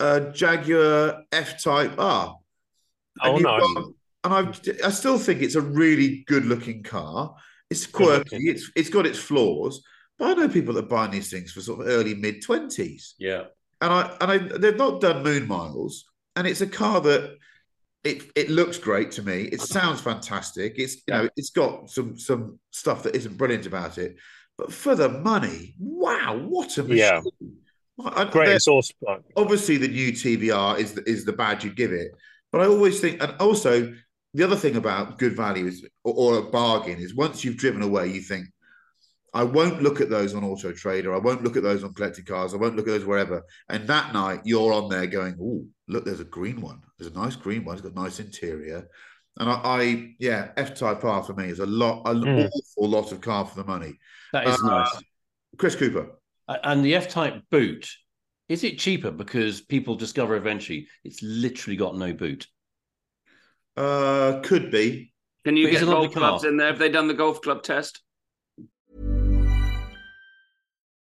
a 0.00 0.32
Jaguar 0.32 1.22
F 1.32 1.62
Type 1.62 1.94
R. 1.98 2.36
Oh, 3.22 3.34
and 3.34 3.42
nice. 3.42 3.60
got 3.60 3.84
and 4.24 4.32
I 4.32 4.86
I 4.86 4.90
still 4.90 5.18
think 5.18 5.42
it's 5.42 5.54
a 5.54 5.60
really 5.60 6.24
good 6.26 6.46
looking 6.46 6.82
car. 6.82 7.34
It's 7.70 7.86
quirky. 7.86 8.48
It's 8.48 8.70
it's 8.74 8.88
got 8.88 9.06
its 9.06 9.18
flaws, 9.18 9.82
but 10.18 10.30
I 10.30 10.40
know 10.40 10.48
people 10.48 10.74
that 10.74 10.88
buy 10.88 11.06
these 11.06 11.30
things 11.30 11.52
for 11.52 11.60
sort 11.60 11.80
of 11.80 11.88
early 11.88 12.14
mid 12.14 12.42
twenties, 12.42 13.14
Yeah. 13.18 13.44
and 13.80 13.92
I 13.92 14.16
and 14.20 14.30
I 14.32 14.38
they've 14.38 14.76
not 14.76 15.00
done 15.00 15.22
moon 15.22 15.46
miles, 15.46 16.04
and 16.36 16.46
it's 16.46 16.62
a 16.62 16.66
car 16.66 17.00
that 17.02 17.36
it 18.02 18.22
it 18.34 18.50
looks 18.50 18.78
great 18.78 19.10
to 19.12 19.22
me. 19.22 19.42
It 19.42 19.60
uh-huh. 19.60 19.66
sounds 19.66 20.00
fantastic. 20.00 20.74
It's 20.78 20.96
you 21.06 21.14
know 21.14 21.28
it's 21.36 21.50
got 21.50 21.90
some 21.90 22.18
some 22.18 22.58
stuff 22.70 23.02
that 23.02 23.14
isn't 23.16 23.36
brilliant 23.36 23.66
about 23.66 23.98
it, 23.98 24.16
but 24.58 24.72
for 24.72 24.94
the 24.94 25.08
money, 25.08 25.74
wow, 25.78 26.36
what 26.48 26.76
a 26.78 26.82
machine! 26.82 26.96
Yeah. 26.98 27.20
I- 28.04 28.24
Great 28.24 28.48
pipe. 29.06 29.22
obviously 29.36 29.76
the 29.76 29.88
new 29.88 30.10
TVR 30.12 30.78
is 30.78 30.94
the, 30.94 31.08
is 31.08 31.24
the 31.24 31.32
badge 31.32 31.64
you 31.64 31.72
give 31.72 31.92
it, 31.92 32.10
but 32.50 32.60
I 32.60 32.66
always 32.66 33.00
think, 33.00 33.22
and 33.22 33.32
also 33.40 33.94
the 34.34 34.42
other 34.42 34.56
thing 34.56 34.74
about 34.76 35.18
good 35.18 35.36
value 35.36 35.66
is 35.66 35.86
or, 36.02 36.12
or 36.14 36.38
a 36.38 36.42
bargain 36.42 36.98
is 36.98 37.14
once 37.14 37.44
you've 37.44 37.56
driven 37.56 37.82
away, 37.82 38.08
you 38.08 38.20
think, 38.20 38.46
I 39.32 39.44
won't 39.44 39.80
look 39.82 40.00
at 40.00 40.10
those 40.10 40.34
on 40.34 40.42
Auto 40.44 40.72
Trader, 40.72 41.14
I 41.14 41.18
won't 41.18 41.42
look 41.44 41.56
at 41.56 41.62
those 41.62 41.84
on 41.84 41.94
collected 41.94 42.26
cars, 42.26 42.52
I 42.52 42.56
won't 42.56 42.74
look 42.76 42.86
at 42.88 42.92
those 42.92 43.04
wherever. 43.04 43.44
And 43.68 43.86
that 43.88 44.12
night 44.12 44.40
you're 44.44 44.72
on 44.72 44.88
there 44.88 45.06
going, 45.06 45.36
oh, 45.40 45.64
look, 45.88 46.04
there's 46.04 46.20
a 46.20 46.24
green 46.24 46.60
one. 46.60 46.80
There's 46.98 47.10
a 47.12 47.16
nice 47.16 47.34
green 47.36 47.64
one. 47.64 47.74
It's 47.76 47.82
got 47.82 47.92
a 47.96 48.00
nice 48.00 48.18
interior. 48.20 48.88
And 49.38 49.50
I, 49.50 49.54
I 49.64 50.14
yeah, 50.20 50.50
F 50.56 50.76
Type 50.76 51.04
R 51.04 51.22
for 51.24 51.34
me 51.34 51.48
is 51.48 51.58
a 51.60 51.66
lot, 51.66 52.02
an 52.08 52.22
Mm. 52.22 52.48
awful 52.48 52.88
lot 52.88 53.10
of 53.12 53.20
car 53.20 53.44
for 53.44 53.56
the 53.56 53.64
money. 53.64 53.98
That 54.34 54.48
is 54.48 54.60
Uh, 54.60 54.66
nice. 54.66 55.02
Chris 55.58 55.76
Cooper. 55.76 56.18
And 56.48 56.84
the 56.84 56.96
F 56.96 57.08
Type 57.08 57.40
boot, 57.52 57.88
is 58.48 58.64
it 58.64 58.80
cheaper 58.80 59.12
because 59.12 59.60
people 59.60 59.94
discover 59.94 60.34
eventually 60.34 60.88
it's 61.04 61.22
literally 61.22 61.76
got 61.76 61.96
no 61.96 62.12
boot? 62.12 62.48
Uh, 63.76 64.40
could 64.42 64.72
be. 64.72 65.12
Can 65.44 65.56
you 65.56 65.66
But 65.66 65.72
it's 65.72 65.80
get 65.80 65.88
a 65.88 65.92
lovely 65.92 66.06
golf 66.08 66.16
clubs 66.16 66.42
car. 66.42 66.50
in 66.50 66.56
there? 66.56 66.66
Have 66.66 66.78
they 66.80 66.88
done 66.88 67.06
the 67.06 67.14
golf 67.14 67.40
club 67.42 67.62
test? 67.62 68.02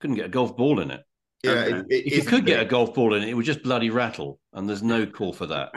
Couldn't 0.00 0.16
get 0.16 0.26
a 0.26 0.30
golf 0.30 0.56
ball 0.56 0.80
in 0.80 0.90
it. 0.90 1.02
Yeah, 1.44 1.52
it- 1.64 1.86
it 1.88 2.06
if 2.06 2.16
you 2.16 2.22
could 2.24 2.46
get 2.46 2.60
a 2.60 2.64
golf 2.64 2.94
ball 2.94 3.14
in 3.14 3.22
it, 3.22 3.28
it 3.28 3.34
would 3.34 3.44
just 3.46 3.62
bloody 3.62 3.90
rattle, 3.90 4.40
and 4.52 4.68
there's 4.68 4.82
no 4.82 5.06
call 5.06 5.32
for 5.32 5.46
that. 5.46 5.70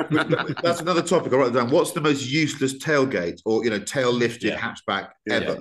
That's 0.64 0.82
another 0.82 1.04
topic. 1.04 1.34
I 1.34 1.36
wrote 1.38 1.50
it 1.56 1.58
down. 1.60 1.70
What's 1.70 1.92
the 1.92 2.02
most 2.02 2.28
useless 2.28 2.78
tailgate 2.80 3.42
or 3.46 3.64
you 3.64 3.70
know 3.70 3.80
tail 3.80 4.12
lifted 4.12 4.54
hatchback 4.58 5.10
ever? 5.30 5.60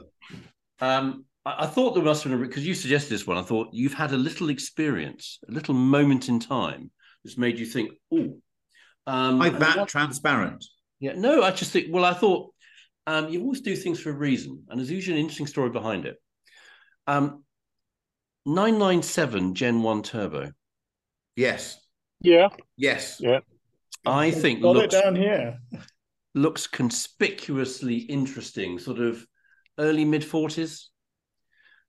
Um, 0.80 1.26
I, 1.44 1.64
I 1.64 1.66
thought 1.66 1.94
there 1.94 2.02
must 2.04 2.24
have 2.24 2.32
been 2.32 2.40
because 2.40 2.66
you 2.66 2.74
suggested 2.74 3.10
this 3.10 3.26
one. 3.26 3.36
I 3.36 3.42
thought 3.42 3.68
you've 3.72 3.92
had 3.94 4.12
a 4.12 4.16
little 4.16 4.48
experience, 4.48 5.38
a 5.48 5.52
little 5.52 5.74
moment 5.74 6.28
in 6.30 6.40
time 6.40 6.90
that's 7.22 7.36
made 7.36 7.58
you 7.58 7.66
think, 7.66 7.90
"Oh, 8.10 8.38
um, 9.06 9.38
Like 9.38 9.52
and 9.52 9.62
that 9.62 9.76
what- 9.78 9.88
transparent. 9.88 10.64
Yeah, 10.98 11.12
no, 11.16 11.42
I 11.42 11.50
just 11.50 11.72
think. 11.72 11.86
Well, 11.90 12.04
I 12.06 12.12
thought 12.14 12.52
um, 13.06 13.28
you 13.28 13.42
always 13.42 13.60
do 13.60 13.76
things 13.76 14.00
for 14.00 14.10
a 14.10 14.14
reason, 14.14 14.64
and 14.68 14.78
there's 14.78 14.90
usually 14.90 15.16
an 15.16 15.20
interesting 15.20 15.46
story 15.46 15.68
behind 15.70 16.06
it. 16.06 16.16
Um, 17.06 17.44
nine 18.46 18.78
nine 18.78 19.02
seven 19.02 19.54
Gen 19.54 19.82
One 19.82 20.02
Turbo. 20.02 20.52
Yes. 21.36 21.78
Yeah. 22.20 22.48
Yes. 22.76 23.18
Yeah. 23.20 23.40
I 24.06 24.30
think 24.30 24.62
Got 24.62 24.76
looks 24.76 24.94
it 24.94 25.02
down 25.02 25.16
here. 25.16 25.58
looks 26.34 26.66
conspicuously 26.66 27.96
interesting, 27.98 28.78
sort 28.78 28.98
of 28.98 29.24
early 29.78 30.04
mid 30.04 30.24
forties. 30.24 30.88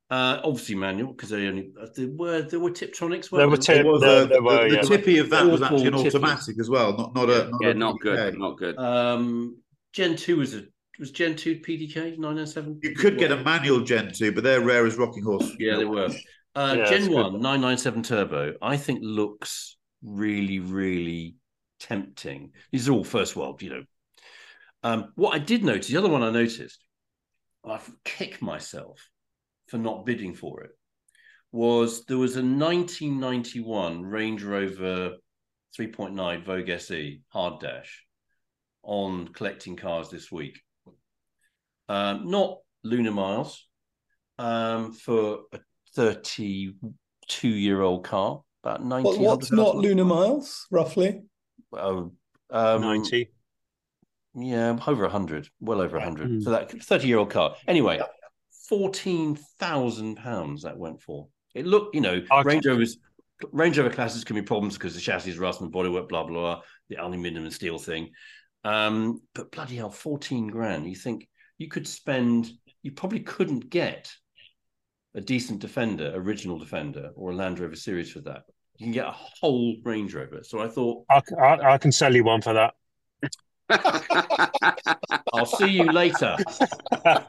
Uh, 0.09 0.41
obviously 0.43 0.75
manual 0.75 1.13
because 1.13 1.29
they 1.29 1.47
only 1.47 1.71
uh, 1.81 1.87
there 1.95 2.09
were 2.09 2.41
there 2.41 2.59
were 2.59 2.69
Tiptronics. 2.71 3.29
There 3.29 3.47
were 3.47 3.55
tip- 3.55 3.77
It 3.77 3.85
was, 3.85 4.01
there- 4.01 4.23
uh, 4.23 4.25
there 4.25 4.43
were, 4.43 4.67
the, 4.69 4.75
yeah. 4.75 4.81
the 4.81 4.87
tippy 4.87 5.17
of 5.19 5.29
that 5.29 5.45
was 5.45 5.61
actually 5.61 5.85
an 5.87 5.93
tippy. 5.93 6.07
automatic 6.17 6.59
as 6.59 6.69
well, 6.69 6.97
not 6.97 7.15
not 7.15 7.29
a 7.29 7.49
not 7.49 7.59
Yeah, 7.61 7.69
a 7.69 7.73
not 7.75 7.99
good. 8.01 8.37
Not 8.37 8.57
good. 8.57 8.77
Um, 8.77 9.57
Gen 9.93 10.17
two 10.17 10.35
was 10.37 10.53
a 10.53 10.63
was 10.99 11.11
Gen 11.11 11.37
two 11.37 11.55
PDK 11.61 12.17
nine 12.17 12.35
nine 12.35 12.45
seven. 12.45 12.77
You 12.83 12.93
could 12.93 13.17
get 13.19 13.31
a 13.31 13.37
manual 13.37 13.79
Gen 13.79 14.11
two, 14.13 14.33
but 14.33 14.43
they're 14.43 14.59
rare 14.59 14.85
as 14.85 14.97
rocking 14.97 15.23
horse. 15.23 15.49
Yeah, 15.57 15.77
they 15.77 15.85
were. 15.85 16.09
Uh, 16.55 16.75
Yeah, 16.79 16.85
Gen 16.85 17.07
good. 17.07 17.13
1 17.13 17.33
997 17.41 18.03
Turbo, 18.03 18.53
I 18.61 18.77
think 18.77 18.99
looks 19.01 19.77
really, 20.03 20.59
really 20.59 21.35
tempting. 21.79 22.51
These 22.71 22.89
are 22.89 22.93
all 22.93 23.03
first 23.03 23.35
world, 23.35 23.61
you 23.61 23.69
know. 23.69 23.83
Um, 24.83 25.11
what 25.15 25.35
I 25.35 25.39
did 25.39 25.63
notice, 25.63 25.87
the 25.87 25.97
other 25.97 26.09
one 26.09 26.23
I 26.23 26.31
noticed, 26.31 26.83
I've 27.63 27.89
kicked 28.03 28.41
myself 28.41 29.07
for 29.67 29.77
not 29.77 30.05
bidding 30.05 30.33
for 30.33 30.63
it, 30.63 30.71
was 31.51 32.05
there 32.05 32.17
was 32.17 32.35
a 32.35 32.41
1991 32.41 34.01
Range 34.03 34.43
Rover 34.43 35.11
3.9 35.77 36.43
Vogue 36.43 36.69
SE 36.69 37.21
hard 37.29 37.59
dash 37.59 38.05
on 38.83 39.27
collecting 39.29 39.75
cars 39.75 40.09
this 40.09 40.31
week. 40.31 40.59
Um, 41.87 42.29
not 42.29 42.57
Lunar 42.83 43.11
Miles, 43.11 43.67
um, 44.37 44.93
for 44.93 45.41
a 45.53 45.59
32 45.95 47.47
year 47.47 47.81
old 47.81 48.03
car, 48.03 48.41
about 48.63 48.83
90. 48.83 49.09
What, 49.09 49.19
what's 49.19 49.51
not 49.51 49.75
lunar 49.75 50.05
miles, 50.05 50.67
roughly? 50.71 51.21
Oh, 51.73 52.11
um, 52.49 52.81
90. 52.81 53.31
Yeah, 54.35 54.77
over 54.87 55.03
100, 55.03 55.49
well 55.59 55.81
over 55.81 55.97
100. 55.97 56.29
Mm. 56.29 56.43
So 56.43 56.51
that 56.51 56.71
30 56.71 57.07
year 57.07 57.17
old 57.17 57.29
car. 57.29 57.55
Anyway, 57.67 57.99
14,000 58.69 60.15
pounds 60.15 60.63
that 60.63 60.77
went 60.77 61.01
for. 61.01 61.27
It 61.53 61.65
looked, 61.65 61.93
you 61.95 62.01
know, 62.01 62.21
Range 62.43 62.65
Rovers. 62.65 62.97
Range 63.51 63.77
Rover 63.77 63.89
classes 63.89 64.23
can 64.23 64.35
be 64.35 64.41
problems 64.41 64.75
because 64.75 64.93
the 64.93 65.01
chassis 65.01 65.31
is 65.31 65.39
rust 65.39 65.61
and 65.61 65.73
bodywork, 65.73 66.07
blah, 66.07 66.23
blah, 66.23 66.39
blah, 66.39 66.61
the 66.89 66.97
aluminium 66.97 67.43
and 67.43 67.53
steel 67.53 67.79
thing. 67.79 68.11
Um, 68.63 69.21
but 69.33 69.51
bloody 69.51 69.77
hell, 69.77 69.89
14 69.89 70.47
grand. 70.47 70.87
You 70.87 70.95
think 70.95 71.27
you 71.57 71.67
could 71.67 71.87
spend, 71.87 72.51
you 72.83 72.91
probably 72.91 73.21
couldn't 73.21 73.69
get 73.69 74.13
a 75.15 75.21
decent 75.21 75.59
Defender, 75.59 76.11
original 76.15 76.57
Defender, 76.57 77.11
or 77.15 77.31
a 77.31 77.35
Land 77.35 77.59
Rover 77.59 77.75
series 77.75 78.11
for 78.11 78.21
that. 78.21 78.43
You 78.77 78.85
can 78.85 78.93
get 78.93 79.05
a 79.05 79.11
whole 79.11 79.75
Range 79.83 80.13
Rover. 80.13 80.41
So 80.43 80.59
I 80.59 80.67
thought, 80.67 81.05
I, 81.09 81.21
I, 81.39 81.73
I 81.73 81.77
can 81.77 81.91
sell 81.91 82.15
you 82.15 82.23
one 82.23 82.41
for 82.41 82.53
that. 82.53 82.73
I'll 85.33 85.45
see 85.45 85.69
you 85.69 85.91
later. 85.91 86.35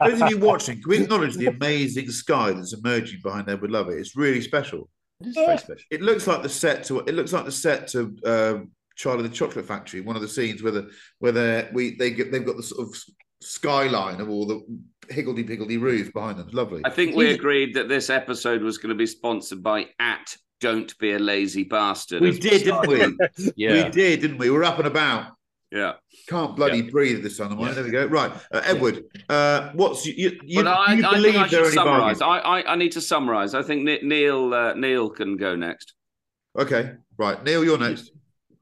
Those 0.01 0.21
of 0.21 0.29
you 0.29 0.39
watching, 0.39 0.81
can 0.81 0.89
we 0.89 1.03
acknowledge 1.03 1.35
the 1.35 1.47
amazing 1.47 2.09
sky 2.09 2.51
that's 2.51 2.73
emerging 2.73 3.19
behind 3.23 3.49
Edward 3.49 3.71
Lovett? 3.71 3.99
It's 3.99 4.15
really 4.15 4.41
special. 4.41 4.89
It 5.21 5.27
is 5.27 5.35
very 5.35 5.57
special. 5.57 5.85
It 5.91 6.01
looks 6.01 6.27
like 6.27 6.43
the 6.43 6.49
set 6.49 6.83
to 6.85 6.99
it 6.99 7.13
looks 7.13 7.31
like 7.31 7.45
the 7.45 7.51
set 7.51 7.87
to 7.89 8.17
um, 8.25 8.71
Charlie 8.95 9.23
the 9.23 9.29
Chocolate 9.29 9.65
Factory. 9.65 10.01
One 10.01 10.15
of 10.15 10.21
the 10.21 10.27
scenes 10.27 10.61
where 10.61 10.71
the 10.71 10.89
where 11.19 11.31
they 11.31 11.69
we 11.71 11.95
they 11.95 12.11
get 12.11 12.31
they've 12.31 12.45
got 12.45 12.57
the 12.57 12.63
sort 12.63 12.87
of 12.87 12.95
skyline 13.43 14.21
of 14.21 14.29
all 14.29 14.45
the 14.45 14.61
higgledy 15.09 15.43
piggledy 15.43 15.77
roof 15.77 16.13
behind 16.13 16.37
them. 16.37 16.47
It's 16.47 16.55
lovely. 16.55 16.81
I 16.85 16.89
think 16.89 17.15
we 17.15 17.31
agreed 17.31 17.73
that 17.75 17.89
this 17.89 18.09
episode 18.09 18.61
was 18.61 18.77
going 18.77 18.89
to 18.89 18.95
be 18.95 19.05
sponsored 19.05 19.61
by 19.61 19.87
at 19.99 20.35
Don't 20.61 20.97
Be 20.99 21.13
a 21.13 21.19
Lazy 21.19 21.63
Bastard. 21.63 22.21
We 22.21 22.31
did, 22.39 22.63
didn't 22.63 22.87
we? 22.87 22.97
started. 22.97 23.19
We 23.57 23.89
did, 23.89 24.21
didn't 24.21 24.37
we? 24.37 24.49
We're 24.49 24.63
up 24.63 24.77
and 24.79 24.87
about. 24.87 25.33
Yeah. 25.71 25.93
Can't 26.27 26.55
bloody 26.55 26.83
breathe 26.83 27.17
at 27.17 27.23
this 27.23 27.37
time 27.37 27.51
of 27.51 27.57
morning. 27.57 27.75
There 27.75 27.83
we 27.83 27.89
go. 27.89 28.05
Right, 28.05 28.31
uh, 28.51 28.61
Edward. 28.63 29.05
Uh, 29.27 29.71
what's 29.73 30.05
you? 30.05 30.13
You, 30.15 30.39
you, 30.45 30.63
Well, 30.63 30.67
I, 30.67 30.93
you 30.93 31.05
I 31.05 31.13
believe 31.15 31.33
think 31.33 31.45
I 31.45 31.47
there 31.49 31.61
are 31.63 31.65
any 31.65 31.73
summarise. 31.73 32.21
I, 32.21 32.37
I, 32.37 32.73
I 32.73 32.75
need 32.75 32.91
to 32.91 33.01
summarise. 33.01 33.55
I 33.55 33.63
think 33.63 33.83
Neil 33.83 34.53
uh, 34.53 34.73
Neil 34.75 35.09
can 35.09 35.35
go 35.35 35.55
next. 35.55 35.93
Okay, 36.57 36.91
right, 37.17 37.43
Neil, 37.43 37.65
you're 37.65 37.79
next. 37.79 38.11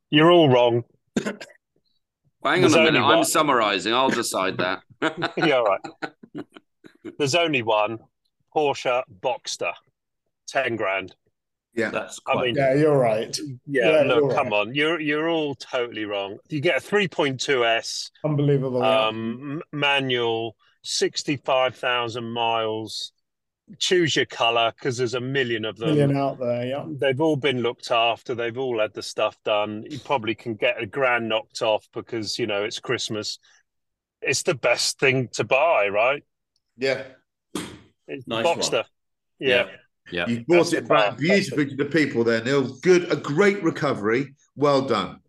You're 0.09 0.31
all 0.31 0.49
wrong. 0.49 0.85
Well, 2.41 2.53
hang 2.53 2.61
There's 2.61 2.73
on 2.73 2.79
a 2.85 2.87
only 2.87 2.99
minute. 2.99 3.05
I'm 3.13 3.23
summarising. 3.23 3.93
I'll 3.93 4.09
decide 4.09 4.57
that. 4.57 4.81
yeah, 5.37 5.57
all 5.57 5.65
right. 5.65 6.45
There's 7.17 7.35
only 7.35 7.61
one 7.61 7.99
Porsche 8.55 9.03
Boxster, 9.21 9.73
ten 10.47 10.75
grand. 10.75 11.15
Yeah, 11.73 11.89
that's 11.89 12.19
I 12.27 12.41
mean, 12.41 12.55
Yeah, 12.55 12.73
you're 12.73 12.97
right. 12.97 13.35
yeah, 13.65 13.89
Yeah, 13.89 14.01
look, 14.03 14.19
you're 14.23 14.33
come 14.33 14.49
right. 14.49 14.53
on, 14.67 14.75
you're 14.75 14.99
you're 14.99 15.29
all 15.29 15.55
totally 15.55 16.03
wrong. 16.05 16.37
You 16.49 16.59
get 16.59 16.77
a 16.83 16.85
3.2s 16.85 18.09
Unbelievable. 18.25 18.81
yeah. 18.81 19.07
um, 19.07 19.61
m- 19.73 19.79
manual, 19.79 20.55
sixty-five 20.83 21.75
thousand 21.75 22.25
miles. 22.29 23.13
Choose 23.79 24.15
your 24.15 24.25
color 24.25 24.73
because 24.75 24.97
there's 24.97 25.13
a 25.13 25.21
million 25.21 25.65
of 25.65 25.77
them. 25.77 25.89
Million 25.89 26.17
out 26.17 26.39
there, 26.39 26.65
yeah. 26.65 26.85
They've 26.87 27.21
all 27.21 27.35
been 27.35 27.61
looked 27.61 27.91
after. 27.91 28.35
They've 28.35 28.57
all 28.57 28.79
had 28.79 28.93
the 28.93 29.01
stuff 29.01 29.37
done. 29.43 29.85
You 29.89 29.99
probably 29.99 30.35
can 30.35 30.55
get 30.55 30.81
a 30.81 30.85
grand 30.85 31.29
knocked 31.29 31.61
off 31.61 31.87
because 31.93 32.37
you 32.37 32.47
know 32.47 32.63
it's 32.63 32.79
Christmas. 32.79 33.39
It's 34.21 34.43
the 34.43 34.55
best 34.55 34.99
thing 34.99 35.29
to 35.33 35.43
buy, 35.43 35.87
right? 35.87 36.23
Yeah. 36.77 37.03
It's 38.07 38.27
Nice 38.27 38.45
one. 38.45 38.59
Boxster. 38.59 38.83
Yeah. 39.39 39.67
Yeah. 40.11 40.27
You 40.27 40.43
brought 40.45 40.69
That's 40.69 40.73
it 40.73 40.87
back 40.87 41.17
beautifully 41.17 41.67
to 41.67 41.75
the 41.75 41.85
people 41.85 42.23
there, 42.23 42.43
Neil. 42.43 42.75
Good, 42.81 43.11
a 43.11 43.15
great 43.15 43.63
recovery. 43.63 44.35
Well 44.55 44.81
done. 44.81 45.20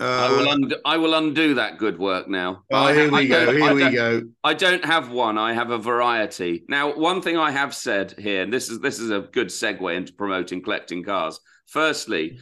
I 0.00 0.30
will 0.30 0.48
Uh, 0.48 0.54
undo, 0.54 0.76
I 0.84 0.96
will 0.96 1.14
undo 1.14 1.54
that 1.54 1.78
good 1.78 1.98
work 1.98 2.28
now. 2.28 2.62
oh, 2.72 2.76
I- 2.76 2.94
here 2.94 3.08
I 3.14 3.20
we 3.20 3.28
go. 3.28 3.52
Here 3.52 3.74
we 3.74 3.90
go. 3.90 4.22
I 4.42 4.54
don't 4.54 4.84
have 4.84 5.10
one. 5.10 5.36
I 5.38 5.52
have 5.52 5.70
a 5.70 5.78
variety. 5.78 6.64
Now, 6.68 6.94
one 6.96 7.20
thing 7.20 7.36
I 7.36 7.50
have 7.50 7.74
said 7.74 8.14
here, 8.18 8.42
and 8.42 8.52
this 8.52 8.68
is 8.70 8.80
this 8.80 8.98
is 8.98 9.10
a 9.10 9.20
good 9.32 9.48
segue 9.48 9.94
into 9.94 10.12
promoting 10.14 10.62
collecting 10.62 11.04
cars. 11.04 11.38
Firstly, 11.66 12.38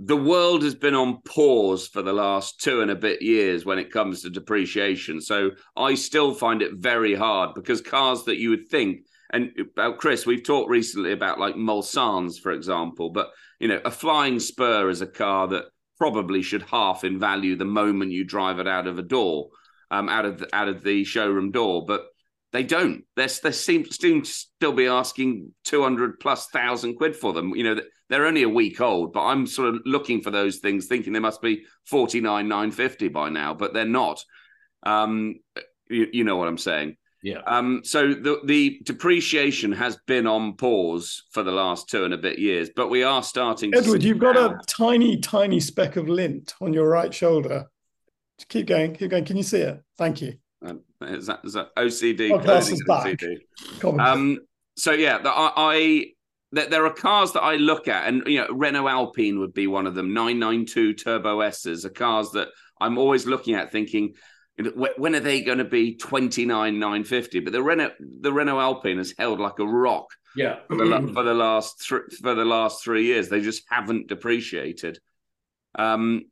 the 0.00 0.16
world 0.16 0.62
has 0.64 0.74
been 0.74 0.94
on 0.94 1.20
pause 1.22 1.86
for 1.86 2.02
the 2.02 2.12
last 2.12 2.60
two 2.60 2.80
and 2.80 2.90
a 2.90 2.96
bit 2.96 3.22
years 3.22 3.64
when 3.64 3.78
it 3.78 3.92
comes 3.92 4.22
to 4.22 4.30
depreciation. 4.30 5.20
So 5.20 5.50
I 5.76 5.94
still 5.94 6.34
find 6.34 6.62
it 6.62 6.72
very 6.74 7.14
hard 7.14 7.54
because 7.54 7.80
cars 7.80 8.24
that 8.24 8.38
you 8.38 8.50
would 8.50 8.68
think, 8.68 9.06
and 9.32 9.50
about 9.76 9.98
Chris, 9.98 10.26
we've 10.26 10.42
talked 10.42 10.68
recently 10.70 11.12
about 11.12 11.38
like 11.38 11.54
Mulsannes, 11.54 12.40
for 12.40 12.50
example, 12.50 13.10
but 13.10 13.30
you 13.60 13.68
know, 13.68 13.80
a 13.84 13.90
flying 13.90 14.40
spur 14.40 14.88
is 14.90 15.00
a 15.00 15.06
car 15.06 15.46
that 15.48 15.66
probably 15.98 16.42
should 16.42 16.62
half 16.62 17.04
in 17.04 17.18
value 17.18 17.56
the 17.56 17.64
moment 17.64 18.12
you 18.12 18.24
drive 18.24 18.58
it 18.58 18.68
out 18.68 18.86
of 18.86 18.98
a 18.98 19.02
door, 19.02 19.48
um, 19.90 20.08
out 20.08 20.24
of 20.24 20.38
the, 20.38 20.54
out 20.54 20.68
of 20.68 20.82
the 20.82 21.04
showroom 21.04 21.50
door, 21.50 21.84
but 21.86 22.06
they 22.52 22.62
don't. 22.62 23.04
They're, 23.16 23.28
they 23.42 23.52
seem, 23.52 23.84
seem 23.86 24.22
to 24.22 24.30
still 24.30 24.72
be 24.72 24.86
asking 24.86 25.52
200 25.64 26.20
plus 26.20 26.46
thousand 26.48 26.96
quid 26.96 27.16
for 27.16 27.32
them. 27.32 27.54
You 27.54 27.64
know, 27.64 27.80
they're 28.08 28.26
only 28.26 28.42
a 28.42 28.48
week 28.48 28.80
old, 28.80 29.12
but 29.12 29.24
I'm 29.24 29.46
sort 29.46 29.74
of 29.74 29.80
looking 29.84 30.20
for 30.20 30.30
those 30.30 30.58
things, 30.58 30.86
thinking 30.86 31.12
they 31.12 31.18
must 31.18 31.42
be 31.42 31.64
49, 31.86 32.46
950 32.46 33.08
by 33.08 33.28
now, 33.28 33.54
but 33.54 33.74
they're 33.74 33.84
not. 33.84 34.22
Um, 34.84 35.36
you, 35.88 36.08
you 36.12 36.24
know 36.24 36.36
what 36.36 36.48
I'm 36.48 36.58
saying? 36.58 36.96
Yeah. 37.24 37.40
Um, 37.46 37.80
so 37.84 38.12
the 38.12 38.38
the 38.44 38.80
depreciation 38.84 39.72
has 39.72 39.96
been 40.06 40.26
on 40.26 40.56
pause 40.56 41.22
for 41.30 41.42
the 41.42 41.52
last 41.52 41.88
two 41.88 42.04
and 42.04 42.12
a 42.12 42.18
bit 42.18 42.38
years, 42.38 42.68
but 42.76 42.90
we 42.90 43.02
are 43.02 43.22
starting. 43.22 43.72
to 43.72 43.78
Edward, 43.78 44.02
see 44.02 44.08
you've 44.08 44.18
got 44.18 44.34
now- 44.34 44.50
a 44.50 44.58
tiny, 44.66 45.16
tiny 45.16 45.58
speck 45.58 45.96
of 45.96 46.06
lint 46.06 46.52
on 46.60 46.74
your 46.74 46.86
right 46.86 47.14
shoulder. 47.14 47.64
Just 48.38 48.50
keep 48.50 48.66
going, 48.66 48.94
keep 48.94 49.10
going. 49.10 49.24
Can 49.24 49.38
you 49.38 49.42
see 49.42 49.60
it? 49.60 49.82
Thank 49.96 50.20
you. 50.20 50.34
Um, 50.62 50.82
is 51.00 51.26
that 51.26 51.40
is 51.44 51.54
that 51.54 51.74
OCD? 51.76 52.28
Podcast 52.28 52.44
clothing 52.44 52.78
back. 52.86 53.06
OCD? 53.82 54.00
Um, 54.00 54.38
so 54.76 54.92
yeah, 54.92 55.16
the, 55.16 55.30
I, 55.30 55.52
I 55.56 56.06
there, 56.52 56.66
there 56.66 56.84
are 56.84 56.92
cars 56.92 57.32
that 57.32 57.42
I 57.42 57.54
look 57.56 57.88
at, 57.88 58.06
and 58.06 58.22
you 58.26 58.40
know, 58.40 58.48
Renault 58.50 58.86
Alpine 58.86 59.38
would 59.38 59.54
be 59.54 59.66
one 59.66 59.86
of 59.86 59.94
them. 59.94 60.12
Nine 60.12 60.38
nine 60.38 60.66
two 60.66 60.92
Turbo 60.92 61.40
S's 61.40 61.86
are 61.86 61.90
cars 61.90 62.32
that 62.32 62.48
I'm 62.82 62.98
always 62.98 63.24
looking 63.24 63.54
at, 63.54 63.72
thinking. 63.72 64.12
You 64.56 64.64
know, 64.64 64.70
wh- 64.70 64.98
When 64.98 65.14
are 65.14 65.20
they 65.20 65.40
going 65.42 65.58
to 65.58 65.64
be 65.64 65.96
twenty 65.96 66.44
nine 66.46 66.78
nine 66.78 67.04
fifty? 67.04 67.40
But 67.40 67.52
the 67.52 67.62
Renault 67.62 67.92
the 68.20 68.32
Renault 68.32 68.60
Alpine 68.60 68.98
has 68.98 69.14
held 69.18 69.40
like 69.40 69.58
a 69.58 69.66
rock 69.66 70.06
Yeah. 70.36 70.58
for 70.68 70.76
the, 70.86 71.10
for 71.12 71.22
the 71.22 71.34
last 71.34 71.82
thr 71.86 71.98
for 72.22 72.34
the 72.34 72.44
last 72.44 72.82
three 72.84 73.04
years. 73.06 73.28
They 73.28 73.40
just 73.40 73.64
haven't 73.68 74.08
depreciated. 74.08 74.98
Um, 75.76 76.22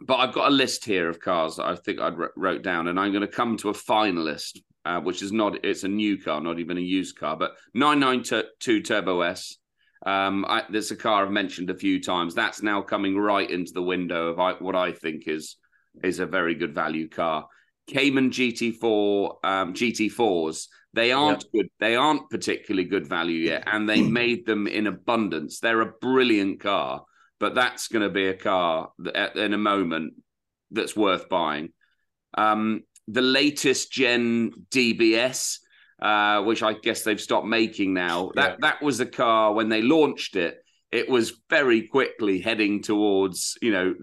but 0.00 0.16
I've 0.16 0.34
got 0.34 0.48
a 0.48 0.54
list 0.54 0.84
here 0.84 1.08
of 1.08 1.20
cars 1.20 1.56
that 1.56 1.66
I 1.66 1.76
think 1.76 2.00
I 2.00 2.08
would 2.10 2.30
wrote 2.36 2.62
down, 2.62 2.88
and 2.88 2.98
I'm 2.98 3.12
going 3.12 3.20
to 3.20 3.28
come 3.28 3.56
to 3.58 3.68
a 3.68 3.74
finalist, 3.74 4.58
uh, 4.84 5.00
which 5.00 5.22
is 5.22 5.30
not 5.32 5.64
it's 5.64 5.84
a 5.84 5.88
new 5.88 6.18
car, 6.20 6.40
not 6.40 6.58
even 6.58 6.78
a 6.78 6.80
used 6.80 7.16
car, 7.18 7.36
but 7.36 7.52
992 7.74 8.80
Turbo 8.82 9.20
S. 9.20 9.56
Um, 10.04 10.44
I, 10.48 10.64
there's 10.68 10.90
a 10.90 10.96
car 10.96 11.24
I've 11.24 11.30
mentioned 11.30 11.70
a 11.70 11.76
few 11.78 12.02
times. 12.02 12.34
That's 12.34 12.62
now 12.62 12.82
coming 12.82 13.16
right 13.16 13.48
into 13.48 13.72
the 13.72 13.82
window 13.82 14.28
of 14.28 14.40
I, 14.40 14.54
what 14.54 14.74
I 14.74 14.90
think 14.90 15.28
is 15.28 15.56
is 16.02 16.18
a 16.18 16.26
very 16.26 16.54
good 16.54 16.74
value 16.74 17.08
car. 17.08 17.46
Cayman 17.86 18.30
GT4 18.30 19.36
um, 19.44 19.74
GT4s. 19.74 20.66
They 20.94 21.12
aren't 21.12 21.44
good. 21.52 21.68
They 21.80 21.96
aren't 21.96 22.28
particularly 22.28 22.86
good 22.86 23.06
value 23.06 23.48
yet, 23.48 23.64
and 23.66 23.88
they 23.88 24.02
made 24.20 24.46
them 24.46 24.66
in 24.66 24.86
abundance. 24.86 25.58
They're 25.58 25.80
a 25.80 25.92
brilliant 26.00 26.60
car, 26.60 27.04
but 27.40 27.54
that's 27.54 27.88
going 27.88 28.02
to 28.02 28.10
be 28.10 28.28
a 28.28 28.34
car 28.34 28.90
that, 28.98 29.36
in 29.36 29.54
a 29.54 29.58
moment 29.58 30.14
that's 30.70 30.96
worth 30.96 31.28
buying. 31.28 31.72
Um, 32.34 32.82
the 33.08 33.22
latest 33.22 33.90
gen 33.90 34.52
DBS, 34.70 35.58
uh, 36.00 36.42
which 36.42 36.62
I 36.62 36.74
guess 36.74 37.02
they've 37.02 37.20
stopped 37.20 37.46
making 37.46 37.94
now. 37.94 38.30
That 38.34 38.60
that 38.60 38.82
was 38.82 39.00
a 39.00 39.06
car 39.06 39.52
when 39.52 39.68
they 39.68 39.82
launched 39.82 40.36
it. 40.36 40.61
It 40.92 41.08
was 41.08 41.40
very 41.48 41.88
quickly 41.88 42.38
heading 42.38 42.82
towards 42.82 43.56
you 43.62 43.72
know 43.72 43.94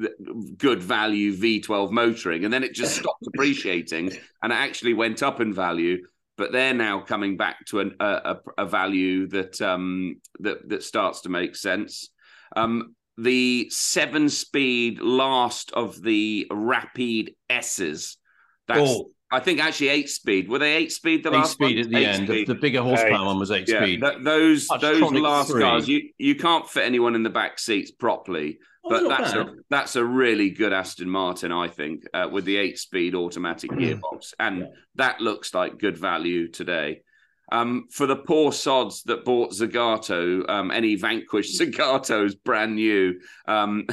good 0.57 0.81
value 0.81 1.35
V12 1.35 1.91
motoring, 1.91 2.45
and 2.45 2.53
then 2.53 2.63
it 2.63 2.73
just 2.73 2.97
stopped 2.97 3.27
appreciating, 3.33 4.11
and 4.41 4.51
it 4.51 4.55
actually 4.55 4.93
went 4.93 5.23
up 5.23 5.39
in 5.39 5.53
value. 5.53 6.05
But 6.37 6.51
they're 6.51 6.73
now 6.73 7.01
coming 7.01 7.35
back 7.35 7.65
to 7.67 7.81
an, 7.81 7.95
a, 7.99 8.37
a, 8.57 8.65
value 8.65 9.27
that 9.27 9.61
um, 9.61 10.21
that 10.39 10.67
that 10.69 10.83
starts 10.83 11.21
to 11.21 11.29
make 11.29 11.55
sense. 11.55 12.09
Um, 12.55 12.95
the 13.17 13.69
seven-speed 13.69 15.01
last 15.01 15.71
of 15.73 16.01
the 16.01 16.47
Rapide 16.49 17.35
S's. 17.49 18.17
That's 18.67 18.79
Oh. 18.79 19.09
I 19.31 19.39
think 19.39 19.59
actually 19.59 19.89
eight-speed. 19.89 20.49
Were 20.49 20.57
they 20.59 20.73
eight-speed? 20.75 21.23
The 21.23 21.29
Eight 21.29 21.33
last 21.33 21.51
speed 21.51 21.77
one? 21.77 21.85
at 21.85 21.89
the 21.91 22.05
end. 22.05 22.47
The, 22.47 22.55
bigger 22.55 22.81
horsepower 22.81 23.25
one 23.25 23.37
was 23.39 23.51
eight 23.51 23.67
Yeah, 23.67 23.81
speed. 23.83 24.01
th- 24.01 24.17
those 24.23 24.67
those 24.67 25.01
Touchtronic 25.01 25.21
last 25.21 25.51
three. 25.51 25.61
cars, 25.61 25.87
you 25.87 26.09
you 26.17 26.35
can't 26.35 26.67
fit 26.67 26.83
anyone 26.85 27.13
in 27.15 27.21
the 27.23 27.29
back 27.29 27.59
seats 27.59 27.91
properly. 27.91 28.57
Oh, 28.83 28.89
but 28.89 29.07
that's 29.07 29.33
a 29.33 29.53
that's 29.69 29.95
a 29.97 30.03
really 30.03 30.49
good 30.49 30.73
Aston 30.73 31.09
Martin, 31.09 31.51
I 31.51 31.67
think, 31.67 32.03
uh, 32.13 32.27
with 32.31 32.45
the 32.45 32.57
eight-speed 32.57 33.13
automatic 33.13 33.69
gearbox, 33.71 34.33
and 34.39 34.67
that 34.95 35.21
looks 35.21 35.53
like 35.53 35.77
good 35.77 35.97
value 35.97 36.47
today. 36.47 37.01
Um, 37.51 37.87
for 37.91 38.05
the 38.05 38.15
poor 38.15 38.51
sods 38.51 39.01
that 39.03 39.25
bought 39.25 39.51
Zagato, 39.51 40.47
um, 40.49 40.69
any 40.71 40.95
Vanquish 40.95 41.57
Zagatos 41.59 42.33
brand 42.43 42.75
new, 42.75 43.19
um, 43.47 43.85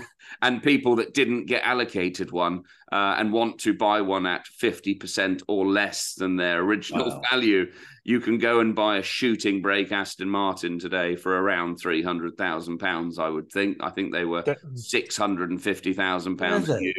and 0.43 0.63
people 0.63 0.97
that 0.97 1.15
didn't 1.15 1.47
get 1.47 1.63
allocated 1.65 2.31
one 2.33 2.63
uh, 2.93 3.17
and 3.19 3.33
want 3.33 3.59
to 3.61 3.75
buy 3.75 4.01
one 4.01 4.27
at 4.27 4.47
50% 4.63 5.43
or 5.49 5.67
less 5.67 6.15
than 6.15 6.37
their 6.37 6.61
original 6.61 7.09
Wow. 7.09 7.21
value, 7.31 7.67
you 8.05 8.21
can 8.21 8.39
go 8.39 8.61
and 8.61 8.75
buy 8.75 8.99
a 8.99 9.03
shooting 9.03 9.61
brake 9.63 9.93
Aston 9.93 10.29
Martin 10.29 10.79
today 10.79 11.17
for 11.17 11.33
around 11.41 11.81
£300,000, 11.83 13.19
I 13.19 13.29
would 13.29 13.51
think. 13.51 13.79
I 13.81 13.91
think 13.91 14.13
they 14.13 14.25
were 14.25 14.43
£650,000 14.43 16.63
Is 16.63 16.69
it? 16.69 16.81
new. 16.81 16.95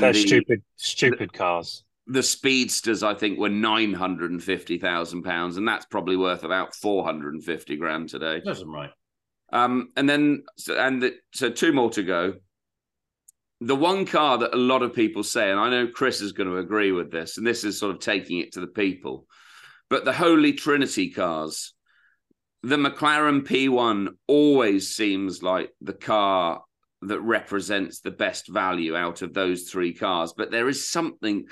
They're 0.00 0.12
the- 0.12 0.26
stupid, 0.26 0.62
stupid 0.76 1.32
cars. 1.32 1.84
the 2.06 2.22
speedsters 2.22 3.02
I 3.02 3.14
think 3.14 3.38
were 3.38 3.48
nine 3.48 3.94
hundred 3.94 4.32
and 4.32 4.42
fifty 4.42 4.76
thousand 4.76 5.22
pounds, 5.22 5.56
and 5.56 5.66
that's 5.66 5.86
probably 5.86 6.16
worth 6.16 6.42
about 6.44 6.74
four 6.74 7.04
hundred 7.04 7.34
and 7.34 7.42
fifty 7.44 7.76
grand 7.76 8.08
today. 8.10 8.42
Doesn't 8.44 8.68
right. 8.68 8.90
Um, 9.52 9.90
and 9.96 10.08
then 10.08 10.44
and 10.68 11.02
the, 11.02 11.14
so 11.32 11.50
two 11.50 11.72
more 11.72 11.90
to 11.90 12.02
go. 12.02 12.34
The 13.60 13.76
one 13.76 14.06
car 14.06 14.38
that 14.38 14.54
a 14.54 14.56
lot 14.56 14.82
of 14.82 14.94
people 14.94 15.22
say, 15.22 15.50
and 15.50 15.60
I 15.60 15.70
know 15.70 15.86
Chris 15.86 16.20
is 16.20 16.32
going 16.32 16.48
to 16.48 16.56
agree 16.56 16.90
with 16.90 17.12
this, 17.12 17.36
and 17.36 17.46
this 17.46 17.62
is 17.62 17.78
sort 17.78 17.94
of 17.94 18.00
taking 18.00 18.38
it 18.40 18.52
to 18.52 18.60
the 18.60 18.66
people, 18.66 19.26
but 19.88 20.04
the 20.04 20.12
Holy 20.12 20.52
Trinity 20.54 21.10
cars, 21.10 21.74
the 22.62 22.76
McLaren 22.76 23.46
P1 23.46 24.08
always 24.26 24.94
seems 24.94 25.42
like 25.42 25.70
the 25.80 25.92
car 25.92 26.62
that 27.02 27.20
represents 27.20 28.00
the 28.00 28.10
best 28.10 28.48
value 28.48 28.96
out 28.96 29.22
of 29.22 29.34
those 29.34 29.64
three 29.64 29.92
cars. 29.92 30.32
But 30.36 30.50
there 30.50 30.68
is 30.68 30.88
something 30.88 31.46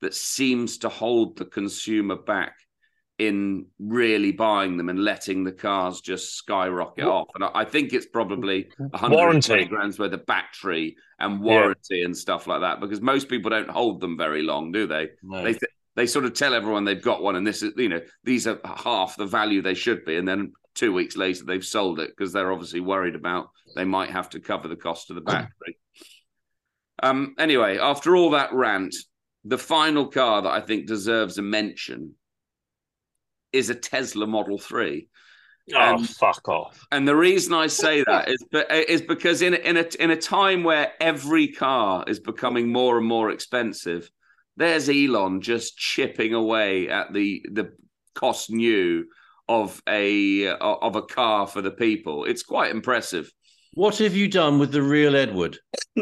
that 0.00 0.14
seems 0.14 0.78
to 0.78 0.88
hold 0.88 1.38
the 1.38 1.44
consumer 1.44 2.16
back 2.16 2.56
in 3.18 3.66
really 3.78 4.32
buying 4.32 4.76
them 4.76 4.88
and 4.88 4.98
letting 5.04 5.44
the 5.44 5.52
cars 5.52 6.00
just 6.00 6.34
skyrocket 6.34 7.04
off. 7.04 7.28
And 7.36 7.44
I, 7.44 7.64
think 7.64 7.92
it's 7.92 8.06
probably 8.06 8.68
120 8.78 9.14
Warranty. 9.16 9.64
grand's 9.66 9.98
worth 9.98 10.12
of 10.12 10.26
battery 10.26 10.96
and 11.20 11.34
Yeah. 11.34 11.38
warranty 11.46 12.02
and 12.02 12.16
stuff 12.16 12.46
like 12.48 12.62
that 12.62 12.80
because 12.80 13.00
most 13.00 13.28
people 13.28 13.50
don't 13.50 13.70
hold 13.70 14.00
them 14.00 14.16
very 14.16 14.42
long, 14.42 14.72
do 14.72 14.86
they? 14.88 15.10
No. 15.22 15.44
They 15.44 15.52
th- 15.52 15.72
they 15.96 16.06
sort 16.06 16.24
of 16.24 16.34
tell 16.34 16.54
everyone 16.54 16.84
they've 16.84 17.00
got 17.00 17.22
one 17.22 17.36
and 17.36 17.46
this 17.46 17.62
is 17.62 17.72
you 17.76 17.88
know 17.88 18.00
these 18.24 18.48
are 18.48 18.58
half 18.64 19.16
the 19.16 19.26
value 19.26 19.62
they 19.62 19.74
should 19.74 20.04
be 20.04 20.16
and 20.16 20.26
then 20.26 20.52
two 20.74 20.92
weeks 20.92 21.16
later 21.16 21.44
they've 21.44 21.64
sold 21.64 22.00
it 22.00 22.10
because 22.10 22.32
they're 22.32 22.50
obviously 22.52 22.80
worried 22.80 23.14
about 23.14 23.50
they 23.76 23.84
might 23.84 24.10
have 24.10 24.28
to 24.30 24.40
cover 24.40 24.66
the 24.66 24.74
cost 24.74 25.08
of 25.10 25.14
the 25.14 25.20
battery 25.32 25.78
Um, 27.00 27.36
anyway, 27.38 27.78
after 27.78 28.16
all 28.16 28.30
that 28.30 28.52
rant, 28.52 28.94
the 29.44 29.56
final 29.58 30.06
car 30.08 30.42
that 30.42 30.50
I 30.50 30.60
think 30.60 30.86
deserves 30.88 31.38
a 31.38 31.42
mention 31.42 32.14
is 33.54 33.70
a 33.70 33.74
Tesla 33.74 34.26
Model 34.26 34.58
3. 34.58 35.08
Oh, 35.74 35.80
Um, 35.94 36.04
fuck 36.04 36.46
off. 36.48 36.84
And 36.92 37.08
the 37.08 37.16
reason 37.16 37.54
I 37.54 37.68
say 37.68 38.04
that 38.06 38.28
is, 38.28 38.44
is 38.88 39.00
because 39.00 39.40
in 39.40 39.54
a, 39.54 39.56
in 39.56 39.76
a 39.78 39.86
in 39.98 40.10
a 40.10 40.16
time 40.16 40.62
where 40.62 40.92
every 41.00 41.48
car 41.48 42.04
is 42.06 42.20
becoming 42.20 42.70
more 42.70 42.98
and 42.98 43.06
more 43.06 43.30
expensive, 43.30 44.10
there's 44.58 44.90
Elon 44.90 45.40
just 45.40 45.78
chipping 45.78 46.34
away 46.34 46.88
at 46.90 47.14
the 47.14 47.42
the 47.50 47.72
cost 48.14 48.50
new 48.50 49.06
of 49.48 49.80
a 49.88 50.48
of 50.48 50.96
a 50.96 51.02
car 51.02 51.46
for 51.46 51.62
the 51.62 51.70
people. 51.70 52.26
It's 52.26 52.42
quite 52.42 52.70
impressive. 52.70 53.32
What 53.72 53.96
have 53.98 54.14
you 54.14 54.28
done 54.28 54.58
with 54.58 54.70
the 54.70 54.82
real 54.82 55.16
Edward? 55.16 55.58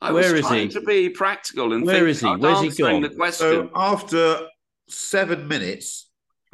I 0.00 0.12
Where 0.12 0.32
was 0.32 0.40
is 0.40 0.46
trying 0.46 0.68
he? 0.68 0.74
to 0.74 0.80
be 0.82 1.08
practical 1.08 1.72
and 1.72 1.84
Where 1.84 1.96
think 1.96 2.08
is 2.08 2.20
he? 2.20 2.26
Where's 2.28 2.60
he 2.60 2.66
answering 2.68 3.00
gone? 3.00 3.10
the 3.10 3.16
question. 3.16 3.46
So 3.48 3.70
after 3.74 4.46
seven 4.88 5.48
minutes, 5.48 6.07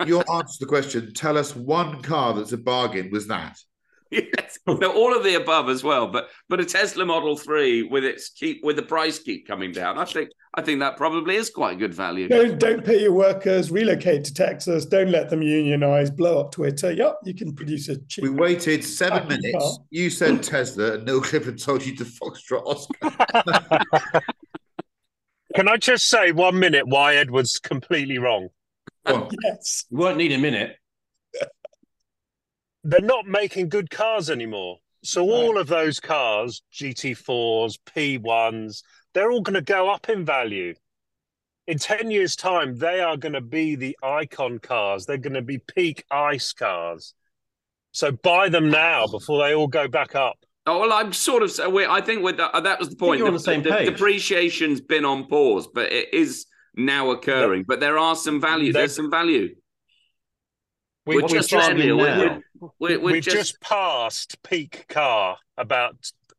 your 0.06 0.24
answer 0.32 0.58
to 0.58 0.64
the 0.64 0.68
question, 0.68 1.12
tell 1.14 1.38
us 1.38 1.54
one 1.54 2.02
car 2.02 2.34
that's 2.34 2.52
a 2.52 2.58
bargain, 2.58 3.10
was 3.10 3.26
that? 3.28 3.58
Yes. 4.10 4.58
No, 4.66 4.92
all 4.92 5.16
of 5.16 5.24
the 5.24 5.34
above 5.34 5.68
as 5.68 5.82
well. 5.82 6.06
But 6.06 6.28
but 6.48 6.60
a 6.60 6.64
Tesla 6.64 7.04
Model 7.04 7.36
Three 7.36 7.82
with 7.82 8.04
its 8.04 8.28
keep 8.28 8.62
with 8.62 8.76
the 8.76 8.82
price 8.82 9.18
keep 9.18 9.44
coming 9.44 9.72
down. 9.72 9.98
I 9.98 10.04
think 10.04 10.28
I 10.54 10.62
think 10.62 10.78
that 10.80 10.96
probably 10.96 11.34
is 11.34 11.50
quite 11.50 11.80
good 11.80 11.92
value. 11.92 12.28
Don't 12.28 12.56
don't 12.60 12.84
pay 12.84 13.00
your 13.00 13.12
workers. 13.12 13.72
Relocate 13.72 14.22
to 14.24 14.32
Texas. 14.34 14.86
Don't 14.86 15.10
let 15.10 15.30
them 15.30 15.42
unionize. 15.42 16.10
Blow 16.12 16.38
up 16.38 16.52
Twitter. 16.52 16.92
Yep, 16.92 17.20
you 17.24 17.34
can 17.34 17.54
produce 17.54 17.88
a 17.88 17.96
cheap. 18.02 18.22
We 18.22 18.30
waited 18.30 18.84
seven 18.84 19.26
minutes. 19.26 19.58
car. 19.58 19.72
You 19.90 20.10
said 20.10 20.44
Tesla, 20.44 20.94
and 20.94 21.04
Neil 21.06 21.20
Clifford 21.20 21.58
told 21.60 21.84
you 21.84 21.96
to 21.96 22.04
Foxtrot 22.04 22.64
Oscar. 22.66 24.20
Can 25.56 25.68
I 25.68 25.76
just 25.76 26.08
say 26.08 26.30
one 26.30 26.58
minute 26.58 26.86
why 26.86 27.16
Edward's 27.16 27.58
completely 27.58 28.18
wrong? 28.18 28.48
Yes. 29.06 29.84
You 29.90 29.98
won't 29.98 30.16
need 30.16 30.32
a 30.32 30.38
minute. 30.38 30.76
They're 32.84 33.00
not 33.00 33.26
making 33.26 33.68
good 33.70 33.90
cars 33.90 34.30
anymore. 34.30 34.78
So 35.02 35.22
all 35.30 35.58
of 35.58 35.66
those 35.66 36.00
cars, 36.00 36.62
GT4s, 36.72 37.78
P1s, 37.94 38.82
they're 39.12 39.30
all 39.30 39.42
going 39.42 39.54
to 39.54 39.60
go 39.62 39.90
up 39.90 40.08
in 40.08 40.24
value. 40.24 40.74
In 41.66 41.78
10 41.78 42.10
years' 42.10 42.36
time, 42.36 42.76
they 42.76 43.00
are 43.00 43.16
going 43.16 43.32
to 43.34 43.40
be 43.40 43.74
the 43.74 43.96
icon 44.02 44.58
cars. 44.58 45.06
They're 45.06 45.16
going 45.18 45.34
to 45.34 45.42
be 45.42 45.58
peak 45.58 46.04
ice 46.10 46.52
cars. 46.52 47.14
So 47.92 48.12
buy 48.12 48.48
them 48.48 48.70
now 48.70 49.06
before 49.06 49.46
they 49.46 49.54
all 49.54 49.68
go 49.68 49.88
back 49.88 50.14
up. 50.14 50.36
Oh 50.66 50.80
well, 50.80 50.92
I'm 50.94 51.12
sort 51.12 51.42
of. 51.42 51.50
so 51.50 51.68
we- 51.68 51.84
I 51.86 52.00
think 52.00 52.22
with 52.22 52.38
that, 52.38 52.62
that 52.64 52.78
was 52.78 52.88
the 52.88 52.96
point. 52.96 53.18
you're 53.18 53.28
on 53.28 53.34
the 53.34 53.40
same 53.40 53.62
page. 53.62 53.86
depreciation's 53.86 54.80
been 54.80 55.04
on 55.04 55.26
pause, 55.26 55.68
but 55.72 55.92
it 55.92 56.12
is 56.14 56.46
now 56.76 57.10
occurring. 57.10 57.64
But 57.66 57.80
there 57.80 57.98
are 57.98 58.16
some 58.16 58.40
value. 58.40 58.72
There- 58.72 58.82
There's 58.82 58.94
some 58.96 59.10
value. 59.10 59.54
We, 61.06 61.16
We're 61.16 61.22
we've 61.22 61.30
just 61.30 61.50
just, 61.50 61.74
we're- 61.74 61.92
We're, 61.92 62.70
we're 62.78 62.98
we've 63.00 63.22
just, 63.22 63.36
just 63.36 63.60
passed 63.60 64.42
peak 64.42 64.86
car 64.88 65.36
about 65.58 65.96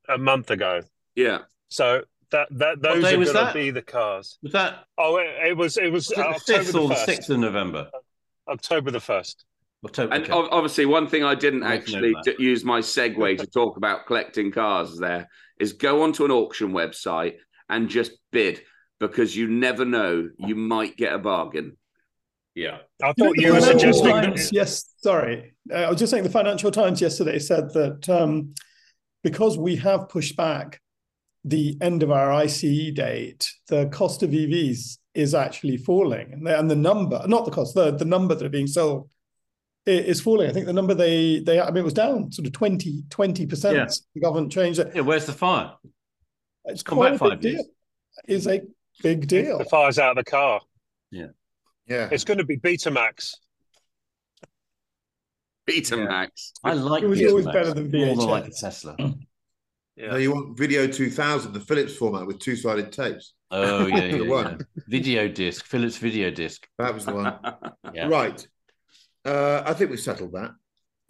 a 0.10 0.18
month 0.18 0.50
ago. 0.52 0.82
yeah. 1.16 1.40
So 1.70 2.02
that 2.32 2.48
that 2.52 2.82
those 2.82 3.04
are 3.04 3.16
going 3.34 3.48
to 3.48 3.52
be 3.54 3.70
the 3.72 3.82
cars. 3.82 4.38
Was 4.42 4.54
that 4.54 4.86
Oh, 4.98 5.18
it, 5.18 5.28
it 5.50 5.58
was 5.58 5.78
it 5.78 5.92
was, 5.92 6.08
was 6.10 6.12
it 6.12 6.16
the 6.18 6.28
October 6.28 6.60
fifth 6.64 6.72
the 6.74 6.80
or 6.80 6.88
the 6.90 6.96
first. 6.96 7.06
sixth 7.06 7.30
of 7.30 7.40
November? 7.40 7.90
October 8.48 8.92
the 8.92 9.00
first. 9.00 9.46
October. 9.84 10.14
And 10.16 10.24
okay. 10.24 10.32
obviously, 10.34 10.86
one 10.86 11.08
thing 11.08 11.24
I 11.24 11.36
didn't 11.36 11.64
I'll 11.64 11.70
make 11.70 11.80
a 11.80 11.82
actually 11.84 12.12
note 12.14 12.20
of 12.20 12.26
that. 12.26 12.38
t- 12.38 12.44
use 12.44 12.64
my 12.64 12.80
segue 12.80 13.38
to 13.38 13.48
talk 13.48 13.78
about 13.78 14.06
collecting 14.08 14.52
cars 14.52 14.98
there 14.98 15.30
is 15.60 15.74
go 15.74 16.02
onto 16.04 16.26
an 16.26 16.32
auction 16.32 16.72
website 16.72 17.36
and 17.70 17.88
just 17.90 18.12
bid 18.32 18.62
because 19.00 19.36
you 19.36 19.48
never 19.48 19.86
know, 19.86 20.30
you 20.38 20.56
might 20.56 20.96
get 20.98 21.14
a 21.14 21.18
bargain. 21.20 21.78
yeah. 22.56 22.78
I 23.04 23.10
You 23.10 23.14
thought 23.26 23.38
you 23.38 23.54
were 23.54 23.60
Financial 23.60 23.94
suggesting 23.94 24.12
Times, 24.12 24.50
yes, 24.54 24.94
sorry. 24.98 25.54
Uh, 25.72 25.76
I 25.76 25.90
was 25.90 26.00
just 26.00 26.12
saying 26.12 26.24
the 26.24 26.30
Financial 26.30 26.72
Times 26.72 27.02
yesterday 27.02 27.40
said 27.40 27.74
that 27.74 28.08
um, 28.10 28.54
because 29.24 29.58
we 29.58 29.76
have 29.78 30.10
pushed 30.10 30.36
back 30.38 30.80
the 31.44 31.78
end 31.82 32.04
of 32.04 32.12
our 32.12 32.32
ICE 32.32 32.62
date, 32.94 33.52
the 33.68 33.88
cost 33.88 34.24
of 34.24 34.32
EVs 34.32 34.98
is 35.14 35.36
actually 35.36 35.78
falling. 35.78 36.32
And 36.34 36.48
the, 36.48 36.58
and 36.58 36.72
the 36.72 36.76
number, 36.76 37.22
not 37.28 37.46
the 37.46 37.52
cost, 37.52 37.76
the, 37.76 37.92
the 37.92 38.06
number 38.06 38.34
that 38.36 38.46
are 38.46 38.50
being 38.50 38.68
sold 38.68 39.10
i- 39.88 39.92
is 39.92 40.22
falling. 40.22 40.50
I 40.50 40.54
think 40.54 40.66
the 40.66 40.74
number 40.74 40.94
they, 40.94 41.40
they 41.42 41.60
I 41.60 41.68
mean, 41.68 41.78
it 41.78 41.84
was 41.84 41.94
down 41.94 42.32
sort 42.32 42.48
of 42.48 42.54
20, 42.54 43.04
20%. 43.10 43.74
Yeah. 43.74 43.86
The 44.16 44.22
government 44.22 44.52
changed 44.52 44.80
it. 44.80 44.92
Yeah. 44.96 45.02
Where's 45.02 45.26
the 45.26 45.34
fire? 45.34 45.74
It's 46.66 46.82
Come 46.82 46.98
quite 46.98 47.20
back 47.20 47.22
a 47.22 47.24
big 47.24 47.32
five 47.36 47.44
years. 47.44 47.56
deal. 47.58 47.66
Is 48.28 48.48
a 48.48 48.62
big 49.02 49.28
deal. 49.28 49.58
the 49.58 49.66
fire's 49.66 50.00
out 50.00 50.18
of 50.18 50.24
the 50.26 50.30
car. 50.30 50.62
Yeah. 51.12 51.28
Yeah. 51.88 52.10
It's 52.12 52.24
going 52.24 52.40
to 52.40 52.46
be 52.46 52.58
Betamax. 52.58 53.36
Betamax. 55.70 56.52
I 56.64 56.74
like. 56.74 57.04
It 57.04 57.08
was 57.08 57.20
Betamax 57.20 57.30
always 57.30 57.46
better 57.46 57.74
than 57.74 57.92
VHS. 57.92 58.06
more 58.08 58.16
than 58.16 58.28
like 58.28 58.48
a 58.48 58.52
Tesla. 58.52 58.96
No, 59.98 60.18
you 60.18 60.34
want 60.34 60.58
Video 60.58 60.88
2000, 60.88 61.54
the 61.54 61.60
Philips 61.62 61.96
format 61.96 62.28
with 62.28 62.40
two 62.40 62.58
sided 62.58 62.92
tapes. 62.92 63.34
Oh 63.50 63.86
yeah, 63.88 64.12
The 64.12 64.26
yeah, 64.26 64.30
one. 64.30 64.58
yeah. 64.60 64.84
Video 64.90 65.30
disc, 65.30 65.64
Philips 65.66 65.96
video 65.96 66.30
disc. 66.32 66.68
That 66.78 66.94
was 66.94 67.06
the 67.06 67.14
one. 67.14 67.40
Yeah. 67.94 68.08
Right. 68.10 68.46
Uh, 69.24 69.64
I 69.66 69.74
think 69.74 69.92
we 69.92 69.96
settled 69.96 70.34
that. 70.34 70.52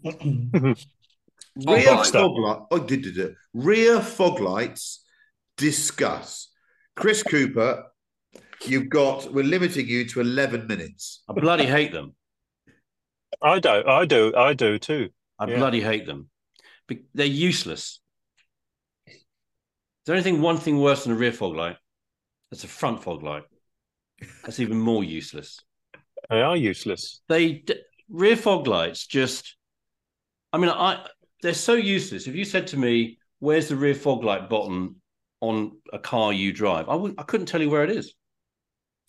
Rear 1.66 2.04
fog 2.04 2.38
light. 2.38 2.62
Oh, 2.70 2.78
did, 2.78 3.02
did, 3.02 3.14
did. 3.16 3.34
Rear 3.54 4.00
fog 4.00 4.38
lights. 4.38 5.04
Discuss. 5.56 6.48
Chris 6.96 7.22
Cooper, 7.22 7.84
you've 8.64 8.88
got. 8.88 9.32
We're 9.32 9.44
limiting 9.44 9.86
you 9.86 10.04
to 10.06 10.20
eleven 10.20 10.66
minutes. 10.66 11.22
I 11.28 11.34
bloody 11.34 11.66
hate 11.66 11.92
them. 11.92 12.14
I 13.42 13.58
don't. 13.60 13.86
I 13.86 14.04
do, 14.06 14.34
I 14.34 14.54
do 14.54 14.78
too. 14.78 15.10
I 15.38 15.46
Yeah. 15.46 15.56
bloody 15.58 15.80
hate 15.80 16.06
them. 16.06 16.30
Be- 16.88 17.04
They're 17.14 17.26
useless. 17.26 18.00
Is 19.06 19.14
there 20.06 20.14
anything 20.14 20.40
one 20.40 20.56
thing 20.56 20.80
worse 20.80 21.04
than 21.04 21.12
a 21.12 21.16
rear 21.16 21.32
fog 21.32 21.54
light? 21.54 21.76
That's 22.50 22.64
a 22.64 22.68
front 22.68 23.02
fog 23.02 23.22
light. 23.22 23.42
That's 24.44 24.60
even 24.60 24.78
more 24.78 25.04
useless. 25.04 25.60
They 26.30 26.40
are 26.40 26.56
useless. 26.56 27.20
They 27.28 27.52
d- 27.54 27.82
rear 28.08 28.36
fog 28.36 28.66
lights 28.66 29.06
just. 29.06 29.56
I 30.52 30.58
mean, 30.58 30.70
I 30.70 31.06
they're 31.42 31.52
so 31.54 31.74
useless. 31.74 32.26
If 32.26 32.34
you 32.34 32.44
said 32.44 32.68
to 32.68 32.78
me, 32.78 33.18
"Where's 33.40 33.68
the 33.68 33.76
rear 33.76 33.94
fog 33.94 34.24
light 34.24 34.48
button 34.48 35.02
on 35.40 35.78
a 35.92 35.98
car 35.98 36.32
you 36.32 36.52
drive?" 36.52 36.88
I 36.88 36.94
wouldn't. 36.94 37.20
I 37.20 37.24
couldn't 37.24 37.46
tell 37.46 37.60
you 37.62 37.70
where 37.70 37.84
it 37.84 37.90
is 37.90 38.14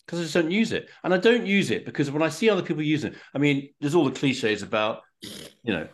because 0.06 0.20
I 0.20 0.22
just 0.22 0.34
don't 0.34 0.50
use 0.50 0.72
it, 0.72 0.88
and 1.04 1.12
I 1.12 1.18
don't 1.18 1.46
use 1.46 1.70
it 1.70 1.84
because 1.84 2.10
when 2.10 2.22
I 2.22 2.28
see 2.28 2.48
other 2.50 2.62
people 2.62 2.82
using 2.82 3.12
it, 3.12 3.18
I 3.34 3.38
mean, 3.38 3.70
there's 3.80 3.94
all 3.94 4.04
the 4.04 4.10
cliches 4.18 4.62
about, 4.62 5.02
you 5.22 5.72
know. 5.74 5.88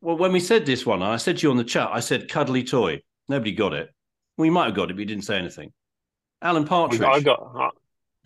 Well, 0.00 0.18
when 0.18 0.32
we 0.32 0.40
said 0.40 0.66
this 0.66 0.84
one, 0.84 1.02
I 1.02 1.16
said 1.16 1.38
to 1.38 1.42
you 1.46 1.50
on 1.50 1.56
the 1.56 1.64
chat, 1.64 1.88
I 1.92 2.00
said 2.00 2.28
cuddly 2.28 2.62
toy. 2.64 3.00
Nobody 3.28 3.52
got 3.52 3.72
it. 3.72 3.88
We 4.36 4.50
might 4.50 4.66
have 4.66 4.74
got 4.74 4.90
it, 4.90 4.94
but 4.94 5.00
you 5.00 5.06
didn't 5.06 5.24
say 5.24 5.38
anything. 5.38 5.72
Alan 6.42 6.66
Partridge. 6.66 7.00
I 7.00 7.20
got. 7.20 7.40
uh, 7.54 7.70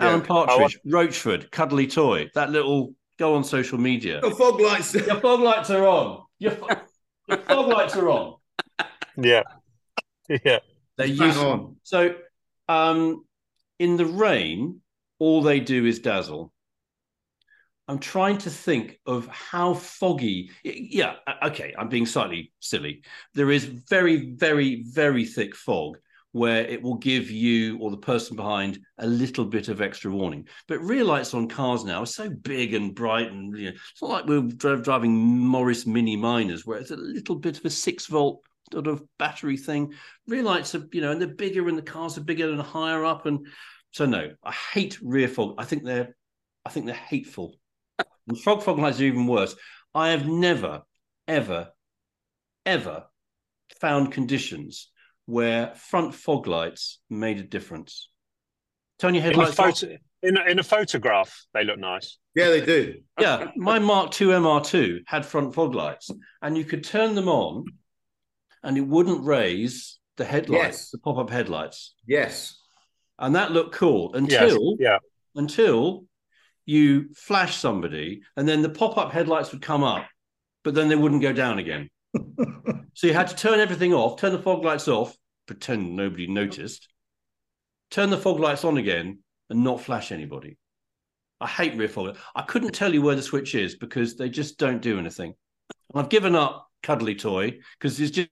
Alan 0.01 0.21
Yeah. 0.21 0.27
Partridge, 0.27 0.79
Roachford, 0.87 1.51
cuddly 1.53 1.87
toy. 1.87 2.31
That 2.35 2.51
little 2.51 2.95
go 3.19 3.35
on 3.35 3.45
social 3.45 3.79
media. 3.79 4.21
The 4.21 4.31
fog 4.31 4.61
lights. 4.61 4.95
Your 4.95 5.21
fog 5.21 5.41
lights 5.41 5.71
are 5.71 5.87
on. 5.87 6.23
Your, 6.39 6.53
fo- 6.53 6.69
your 7.29 7.39
fog 7.39 7.69
lights 7.69 7.97
are 7.97 8.09
on. 8.09 8.35
Yeah, 9.21 9.43
yeah. 10.45 10.59
They're 10.99 11.07
useful. 11.07 11.47
on. 11.47 11.77
So, 11.85 12.15
um, 12.69 13.25
in 13.79 13.97
the 13.97 14.07
rain, 14.07 14.81
all 15.19 15.41
they 15.41 15.61
do 15.61 15.87
is 15.87 16.01
dazzle. 16.01 16.53
I'm 17.87 17.99
trying 17.99 18.37
to 18.39 18.51
think 18.51 19.01
of 19.07 19.27
how 19.29 19.73
foggy. 19.73 20.51
Yeah, 20.63 21.15
okay, 21.43 21.75
I'm 21.79 21.89
being 21.89 22.05
slightly 22.05 22.53
silly. 22.61 23.03
There 23.33 23.51
is 23.51 23.65
very, 23.65 24.35
very, 24.35 24.85
very 24.93 25.25
thick 25.25 25.57
fog 25.57 25.97
where 26.33 26.67
it 26.67 26.83
will 26.83 26.97
give 26.97 27.31
you 27.31 27.79
or 27.79 27.91
the 27.91 27.97
person 27.97 28.37
behind 28.37 28.79
a 28.99 29.07
little 29.07 29.47
bit 29.47 29.69
of 29.69 29.81
extra 29.81 30.11
warning. 30.11 30.47
But 30.67 30.81
rear 30.81 31.03
lights 31.03 31.33
on 31.33 31.49
cars 31.49 31.85
now 31.85 32.03
are 32.03 32.07
so 32.07 32.29
big 32.29 32.75
and 32.75 32.95
bright, 32.95 33.33
and 33.33 33.57
you 33.57 33.71
know, 33.71 33.71
it's 33.71 34.03
not 34.03 34.11
like 34.11 34.27
we're 34.27 34.77
driving 34.77 35.17
Morris 35.17 35.87
Mini 35.87 36.17
Minors 36.17 36.67
where 36.67 36.79
it's 36.79 36.91
a 36.91 36.97
little 36.97 37.37
bit 37.37 37.59
of 37.59 37.65
a 37.65 37.71
six 37.71 38.07
volt 38.07 38.43
sort 38.73 38.87
of 38.87 39.03
battery 39.19 39.57
thing. 39.57 39.95
Rear 40.27 40.43
lights 40.43 40.75
are, 40.75 40.87
you 40.93 41.01
know, 41.01 41.11
and 41.11 41.21
they're 41.21 41.29
bigger, 41.29 41.69
and 41.69 41.79
the 41.79 41.83
cars 41.83 42.19
are 42.19 42.23
bigger 42.23 42.51
and 42.51 42.61
higher 42.61 43.05
up, 43.05 43.27
and 43.27 43.47
so 43.93 44.07
no, 44.07 44.31
I 44.45 44.53
hate 44.53 44.99
rear 45.03 45.29
fog. 45.29 45.55
I 45.59 45.65
think 45.65 45.85
they're, 45.85 46.15
I 46.65 46.71
think 46.71 46.87
they're 46.87 46.95
hateful. 46.95 47.55
And 48.29 48.39
fog 48.39 48.63
fog 48.63 48.79
lights 48.79 49.01
are 49.01 49.05
even 49.05 49.27
worse. 49.27 49.57
I 49.95 50.11
have 50.11 50.29
never, 50.29 50.83
ever, 51.27 51.71
ever 52.67 53.05
found 53.81 54.13
conditions 54.13 54.91
where 55.27 55.75
front 55.75 56.15
fog 56.15 56.47
lights 56.47 57.01
made 57.11 57.39
a 57.39 57.43
difference. 57.43 58.11
Turn 58.99 59.15
your 59.15 59.25
In 59.25 59.31
a, 59.31 59.31
headlights 59.31 59.59
off. 59.59 59.81
photo, 59.81 59.97
in, 60.23 60.37
a, 60.37 60.45
in 60.45 60.59
a 60.59 60.63
photograph, 60.63 61.47
they 61.55 61.65
look 61.65 61.79
nice. 61.79 62.19
Yeah, 62.35 62.51
they 62.51 62.65
do. 62.65 62.95
Yeah, 63.19 63.51
my 63.57 63.79
Mark 63.79 64.21
II 64.21 64.29
MR2 64.29 65.01
had 65.07 65.25
front 65.25 65.55
fog 65.55 65.75
lights, 65.75 66.11
and 66.43 66.57
you 66.57 66.65
could 66.65 66.85
turn 66.85 67.15
them 67.15 67.29
on, 67.29 67.65
and 68.63 68.77
it 68.77 68.83
wouldn't 68.83 69.25
raise 69.25 69.99
the 70.17 70.25
headlights, 70.25 70.63
Yes. 70.65 70.91
the 70.91 70.99
pop-up 70.99 71.31
headlights, 71.31 71.95
Yes. 72.07 72.61
and 73.19 73.35
that 73.37 73.53
looked 73.53 73.75
cool 73.75 74.13
Yes, 74.15 74.53
until 74.53 74.77
yeah. 74.81 74.99
until 75.35 76.05
you 76.67 77.09
flash 77.15 77.57
somebody, 77.57 78.23
and 78.37 78.49
then 78.49 78.63
the 78.63 78.69
pop-up 78.69 79.13
headlights 79.13 79.53
would 79.53 79.63
come 79.63 79.83
up, 79.83 80.07
but 80.65 80.75
then 80.75 80.89
they 80.89 80.97
wouldn't 80.97 81.23
go 81.23 81.33
down 81.33 81.59
again. 81.59 81.89
so 82.95 83.07
you 83.07 83.15
had 83.15 83.29
to 83.29 83.37
turn 83.37 83.61
everything 83.61 83.95
off, 83.95 84.21
turn 84.21 84.33
the 84.33 84.39
fog 84.43 84.65
lights 84.65 84.89
off, 84.89 85.17
pretend 85.47 85.97
nobody 85.97 86.27
noticed, 86.27 86.89
turn 87.91 88.11
the 88.11 88.19
fog 88.19 88.39
lights 88.39 88.65
on 88.65 88.77
again, 88.77 89.21
and 89.49 89.65
not 89.65 89.81
flash 89.81 90.13
anybody. 90.13 90.59
I 91.41 91.47
hate 91.47 91.77
rear 91.77 91.89
fog. 91.89 92.17
I 92.35 92.43
couldn't 92.43 92.73
tell 92.73 92.93
you 92.93 93.01
where 93.01 93.15
the 93.15 93.23
switch 93.23 93.55
is 93.55 93.77
because 93.77 94.17
they 94.17 94.29
just 94.29 94.59
don't 94.59 94.83
do 94.83 94.99
anything. 94.99 95.35
And 95.95 96.03
I've 96.03 96.11
given 96.11 96.35
up 96.35 96.69
cuddly 96.83 97.15
toy 97.15 97.61
because 97.79 97.99
it's 98.01 98.11
just 98.11 98.29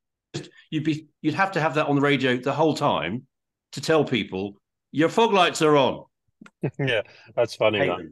you'd 0.70 0.84
be 0.84 1.06
you'd 1.22 1.34
have 1.34 1.52
to 1.52 1.60
have 1.60 1.74
that 1.74 1.86
on 1.86 1.96
the 1.96 2.00
radio 2.00 2.36
the 2.36 2.52
whole 2.52 2.74
time 2.74 3.26
to 3.72 3.80
tell 3.80 4.04
people 4.04 4.56
your 4.92 5.08
fog 5.08 5.32
lights 5.32 5.62
are 5.62 5.76
on. 5.76 6.04
yeah, 6.78 7.02
that's 7.34 7.54
funny. 7.54 7.78
Hate 7.78 7.88
that. 7.88 8.10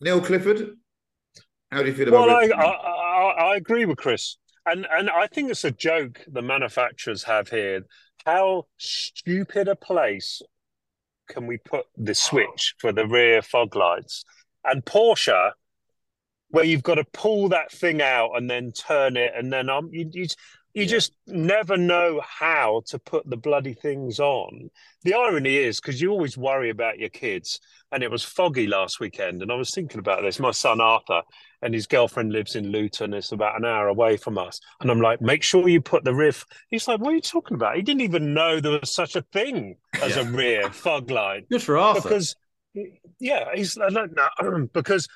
Neil 0.00 0.20
Clifford, 0.20 0.76
how 1.70 1.82
do 1.82 1.88
you 1.88 1.94
feel 1.94 2.08
about 2.08 2.28
it? 2.28 2.50
Well, 2.56 2.60
I, 2.60 2.66
I, 2.66 2.70
I, 2.70 3.52
I 3.52 3.56
agree 3.56 3.84
with 3.84 3.98
Chris, 3.98 4.36
and 4.66 4.86
and 4.90 5.10
I 5.10 5.26
think 5.26 5.50
it's 5.50 5.64
a 5.64 5.70
joke 5.70 6.20
the 6.26 6.42
manufacturers 6.42 7.24
have 7.24 7.48
here. 7.48 7.82
How 8.24 8.66
stupid 8.78 9.68
a 9.68 9.76
place 9.76 10.42
can 11.28 11.46
we 11.46 11.58
put 11.58 11.86
the 11.96 12.14
switch 12.14 12.74
for 12.78 12.92
the 12.92 13.06
rear 13.06 13.42
fog 13.42 13.76
lights? 13.76 14.24
And 14.64 14.84
Porsche, 14.84 15.52
where 16.50 16.64
you've 16.64 16.82
got 16.82 16.96
to 16.96 17.04
pull 17.12 17.48
that 17.50 17.70
thing 17.70 18.02
out 18.02 18.32
and 18.34 18.48
then 18.48 18.72
turn 18.72 19.16
it, 19.16 19.32
and 19.36 19.52
then 19.52 19.68
um, 19.68 19.90
you 19.92 20.10
you, 20.12 20.26
you 20.74 20.86
just 20.86 21.12
never 21.26 21.76
know 21.76 22.20
how 22.24 22.82
to 22.86 22.98
put 22.98 23.28
the 23.28 23.36
bloody 23.36 23.74
things 23.74 24.20
on. 24.20 24.70
The 25.02 25.14
irony 25.14 25.56
is 25.56 25.80
because 25.80 26.00
you 26.00 26.10
always 26.10 26.36
worry 26.36 26.70
about 26.70 26.98
your 26.98 27.08
kids, 27.08 27.60
and 27.90 28.02
it 28.02 28.10
was 28.10 28.22
foggy 28.22 28.66
last 28.66 29.00
weekend, 29.00 29.42
and 29.42 29.50
I 29.50 29.54
was 29.54 29.70
thinking 29.70 29.98
about 29.98 30.22
this. 30.22 30.38
My 30.38 30.50
son 30.50 30.80
Arthur 30.80 31.22
and 31.62 31.74
his 31.74 31.86
girlfriend 31.86 32.32
lives 32.32 32.54
in 32.54 32.70
Luton. 32.70 33.14
It's 33.14 33.32
about 33.32 33.58
an 33.58 33.64
hour 33.64 33.88
away 33.88 34.16
from 34.16 34.38
us, 34.38 34.60
and 34.80 34.90
I'm 34.90 35.00
like, 35.00 35.20
make 35.20 35.42
sure 35.42 35.68
you 35.68 35.80
put 35.80 36.04
the 36.04 36.14
rear. 36.14 36.28
f-" 36.28 36.46
He's 36.68 36.86
like, 36.86 37.00
what 37.00 37.12
are 37.12 37.16
you 37.16 37.20
talking 37.20 37.54
about? 37.54 37.76
He 37.76 37.82
didn't 37.82 38.02
even 38.02 38.34
know 38.34 38.60
there 38.60 38.78
was 38.78 38.94
such 38.94 39.16
a 39.16 39.22
thing 39.32 39.76
as 40.00 40.16
a 40.16 40.24
rear 40.24 40.70
fog 40.70 41.10
light. 41.10 41.48
Good 41.50 41.62
for 41.62 41.78
Arthur. 41.78 42.02
Because 42.02 42.36
yeah, 43.18 43.46
he's 43.54 43.78
I 43.78 43.88
don't 43.90 44.72
because 44.72 45.08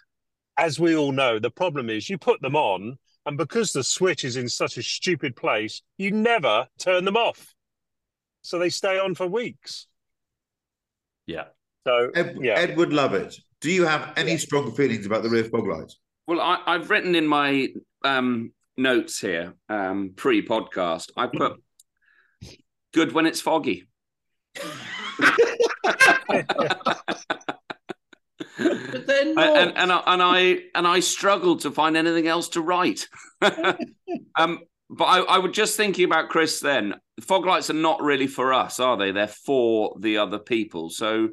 as 0.58 0.78
we 0.78 0.96
all 0.96 1.12
know, 1.12 1.38
the 1.38 1.50
problem 1.50 1.88
is 1.90 2.08
you 2.08 2.18
put 2.18 2.40
them 2.40 2.56
on, 2.56 2.98
and 3.26 3.36
because 3.36 3.72
the 3.72 3.84
switch 3.84 4.24
is 4.24 4.36
in 4.36 4.48
such 4.48 4.76
a 4.76 4.82
stupid 4.82 5.36
place, 5.36 5.82
you 5.98 6.10
never 6.10 6.66
turn 6.78 7.04
them 7.04 7.16
off, 7.16 7.54
so 8.42 8.58
they 8.58 8.70
stay 8.70 8.98
on 8.98 9.14
for 9.14 9.26
weeks. 9.26 9.86
Yeah. 11.26 11.44
So 11.86 12.10
Ed, 12.14 12.38
yeah, 12.40 12.54
Edward 12.54 12.92
Lovett, 12.92 13.36
do 13.60 13.70
you 13.70 13.84
have 13.84 14.12
any 14.16 14.36
strong 14.36 14.72
feelings 14.72 15.06
about 15.06 15.22
the 15.22 15.30
rear 15.30 15.44
fog 15.44 15.66
lights? 15.66 15.98
Well, 16.26 16.40
I, 16.40 16.60
I've 16.66 16.90
written 16.90 17.14
in 17.14 17.26
my 17.26 17.68
um, 18.04 18.52
notes 18.76 19.20
here, 19.20 19.54
um, 19.68 20.12
pre-podcast. 20.16 21.10
I 21.16 21.26
put 21.26 21.60
good 22.92 23.12
when 23.12 23.26
it's 23.26 23.40
foggy. 23.40 23.88
But 28.58 29.06
they're 29.06 29.28
and, 29.28 29.72
and, 29.76 29.92
I, 29.92 30.02
and 30.06 30.22
I 30.22 30.58
and 30.74 30.86
I 30.86 31.00
struggled 31.00 31.60
to 31.60 31.70
find 31.70 31.96
anything 31.96 32.26
else 32.26 32.48
to 32.50 32.60
write. 32.60 33.08
um, 34.36 34.60
but 34.90 35.04
I, 35.04 35.20
I 35.20 35.38
was 35.38 35.52
just 35.52 35.76
thinking 35.76 36.04
about 36.04 36.28
Chris. 36.28 36.60
Then 36.60 36.94
fog 37.20 37.46
lights 37.46 37.70
are 37.70 37.74
not 37.74 38.02
really 38.02 38.26
for 38.26 38.52
us, 38.52 38.78
are 38.78 38.96
they? 38.96 39.10
They're 39.10 39.26
for 39.26 39.96
the 39.98 40.18
other 40.18 40.38
people. 40.38 40.90
So 40.90 41.30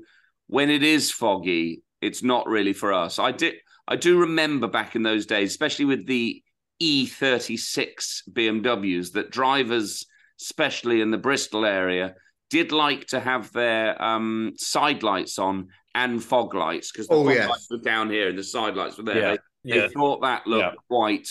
when 0.47 0.70
it 0.70 0.84
is 0.84 1.11
foggy, 1.11 1.84
it's 2.01 2.24
not 2.24 2.47
really 2.47 2.74
for 2.74 2.93
us. 2.93 3.20
I 3.20 3.32
did. 3.32 3.55
I 3.88 3.95
do 3.95 4.20
remember 4.20 4.67
back 4.67 4.95
in 4.95 5.03
those 5.03 5.26
days, 5.26 5.49
especially 5.49 5.86
with 5.86 6.05
the 6.05 6.43
E36 6.82 8.22
BMWs, 8.32 9.13
that 9.13 9.32
drivers, 9.32 10.05
especially 10.39 11.01
in 11.01 11.11
the 11.11 11.17
Bristol 11.17 11.65
area, 11.65 12.15
did 12.49 12.72
like 12.72 13.07
to 13.07 13.20
have 13.20 13.51
their 13.51 14.01
um, 14.01 14.53
side 14.57 15.03
lights 15.03 15.38
on 15.38 15.70
and 15.96 16.24
fog 16.24 16.54
lights 16.54 16.92
because 16.92 17.08
the 17.08 17.14
Oh, 17.16 17.26
fog 17.26 17.34
yes. 17.36 17.50
lights 17.50 17.68
were 17.70 17.78
down 17.78 18.10
here 18.10 18.30
and 18.30 18.38
the 18.38 18.44
side 18.44 18.76
lights 18.76 18.98
were 18.98 19.04
there. 19.04 19.18
Yeah, 19.18 19.36
They, 19.64 19.76
yeah. 19.76 19.88
they 19.88 19.94
thought 19.94 20.22
that 20.22 20.46
looked 20.48 20.64
Yeah. 20.76 20.82
quite 20.88 21.28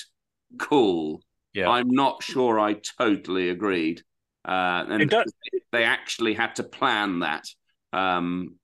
cool. 0.59 1.23
Yeah. 1.55 1.69
I'm 1.69 1.91
not 1.91 2.23
sure 2.23 2.59
I 2.61 2.75
totally 2.99 3.51
agreed. 3.51 4.03
Uh, 4.47 4.85
and 4.89 5.13
they 5.73 5.85
actually 5.85 6.35
had 6.35 6.57
to 6.57 6.63
plan 6.63 7.21
that. 7.21 7.45
Um, 7.93 8.57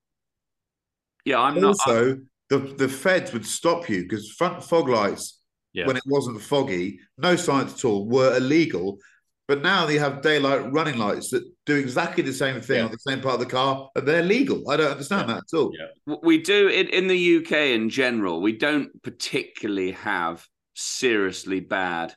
yeah, 1.25 1.41
I'm 1.41 1.61
not. 1.61 1.69
also, 1.87 2.19
the, 2.51 2.59
the 2.59 2.89
feds 2.89 3.33
would 3.33 3.47
stop 3.47 3.89
you 3.89 4.03
because 4.03 4.31
front 4.33 4.63
fog 4.63 4.89
lights, 4.89 5.41
Yeah. 5.73 5.87
when 5.87 5.97
it 5.97 6.03
wasn't 6.07 6.41
foggy, 6.41 7.01
no 7.19 7.37
science 7.37 7.75
at 7.75 7.85
all, 7.85 8.07
were 8.09 8.37
illegal. 8.37 8.99
But 9.47 9.63
now 9.63 9.85
they 9.85 9.99
have 9.99 10.23
daylight 10.23 10.73
running 10.73 10.97
lights 10.99 11.29
that 11.31 11.45
do 11.67 11.77
exactly 11.77 12.23
the 12.23 12.33
same 12.33 12.61
thing 12.63 12.79
Yeah. 12.79 12.85
on 12.87 12.91
the 12.93 12.99
same 12.99 13.21
part 13.21 13.35
of 13.35 13.41
the 13.41 13.47
car, 13.47 13.91
and 13.95 14.09
they're 14.09 14.23
legal. 14.23 14.71
I 14.71 14.77
don't 14.79 14.91
understand 14.91 15.29
that 15.29 15.39
at 15.53 15.57
all. 15.59 15.71
Yeah. 15.79 16.15
We 16.23 16.39
do 16.39 16.69
in, 16.69 16.89
in 16.89 17.09
the 17.09 17.37
UK 17.39 17.53
in 17.75 17.91
general. 17.91 18.41
We 18.41 18.53
don't 18.57 18.91
particularly 19.03 19.93
have 19.93 20.47
seriously 20.75 21.61
bad 21.61 22.15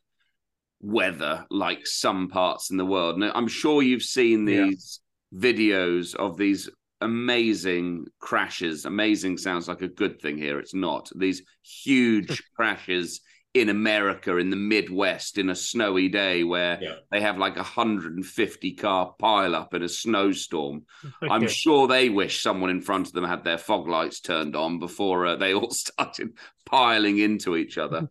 weather 0.80 1.46
like 1.50 1.86
some 1.86 2.30
parts 2.30 2.70
in 2.72 2.78
the 2.78 2.86
world. 2.86 3.16
And 3.16 3.32
I'm 3.36 3.48
sure 3.50 3.82
you've 3.82 4.04
seen 4.04 4.48
Yeah. 4.48 4.66
these 4.68 5.02
videos 5.36 6.16
of 6.16 6.38
these 6.38 6.70
amazing 7.02 8.06
crashes. 8.20 8.86
Amazing 8.86 9.38
sounds 9.38 9.68
like 9.68 9.82
a 9.82 9.88
good 9.88 10.22
thing 10.22 10.38
here. 10.38 10.60
It's 10.60 10.74
not. 10.74 11.10
These 11.16 11.42
huge 11.62 12.42
crashes 12.56 13.20
in 13.62 13.70
America 13.70 14.38
in 14.38 14.50
the 14.50 14.56
Midwest 14.56 15.38
in 15.38 15.50
a 15.50 15.56
snowy 15.56 16.08
day 16.10 16.44
where 16.44 16.80
Yeah. 16.82 16.96
they 17.12 17.22
have 17.22 17.38
like 17.38 17.56
a 17.56 17.60
150 17.64 18.72
car 18.74 19.14
pile 19.20 19.56
up 19.56 19.74
in 19.74 19.84
a 19.84 19.90
snowstorm. 19.90 20.86
I'm 21.22 21.48
sure 21.48 21.88
they 21.88 22.10
wish 22.10 22.42
someone 22.42 22.70
in 22.70 22.82
front 22.82 23.08
of 23.08 23.14
them 23.14 23.24
had 23.26 23.44
their 23.44 23.58
fog 23.58 23.88
lights 23.88 24.20
turned 24.20 24.56
on 24.56 24.80
before 24.80 25.26
uh, 25.26 25.36
they 25.36 25.54
all 25.54 25.72
started 25.86 26.38
piling 26.66 27.20
into 27.20 27.56
each 27.56 27.78
other. 27.78 28.10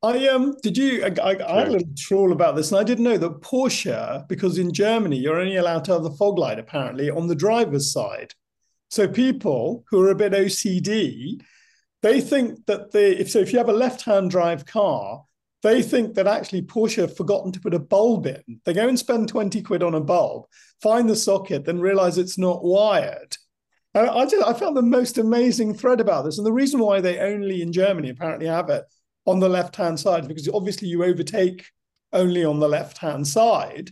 I 0.00 0.28
um 0.28 0.54
did 0.62 0.76
you 0.76 1.04
I, 1.04 1.08
I, 1.20 1.30
I 1.30 1.58
had 1.58 1.68
a 1.68 1.72
little 1.72 1.88
trawl 1.96 2.30
about 2.30 2.54
this 2.54 2.70
and 2.70 2.78
I 2.80 2.84
didn't 2.84 3.02
know 3.02 3.18
that 3.18 3.40
Porsche 3.40 4.28
because 4.28 4.56
in 4.56 4.72
Germany 4.72 5.16
you're 5.16 5.40
only 5.40 5.56
allowed 5.56 5.84
to 5.86 5.92
have 5.94 6.04
the 6.04 6.12
fog 6.12 6.38
light 6.38 6.60
apparently 6.60 7.10
on 7.10 7.26
the 7.26 7.34
driver's 7.34 7.92
side. 7.92 8.32
So 8.90 9.08
people 9.08 9.84
who 9.90 10.00
are 10.00 10.10
a 10.10 10.14
bit 10.14 10.32
OCD, 10.32 11.40
they 12.02 12.20
think 12.20 12.66
that 12.66 12.92
the 12.92 13.20
if 13.20 13.30
so 13.30 13.40
if 13.40 13.52
you 13.52 13.58
have 13.58 13.68
a 13.68 13.72
left-hand 13.72 14.30
drive 14.30 14.64
car, 14.66 15.24
they 15.62 15.82
think 15.82 16.14
that 16.14 16.26
actually 16.26 16.62
Porsche 16.62 17.02
have 17.02 17.16
forgotten 17.16 17.50
to 17.52 17.60
put 17.60 17.74
a 17.74 17.78
bulb 17.78 18.26
in. 18.26 18.60
They 18.64 18.72
go 18.72 18.88
and 18.88 18.98
spend 18.98 19.28
20 19.28 19.60
quid 19.62 19.82
on 19.82 19.94
a 19.94 20.00
bulb, 20.00 20.46
find 20.80 21.08
the 21.08 21.16
socket, 21.16 21.64
then 21.64 21.80
realize 21.80 22.16
it's 22.16 22.38
not 22.38 22.62
wired. 22.62 23.36
I 23.94 24.26
just 24.26 24.46
I 24.46 24.52
found 24.52 24.76
the 24.76 24.82
most 24.82 25.18
amazing 25.18 25.74
thread 25.74 26.00
about 26.00 26.24
this. 26.24 26.38
And 26.38 26.46
the 26.46 26.52
reason 26.52 26.78
why 26.78 27.00
they 27.00 27.18
only 27.18 27.62
in 27.62 27.72
Germany 27.72 28.10
apparently 28.10 28.46
have 28.46 28.70
it 28.70 28.84
on 29.26 29.40
the 29.40 29.48
left 29.48 29.74
hand 29.76 29.98
side 29.98 30.28
because 30.28 30.48
obviously 30.48 30.88
you 30.88 31.04
overtake 31.04 31.66
only 32.12 32.44
on 32.44 32.60
the 32.60 32.68
left 32.68 32.98
hand 32.98 33.26
side. 33.26 33.90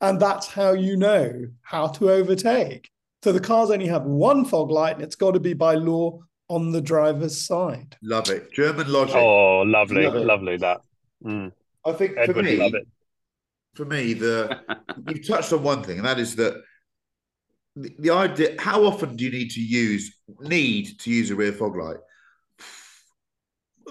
And 0.00 0.20
that's 0.20 0.46
how 0.48 0.72
you 0.72 0.96
know 0.96 1.46
how 1.62 1.88
to 1.88 2.10
overtake. 2.10 2.90
So 3.22 3.32
the 3.32 3.40
cars 3.40 3.70
only 3.70 3.86
have 3.86 4.04
one 4.04 4.44
fog 4.44 4.70
light 4.70 4.94
and 4.94 5.02
it's 5.02 5.16
got 5.16 5.32
to 5.32 5.40
be 5.40 5.54
by 5.54 5.74
law 5.74 6.20
on 6.52 6.70
the 6.70 6.82
driver's 6.82 7.40
side. 7.40 7.96
Love 8.02 8.28
it. 8.28 8.52
German 8.52 8.92
logic. 8.92 9.16
oh, 9.16 9.62
lovely, 9.62 10.04
Love 10.04 10.14
lovely 10.16 10.56
that. 10.58 10.82
Mm. 11.24 11.50
I 11.86 11.92
think 11.92 12.16
Ed 12.18 12.26
for 12.26 12.32
would 12.34 12.44
me, 12.44 12.56
love 12.56 12.74
it. 12.74 12.86
for 13.74 13.86
me, 13.86 14.12
the 14.12 14.60
you've 15.08 15.26
touched 15.26 15.52
on 15.52 15.62
one 15.62 15.82
thing, 15.82 15.96
and 15.96 16.06
that 16.06 16.18
is 16.18 16.36
that 16.36 16.62
the, 17.74 17.90
the 17.98 18.10
idea. 18.10 18.54
How 18.58 18.84
often 18.84 19.16
do 19.16 19.24
you 19.24 19.30
need 19.30 19.50
to 19.52 19.60
use 19.60 20.14
need 20.40 20.98
to 21.00 21.10
use 21.10 21.30
a 21.30 21.34
rear 21.34 21.52
fog 21.52 21.76
light? 21.76 21.96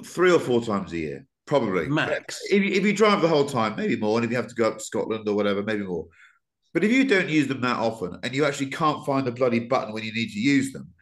Three 0.06 0.32
or 0.32 0.40
four 0.40 0.62
times 0.62 0.94
a 0.94 0.98
year, 0.98 1.26
probably 1.48 1.88
Max. 1.88 2.42
If, 2.52 2.62
if 2.64 2.86
you 2.86 2.94
drive 2.94 3.22
the 3.22 3.28
whole 3.28 3.46
time, 3.46 3.76
maybe 3.76 3.98
more, 3.98 4.18
and 4.18 4.24
if 4.26 4.30
you 4.30 4.38
have 4.38 4.48
to 4.48 4.56
go 4.56 4.68
up 4.68 4.78
to 4.78 4.84
Scotland 4.84 5.28
or 5.28 5.36
whatever, 5.36 5.64
maybe 5.64 5.84
more. 5.84 6.06
But 6.74 6.84
if 6.84 6.92
you 6.92 7.06
don't 7.06 7.28
use 7.28 7.48
them 7.48 7.62
that 7.62 7.78
often, 7.78 8.18
and 8.24 8.36
you 8.36 8.46
actually 8.46 8.70
can't 8.70 9.06
find 9.06 9.26
the 9.26 9.32
bloody 9.32 9.60
button 9.60 9.94
when 9.94 10.04
you 10.04 10.14
need 10.14 10.30
to 10.30 10.40
use 10.40 10.72
them, 10.72 10.94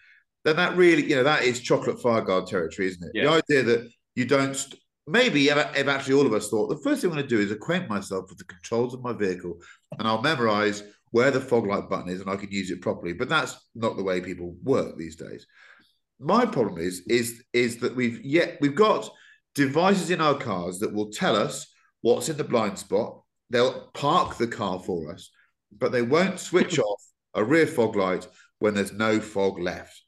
then 0.45 0.55
that 0.57 0.75
really, 0.77 1.03
you 1.09 1.15
know, 1.15 1.23
that 1.23 1.43
is 1.43 1.59
chocolate 1.61 2.01
fireguard 2.01 2.47
territory, 2.47 2.87
isn't 2.87 3.03
it? 3.03 3.11
Yeah. 3.13 3.23
The 3.23 3.29
idea 3.43 3.63
that 3.63 3.89
you 4.15 4.25
don't. 4.25 4.55
St- 4.55 4.79
Maybe 5.07 5.47
if, 5.47 5.57
if 5.75 5.87
actually 5.87 6.13
all 6.13 6.27
of 6.27 6.33
us 6.33 6.49
thought 6.49 6.67
the 6.69 6.77
first 6.83 7.01
thing 7.01 7.09
I'm 7.09 7.15
going 7.17 7.27
to 7.27 7.35
do 7.35 7.41
is 7.41 7.51
acquaint 7.51 7.89
myself 7.89 8.29
with 8.29 8.37
the 8.37 8.43
controls 8.43 8.93
of 8.93 9.01
my 9.01 9.11
vehicle, 9.11 9.57
and 9.97 10.07
I'll 10.07 10.21
memorize 10.21 10.83
where 11.09 11.31
the 11.31 11.41
fog 11.41 11.65
light 11.65 11.89
button 11.89 12.09
is, 12.09 12.21
and 12.21 12.29
I 12.29 12.35
can 12.35 12.51
use 12.51 12.69
it 12.69 12.81
properly. 12.81 13.13
But 13.13 13.27
that's 13.27 13.57
not 13.73 13.97
the 13.97 14.03
way 14.03 14.21
people 14.21 14.55
work 14.61 14.97
these 14.97 15.15
days. 15.15 15.47
My 16.19 16.45
problem 16.45 16.77
is 16.79 17.01
is 17.09 17.43
is 17.53 17.77
that 17.77 17.95
we've 17.95 18.23
yet 18.23 18.57
we've 18.61 18.75
got 18.75 19.09
devices 19.55 20.11
in 20.11 20.21
our 20.21 20.35
cars 20.35 20.77
that 20.79 20.93
will 20.93 21.09
tell 21.09 21.35
us 21.35 21.65
what's 22.01 22.29
in 22.29 22.37
the 22.37 22.43
blind 22.43 22.77
spot. 22.77 23.21
They'll 23.49 23.89
park 23.95 24.37
the 24.37 24.47
car 24.47 24.79
for 24.79 25.11
us. 25.11 25.31
but 25.71 25.91
they 25.91 26.03
won't 26.03 26.39
switch 26.39 26.77
off 26.87 27.01
a 27.33 27.43
rear 27.43 27.65
fog 27.65 27.95
light 27.95 28.27
when 28.59 28.75
there's 28.75 28.93
no 28.93 29.19
fog 29.19 29.59
left. 29.59 29.99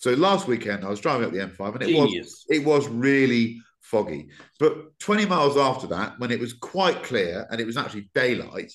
So 0.00 0.14
last 0.14 0.48
weekend 0.48 0.82
I 0.84 0.88
was 0.88 0.98
driving 0.98 1.26
up 1.26 1.32
the 1.32 1.38
M5 1.46 1.74
and 1.74 1.82
it 1.82 1.94
was 1.94 2.46
it 2.48 2.64
was 2.64 2.88
really 2.88 3.60
foggy. 3.80 4.30
But 4.58 4.98
20 4.98 5.26
miles 5.26 5.56
after 5.58 5.86
that, 5.88 6.18
when 6.18 6.30
it 6.30 6.40
was 6.40 6.54
quite 6.54 7.02
clear 7.02 7.46
and 7.50 7.60
it 7.60 7.66
was 7.66 7.76
actually 7.76 8.10
daylight, 8.14 8.72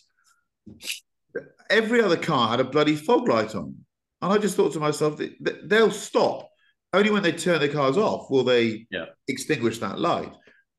every 1.70 2.02
other 2.02 2.16
car 2.18 2.50
had 2.50 2.60
a 2.60 2.64
bloody 2.64 2.96
fog 2.96 3.28
light 3.28 3.56
on. 3.56 3.76
And 4.22 4.32
I 4.34 4.38
just 4.38 4.56
thought 4.56 4.74
to 4.74 4.80
myself, 4.80 5.18
th- 5.18 5.34
th- 5.44 5.62
they'll 5.66 5.92
stop. 5.92 6.48
Only 6.94 7.10
when 7.10 7.24
they 7.24 7.32
turn 7.32 7.60
their 7.60 7.70
cars 7.74 7.98
off 7.98 8.30
will 8.30 8.44
they 8.44 8.86
Yeah. 8.92 9.06
extinguish 9.28 9.80
that 9.80 10.00
light. 10.00 10.32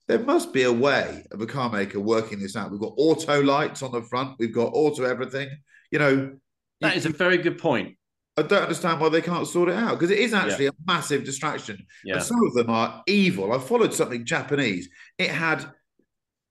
There 0.07 0.21
must 0.21 0.53
be 0.53 0.63
a 0.63 0.73
way 0.73 1.27
of 1.33 1.41
a 1.41 1.47
car 1.47 1.71
maker 1.71 1.99
working 1.99 2.39
this 2.39 2.55
out. 2.55 2.71
We've 2.71 2.81
got 2.81 2.95
auto 2.97 3.43
lights 3.43 3.83
on 3.83 3.91
the 3.91 4.03
front, 4.03 4.37
we've 4.39 4.55
got 4.55 4.73
auto 4.75 5.03
everything. 5.03 5.49
You 5.91 5.99
know, 5.99 6.37
That 6.83 6.97
is 6.97 7.07
a 7.07 7.11
very 7.11 7.39
good 7.39 7.59
point. 7.59 7.96
I 8.39 8.43
don't 8.43 8.63
understand 8.63 9.01
why 9.01 9.09
they 9.09 9.23
can't 9.23 9.47
sort 9.47 9.71
it 9.71 9.77
out 9.77 9.93
because 9.99 10.11
it 10.11 10.19
is 10.19 10.35
actually 10.35 10.67
a 10.67 10.73
massive 10.87 11.25
distraction. 11.25 11.87
Yeah. 12.05 12.17
And 12.17 12.23
some 12.23 12.45
of 12.45 12.53
them 12.55 12.69
are 12.69 13.03
evil. 13.07 13.53
I 13.53 13.59
followed 13.59 13.95
something 13.95 14.25
Japanese. 14.27 14.89
It 15.19 15.31
had, 15.31 15.65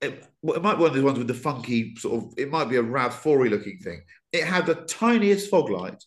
it, 0.01 0.25
well, 0.41 0.57
it 0.57 0.63
might 0.63 0.75
be 0.75 0.81
one 0.81 0.89
of 0.89 0.95
the 0.95 1.03
ones 1.03 1.17
with 1.19 1.27
the 1.27 1.33
funky 1.35 1.95
sort 1.97 2.23
of, 2.23 2.33
it 2.37 2.49
might 2.49 2.69
be 2.69 2.77
a 2.77 2.83
RAV4 2.83 3.49
looking 3.49 3.77
thing. 3.77 4.01
It 4.31 4.43
had 4.45 4.65
the 4.65 4.75
tiniest 4.75 5.49
fog 5.51 5.69
light, 5.69 6.03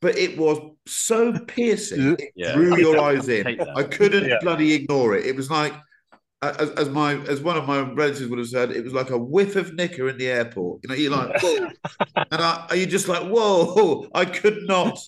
but 0.00 0.16
it 0.16 0.38
was 0.38 0.58
so 0.86 1.38
piercing, 1.38 2.12
it 2.18 2.32
Yeah. 2.34 2.54
drew 2.54 2.76
your 2.78 2.98
eyes 3.08 3.28
in. 3.28 3.60
I 3.76 3.82
couldn't 3.82 4.26
Yeah. 4.26 4.38
bloody 4.40 4.72
ignore 4.72 5.14
it. 5.16 5.26
It 5.26 5.36
was 5.36 5.50
like, 5.50 5.74
as, 6.42 6.70
as 6.70 6.88
my 6.88 7.14
as 7.26 7.40
one 7.40 7.56
of 7.56 7.66
my 7.66 7.80
relatives 7.80 8.26
would 8.26 8.38
have 8.38 8.48
said, 8.48 8.70
it 8.70 8.84
was 8.84 8.94
like 8.94 9.10
a 9.10 9.18
whiff 9.18 9.56
of 9.56 9.74
knicker 9.74 10.08
in 10.08 10.16
the 10.16 10.28
airport. 10.28 10.80
You 10.82 10.88
know, 10.88 10.94
you're 10.94 11.10
like, 11.10 11.42
and 12.16 12.26
I, 12.30 12.66
are 12.70 12.76
you 12.76 12.86
just 12.86 13.08
like, 13.08 13.24
whoa? 13.24 14.08
I 14.14 14.24
could 14.24 14.58
not, 14.62 14.98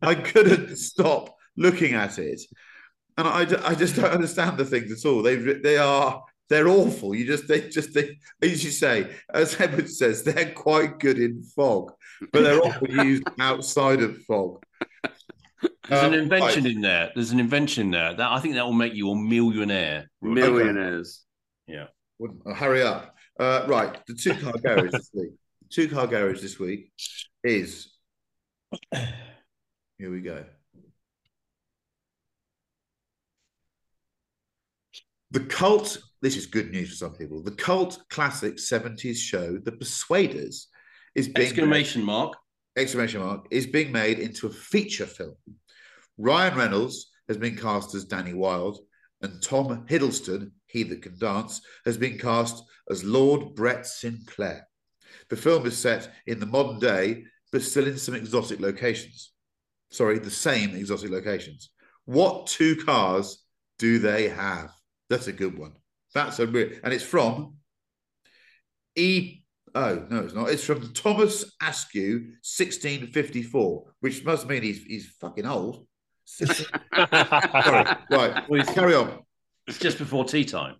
I 0.00 0.14
couldn't 0.14 0.76
stop 0.76 1.36
looking 1.56 1.94
at 1.94 2.18
it, 2.18 2.40
and 3.16 3.28
I, 3.28 3.40
I 3.68 3.74
just 3.74 3.96
don't 3.96 4.10
understand 4.10 4.56
the 4.56 4.64
things 4.64 4.92
at 4.92 5.08
all. 5.08 5.22
They 5.22 5.36
they 5.36 5.76
are 5.76 6.22
they're 6.48 6.68
awful. 6.68 7.14
You 7.14 7.26
just 7.26 7.48
they 7.48 7.68
just 7.68 7.92
they 7.92 8.16
as 8.40 8.64
you 8.64 8.70
say, 8.70 9.14
as 9.32 9.60
Edward 9.60 9.90
says, 9.90 10.22
they're 10.22 10.52
quite 10.52 10.98
good 10.98 11.18
in 11.18 11.42
fog, 11.42 11.92
but 12.32 12.42
they're 12.42 12.64
often 12.64 13.06
used 13.06 13.24
outside 13.38 14.00
of 14.02 14.22
fog. 14.22 14.64
There's 15.88 16.02
an 16.02 16.12
Um, 16.14 16.20
invention 16.20 16.64
right. 16.64 16.72
in 16.74 16.80
there. 16.82 17.12
There's 17.14 17.30
an 17.30 17.40
invention 17.40 17.86
in 17.86 17.90
there 17.92 18.14
that 18.14 18.30
I 18.30 18.40
think 18.40 18.54
that 18.54 18.64
will 18.66 18.72
make 18.74 18.94
you 18.94 19.10
a 19.10 19.16
millionaire. 19.16 20.10
Millionaires. 20.20 21.24
Yeah. 21.66 21.86
Wouldn't- 22.18 22.42
oh, 22.44 22.52
hurry 22.54 22.82
up. 22.82 23.16
Uh, 23.38 23.64
right, 23.68 24.04
the 24.06 24.14
two 24.14 24.34
car 24.34 24.52
garage 24.62 24.90
this 24.92 25.10
week. 25.14 25.30
Two 25.70 25.88
car 25.88 26.06
garage 26.06 26.40
this 26.42 26.58
week 26.58 26.92
is. 27.44 27.88
Here 28.92 30.10
we 30.10 30.20
go. 30.20 30.44
The 35.30 35.40
cult. 35.40 35.98
This 36.20 36.36
is 36.36 36.46
good 36.46 36.70
news 36.72 36.90
for 36.90 36.96
some 36.96 37.14
people. 37.14 37.42
The 37.42 37.52
cult 37.52 38.02
classic 38.10 38.56
70s 38.56 39.16
show, 39.16 39.56
The 39.58 39.70
Persuaders, 39.72 40.66
is 41.14 41.28
being 41.28 41.46
Exclamation 41.48 42.02
mark. 42.02 42.34
exclamation 42.76 43.20
mark 43.20 43.46
is 43.52 43.66
being 43.66 43.92
made 43.92 44.18
into 44.18 44.48
a 44.48 44.50
feature 44.50 45.06
film. 45.06 45.36
Ryan 46.18 46.58
Reynolds 46.58 47.10
has 47.28 47.36
been 47.36 47.56
cast 47.56 47.94
as 47.94 48.04
Danny 48.04 48.34
Wilde, 48.34 48.78
and 49.22 49.42
Tom 49.42 49.86
Hiddleston, 49.86 50.50
he 50.66 50.82
that 50.84 51.02
can 51.02 51.18
dance, 51.18 51.60
has 51.84 51.96
been 51.96 52.18
cast 52.18 52.62
as 52.90 53.04
Lord 53.04 53.54
Brett 53.54 53.86
Sinclair. 53.86 54.66
The 55.30 55.36
film 55.36 55.66
is 55.66 55.76
set 55.76 56.10
in 56.26 56.40
the 56.40 56.46
modern 56.46 56.78
day, 56.78 57.24
but 57.52 57.62
still 57.62 57.86
in 57.86 57.98
some 57.98 58.14
exotic 58.14 58.60
locations. 58.60 59.32
Sorry, 59.90 60.18
the 60.18 60.30
same 60.30 60.74
exotic 60.74 61.10
locations. 61.10 61.70
What 62.04 62.46
two 62.46 62.76
cars 62.76 63.44
do 63.78 63.98
they 63.98 64.28
have? 64.28 64.70
That's 65.08 65.26
a 65.26 65.32
good 65.32 65.58
one. 65.58 65.72
That's 66.14 66.38
a 66.38 66.46
real, 66.46 66.70
and 66.82 66.92
it's 66.92 67.04
from 67.04 67.56
E. 68.96 69.42
Oh 69.74 70.06
no, 70.10 70.20
it's 70.24 70.34
not. 70.34 70.50
It's 70.50 70.64
from 70.64 70.92
Thomas 70.92 71.44
Askew, 71.62 72.32
1654, 72.42 73.84
which 74.00 74.24
must 74.24 74.48
mean 74.48 74.62
he's 74.62 74.82
he's 74.82 75.14
fucking 75.20 75.46
old. 75.46 75.86
Sorry, 76.38 76.66
right. 76.94 78.04
Well, 78.10 78.60
it's- 78.60 78.74
Carry 78.74 78.94
on. 78.94 79.20
It's 79.66 79.78
just 79.78 79.98
before 79.98 80.24
tea 80.24 80.44
time. 80.44 80.76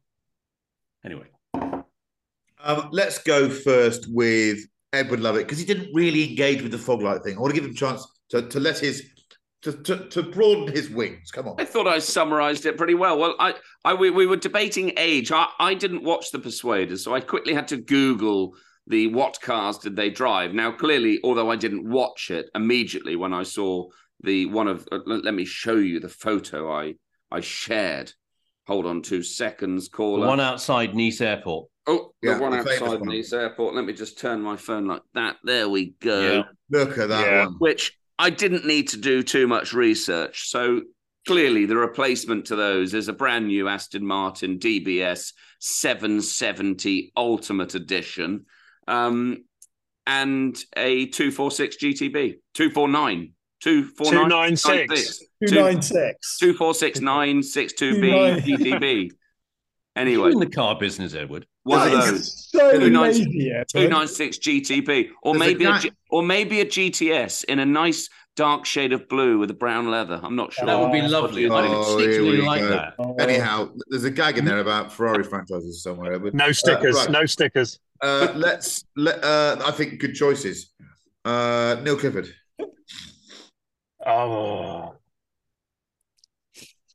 Anyway. 1.04 1.26
Um, 1.54 2.88
let's 2.90 3.18
go 3.18 3.48
first 3.48 4.06
with 4.10 4.58
Edward 4.92 5.20
Lovett 5.20 5.46
because 5.46 5.58
he 5.58 5.64
didn't 5.64 5.94
really 5.94 6.28
engage 6.28 6.62
with 6.62 6.72
the 6.72 6.78
fog 6.78 7.02
light 7.02 7.22
thing. 7.22 7.36
I 7.36 7.40
want 7.40 7.54
to 7.54 7.60
give 7.60 7.64
him 7.68 7.74
a 7.74 7.78
chance 7.78 8.06
to, 8.30 8.42
to 8.42 8.60
let 8.60 8.78
his 8.78 9.04
to, 9.62 9.72
to, 9.72 10.08
to 10.08 10.22
broaden 10.22 10.72
his 10.72 10.88
wings. 10.88 11.30
Come 11.30 11.48
on. 11.48 11.56
I 11.58 11.64
thought 11.64 11.86
I 11.86 11.98
summarised 11.98 12.64
it 12.66 12.76
pretty 12.76 12.94
well. 12.94 13.18
Well, 13.18 13.34
I, 13.38 13.54
I 13.84 13.94
we, 13.94 14.10
we 14.10 14.26
were 14.26 14.36
debating 14.36 14.92
age. 14.96 15.32
I, 15.32 15.48
I 15.58 15.74
didn't 15.74 16.04
watch 16.04 16.30
The 16.30 16.38
Persuaders, 16.38 17.02
so 17.04 17.14
I 17.14 17.20
quickly 17.20 17.54
had 17.54 17.68
to 17.68 17.76
Google 17.76 18.54
the 18.86 19.08
what 19.08 19.40
cars 19.40 19.78
did 19.78 19.96
they 19.96 20.10
drive. 20.10 20.54
Now, 20.54 20.72
clearly, 20.72 21.20
although 21.24 21.50
I 21.50 21.56
didn't 21.56 21.88
watch 21.88 22.30
it 22.30 22.48
immediately 22.54 23.16
when 23.16 23.34
I 23.34 23.42
saw 23.42 23.88
the 24.22 24.46
one 24.46 24.68
of, 24.68 24.86
uh, 24.90 24.98
let 25.06 25.24
let 25.24 25.34
me 25.34 25.44
show 25.44 25.76
you 25.76 26.00
the 26.00 26.08
photo 26.08 26.70
I 26.72 26.94
I 27.30 27.40
shared. 27.40 28.12
Hold 28.66 28.84
on 28.86 29.00
two 29.02 29.22
seconds, 29.22 29.88
caller. 29.88 30.22
The 30.22 30.26
one 30.28 30.40
outside 30.40 30.94
Nice 30.94 31.20
Airport. 31.20 31.68
Oh, 31.86 32.12
the 32.20 32.28
Yeah, 32.30 32.38
one 32.38 32.52
the 32.52 32.58
outside 32.58 33.00
one. 33.00 33.08
Nice 33.08 33.32
Airport. 33.32 33.74
Let 33.74 33.86
me 33.86 33.94
just 33.94 34.18
turn 34.18 34.42
my 34.42 34.56
phone 34.56 34.86
like 34.86 35.00
that. 35.14 35.36
There 35.42 35.68
we 35.70 35.94
go. 36.00 36.20
Yeah. 36.20 36.42
Look 36.78 36.98
at 36.98 37.08
that 37.08 37.26
Yeah. 37.26 37.44
one. 37.46 37.54
Which 37.60 37.96
I 38.18 38.28
didn't 38.30 38.66
need 38.66 38.88
to 38.88 38.98
do 38.98 39.22
too 39.22 39.46
much 39.46 39.72
research. 39.72 40.48
So 40.50 40.82
clearly, 41.26 41.64
the 41.64 41.76
replacement 41.76 42.46
to 42.46 42.56
those 42.56 42.92
is 42.92 43.08
a 43.08 43.12
brand 43.14 43.46
new 43.46 43.68
Aston 43.68 44.04
Martin 44.04 44.58
DBS 44.58 45.32
770 45.60 47.12
Ultimate 47.16 47.74
Edition 47.74 48.44
um, 48.86 49.44
and 50.06 50.62
a 50.76 51.06
246 51.06 51.76
GTB. 51.76 52.34
249. 52.54 53.32
249. 53.60 54.56
296. 54.56 55.18
296. 55.48 56.38
246 56.38 57.00
GTB. 57.74 59.10
Anyway, 59.96 60.28
You're 60.28 60.30
in 60.30 60.38
the 60.38 60.46
car 60.48 60.78
business, 60.78 61.12
Edward. 61.12 61.44
one 61.64 61.84
of 61.88 61.90
That 61.92 62.04
is 62.04 62.10
those. 62.12 62.50
So 62.52 62.78
Two 62.78 62.88
nine- 62.90 63.02
lazy, 63.10 63.24
296 63.72 64.38
GTB, 64.38 65.08
or 65.24 65.34
There's 65.34 65.40
maybe 65.40 65.64
a, 65.64 65.68
guy- 65.70 65.90
or 66.10 66.22
maybe 66.22 66.60
a 66.60 66.64
GTS 66.64 67.42
in 67.46 67.58
a 67.58 67.66
nice 67.66 68.08
dark 68.36 68.64
shade 68.64 68.92
of 68.92 69.08
blue 69.08 69.40
with 69.40 69.50
a 69.50 69.54
brown 69.54 69.90
leather. 69.90 70.20
I'm 70.22 70.36
not 70.36 70.52
sure. 70.52 70.66
That 70.66 70.78
would 70.78 70.92
be 70.92 71.00
Oh, 71.00 71.08
lovely. 71.08 71.50
I 71.50 71.66
oh, 71.66 71.98
here 71.98 72.06
particularly 72.06 72.42
like 72.42 72.60
go. 72.60 72.68
that. 72.68 72.94
Oh, 73.00 73.16
Anyhow, 73.16 73.70
there's 73.88 74.04
a 74.04 74.10
gag 74.12 74.38
in 74.38 74.44
there 74.44 74.60
about 74.60 74.92
Ferrari 74.92 75.24
franchises 75.24 75.82
somewhere. 75.82 76.12
Edward. 76.12 76.32
No 76.32 76.52
stickers. 76.52 76.94
right. 76.94 77.10
No 77.10 77.26
stickers. 77.26 77.80
Uh, 78.00 78.28
let's 78.36 78.84
let. 78.94 79.24
Uh, 79.24 79.56
I 79.66 79.72
think 79.72 79.98
good 79.98 80.14
choices. 80.14 80.72
Uh, 81.24 81.74
Neil 81.82 81.96
Clifford. 81.96 82.32
Oh. 84.04 84.94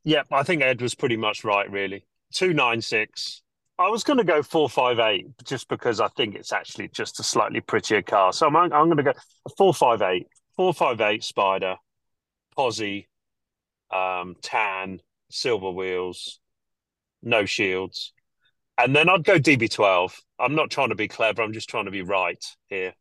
Yep, 0.04 0.26
I 0.32 0.42
think 0.42 0.62
Ed 0.62 0.82
was 0.82 0.94
pretty 0.94 1.16
much 1.16 1.44
right, 1.44 1.70
really. 1.70 2.04
296. 2.32 3.42
I 3.78 3.88
was 3.88 4.04
going 4.04 4.18
to 4.18 4.24
go 4.24 4.42
458 4.42 5.44
just 5.44 5.68
because 5.68 6.00
I 6.00 6.08
think 6.08 6.34
it's 6.34 6.52
actually 6.52 6.88
just 6.88 7.18
a 7.18 7.22
slightly 7.22 7.60
prettier 7.60 8.02
car. 8.02 8.32
So 8.32 8.46
I'm, 8.46 8.56
I'm 8.56 8.70
going 8.70 8.98
to 8.98 9.02
go 9.02 9.12
458. 9.56 10.26
458 10.56 11.24
Spider, 11.24 11.76
Posy, 12.54 13.08
um, 13.90 14.36
tan, 14.40 15.00
silver 15.30 15.70
wheels, 15.70 16.38
no 17.22 17.44
shields. 17.44 18.12
And 18.78 18.94
then 18.94 19.08
I'd 19.08 19.24
go 19.24 19.38
DB12. 19.38 20.12
I'm 20.38 20.54
not 20.54 20.70
trying 20.70 20.90
to 20.90 20.94
be 20.94 21.08
clever. 21.08 21.42
I'm 21.42 21.52
just 21.52 21.68
trying 21.68 21.84
to 21.86 21.90
be 21.90 22.02
right 22.02 22.42
here. 22.68 22.94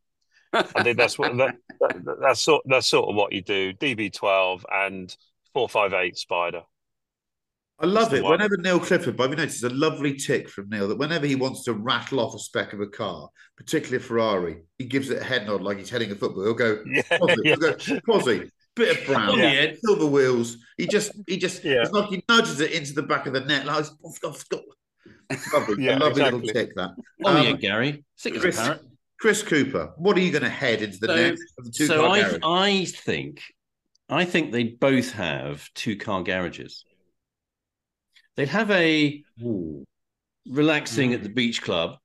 I 0.53 0.83
think 0.83 0.97
that's 0.97 1.17
what 1.17 1.35
that, 1.37 1.55
that, 1.79 2.17
that's 2.21 2.41
sort 2.41 2.63
that's 2.65 2.87
sort 2.87 3.09
of 3.09 3.15
what 3.15 3.33
you 3.33 3.41
do. 3.41 3.73
DB12 3.73 4.63
and 4.71 5.15
458 5.53 6.17
Spider. 6.17 6.61
I 7.79 7.85
love 7.87 8.11
the 8.11 8.17
it. 8.17 8.23
one. 8.23 8.33
Whenever 8.33 8.55
Neil 8.57 8.79
Clifford, 8.79 9.17
but 9.17 9.29
I've 9.31 9.37
noticed 9.37 9.63
a 9.63 9.69
lovely 9.69 10.13
tick 10.15 10.47
from 10.47 10.69
Neil 10.69 10.87
that 10.87 10.97
whenever 10.97 11.25
he 11.25 11.35
wants 11.35 11.63
to 11.63 11.73
rattle 11.73 12.19
off 12.19 12.35
a 12.35 12.39
spec 12.39 12.71
of 12.73 12.79
a 12.81 12.87
car, 12.87 13.29
particularly 13.57 13.97
a 13.97 14.07
Ferrari, 14.07 14.57
he 14.77 14.85
gives 14.85 15.09
it 15.09 15.21
a 15.21 15.23
head 15.23 15.47
nod 15.47 15.61
like 15.61 15.79
he's 15.79 15.89
heading 15.89 16.11
a 16.11 16.15
football. 16.15 16.43
He'll 16.43 16.53
go, 16.53 16.81
Yeah, 16.85 17.01
Posy, 17.17 17.35
yeah. 17.43 17.55
he'll 17.55 17.71
go, 17.71 17.99
Posy, 18.07 18.51
bit 18.75 18.97
of 18.99 19.05
brown, 19.05 19.29
On 19.31 19.39
the 19.39 19.45
Ed. 19.45 19.77
silver 19.83 20.05
wheels. 20.05 20.57
He 20.77 20.85
just, 20.87 21.11
he 21.27 21.37
just, 21.37 21.63
Yeah. 21.63 21.81
it's 21.81 21.91
like 21.91 22.09
he 22.09 22.23
nudges 22.29 22.59
it 22.61 22.71
into 22.71 22.93
the 22.93 23.03
back 23.03 23.25
of 23.25 23.33
the 23.33 23.41
net. 23.41 23.65
Like, 23.65 23.79
it's, 23.81 23.91
it's 24.03 24.19
got- 24.43 24.61
it's 25.31 25.53
lovely, 25.53 25.83
Yeah, 25.83 25.97
a 25.97 25.99
lovely 25.99 26.23
little 26.23 26.41
tick 26.41 26.75
that. 26.75 26.91
On 27.25 27.35
Um, 27.37 27.43
the 27.43 27.49
Ed, 27.49 27.59
Gary. 27.59 28.05
Sick 28.15 28.35
as 28.35 28.45
a 28.45 28.51
parrot. 28.61 28.81
Chris 29.23 29.41
Cooper, 29.41 29.93
what 29.95 30.17
are 30.17 30.19
you 30.19 30.31
going 30.33 30.43
to 30.43 30.49
head 30.49 30.81
into 30.81 30.97
the 30.97 31.07
So- 31.07 31.43
of 31.57 31.63
the 31.63 31.71
two 31.71 31.85
So 31.85 32.11
I, 32.11 32.21
garage? 32.23 32.39
I 32.43 32.83
think, 32.83 33.41
I 34.09 34.25
think 34.25 34.51
they 34.51 34.65
both 34.65 35.13
have 35.13 35.73
two 35.73 35.95
car 35.95 36.23
garages. 36.23 36.83
They'd 38.35 38.49
have 38.49 38.69
a 38.69 39.23
relaxing 40.45 41.13
at 41.13 41.23
the 41.23 41.29
beach 41.29 41.61
club 41.61 41.99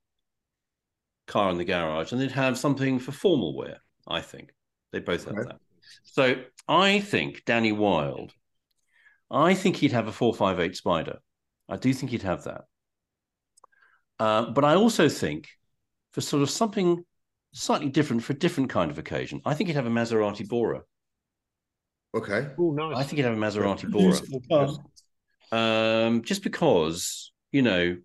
car 1.27 1.51
in 1.51 1.59
the 1.59 1.65
garage, 1.65 2.13
and 2.13 2.21
they'd 2.21 2.31
have 2.31 2.57
something 2.57 3.01
for 3.01 3.11
formal 3.11 3.57
wear. 3.57 3.79
I 4.07 4.21
think 4.21 4.53
they 4.93 5.01
both 5.01 5.25
have 5.25 5.45
that. 5.45 5.59
So 6.05 6.37
I 6.69 7.01
think 7.01 7.45
Danny 7.45 7.73
Wilde. 7.73 8.33
I 9.29 9.55
think 9.55 9.75
he'd 9.75 9.91
have 9.91 10.07
a 10.07 10.13
four 10.13 10.37
five 10.37 10.61
eight 10.61 10.77
Spider. 10.77 11.19
I 11.69 11.79
do 11.79 11.93
think 11.93 12.13
he'd 12.13 12.23
have 12.23 12.45
that. 12.45 12.67
Uh, 14.21 14.51
but 14.53 14.65
I 14.65 14.77
also 14.77 15.09
think 15.09 15.49
for 16.19 16.23
sort 16.23 16.43
of 16.43 16.51
something 16.51 17.05
slightly 17.53 17.89
different 17.89 18.25
for 18.25 18.33
a 18.33 18.37
different 18.37 18.71
kind 18.71 18.91
of 18.91 18.99
occasion, 18.99 19.41
I 19.45 19.55
think 19.55 19.69
he'd 19.69 19.77
have 19.77 19.87
a 19.87 19.91
Maserati 19.91 20.49
Bora. 20.49 20.83
Okay. 22.13 22.49
Oh, 22.59 22.73
nice. 22.73 22.97
I 22.97 23.05
think 23.05 23.19
he'd 23.19 23.25
have 23.25 23.35
a 23.35 23.41
Maserati 23.41 23.89
Bora. 23.89 24.73
Um, 25.53 26.23
just 26.23 26.43
because, 26.43 27.31
you 27.53 27.63
know, 27.63 27.99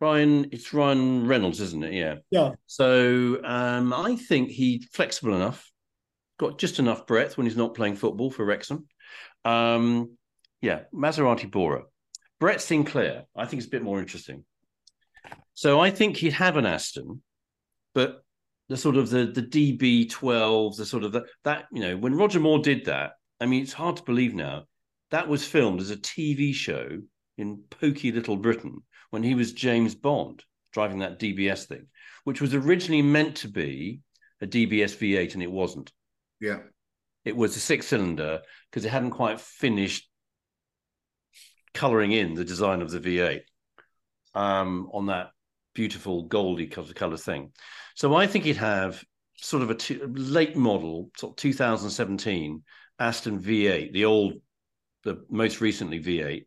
Ryan, 0.00 0.48
it's 0.50 0.74
Ryan 0.74 1.28
Reynolds, 1.28 1.60
isn't 1.60 1.84
it? 1.84 1.92
Yeah. 1.92 2.16
Yeah. 2.32 2.54
So 2.66 3.40
um, 3.44 3.92
I 3.92 4.16
think 4.16 4.50
he's 4.50 4.88
flexible 4.92 5.36
enough, 5.36 5.70
got 6.40 6.58
just 6.58 6.80
enough 6.80 7.06
breadth 7.06 7.36
when 7.36 7.46
he's 7.46 7.56
not 7.56 7.74
playing 7.76 7.94
football 7.94 8.32
for 8.32 8.44
Wrexham. 8.44 8.88
Um, 9.44 10.16
yeah, 10.60 10.80
Maserati 10.92 11.48
Bora. 11.48 11.84
Brett 12.40 12.60
Sinclair, 12.60 13.26
I 13.36 13.46
think 13.46 13.60
it's 13.60 13.68
a 13.68 13.70
bit 13.70 13.84
more 13.84 14.00
interesting. 14.00 14.42
So 15.54 15.80
I 15.80 15.90
think 15.90 16.16
he'd 16.16 16.32
have 16.32 16.56
an 16.56 16.66
Aston, 16.66 17.22
but 17.98 18.22
the 18.68 18.76
sort 18.76 18.96
of 18.96 19.10
the 19.10 19.26
the 19.26 19.42
DB12, 19.42 20.76
the 20.76 20.86
sort 20.86 21.02
of 21.02 21.10
the, 21.10 21.24
that 21.42 21.64
you 21.72 21.80
know 21.80 21.96
when 21.96 22.14
Roger 22.14 22.38
Moore 22.38 22.60
did 22.60 22.84
that. 22.84 23.14
I 23.40 23.46
mean, 23.46 23.64
it's 23.64 23.72
hard 23.72 23.96
to 23.96 24.04
believe 24.04 24.34
now. 24.34 24.66
That 25.10 25.26
was 25.26 25.44
filmed 25.44 25.80
as 25.80 25.90
a 25.90 25.96
TV 25.96 26.54
show 26.54 26.86
in 27.38 27.64
pokey 27.70 28.12
little 28.12 28.36
Britain 28.36 28.82
when 29.10 29.24
he 29.24 29.34
was 29.34 29.52
James 29.52 29.96
Bond 29.96 30.44
driving 30.72 31.00
that 31.00 31.18
DBS 31.18 31.64
thing, 31.66 31.86
which 32.22 32.40
was 32.40 32.54
originally 32.54 33.02
meant 33.02 33.38
to 33.38 33.48
be 33.48 34.00
a 34.40 34.46
DBS 34.46 34.96
V8 34.96 35.34
and 35.34 35.42
it 35.42 35.50
wasn't. 35.50 35.90
Yeah. 36.40 36.58
It 37.24 37.34
was 37.34 37.56
a 37.56 37.60
six 37.60 37.88
cylinder 37.88 38.42
because 38.70 38.84
it 38.84 38.90
hadn't 38.90 39.10
quite 39.10 39.40
finished 39.40 40.08
coloring 41.74 42.12
in 42.12 42.34
the 42.34 42.44
design 42.44 42.80
of 42.80 42.92
the 42.92 43.00
V8 43.00 43.40
um, 44.34 44.88
on 44.92 45.06
that 45.06 45.30
beautiful 45.78 46.24
goldy 46.24 46.66
color 46.66 47.16
thing. 47.16 47.52
So 47.94 48.12
I 48.16 48.26
think 48.26 48.44
he'd 48.44 48.56
have 48.56 49.00
sort 49.36 49.62
of 49.62 49.70
a 49.70 50.06
late 50.08 50.56
model, 50.56 51.12
sort 51.16 51.34
of 51.34 51.36
2017 51.36 52.64
Aston 52.98 53.40
V8, 53.40 53.92
the 53.92 54.04
old, 54.04 54.32
the 55.04 55.24
most 55.30 55.60
recently 55.60 56.02
V8, 56.02 56.46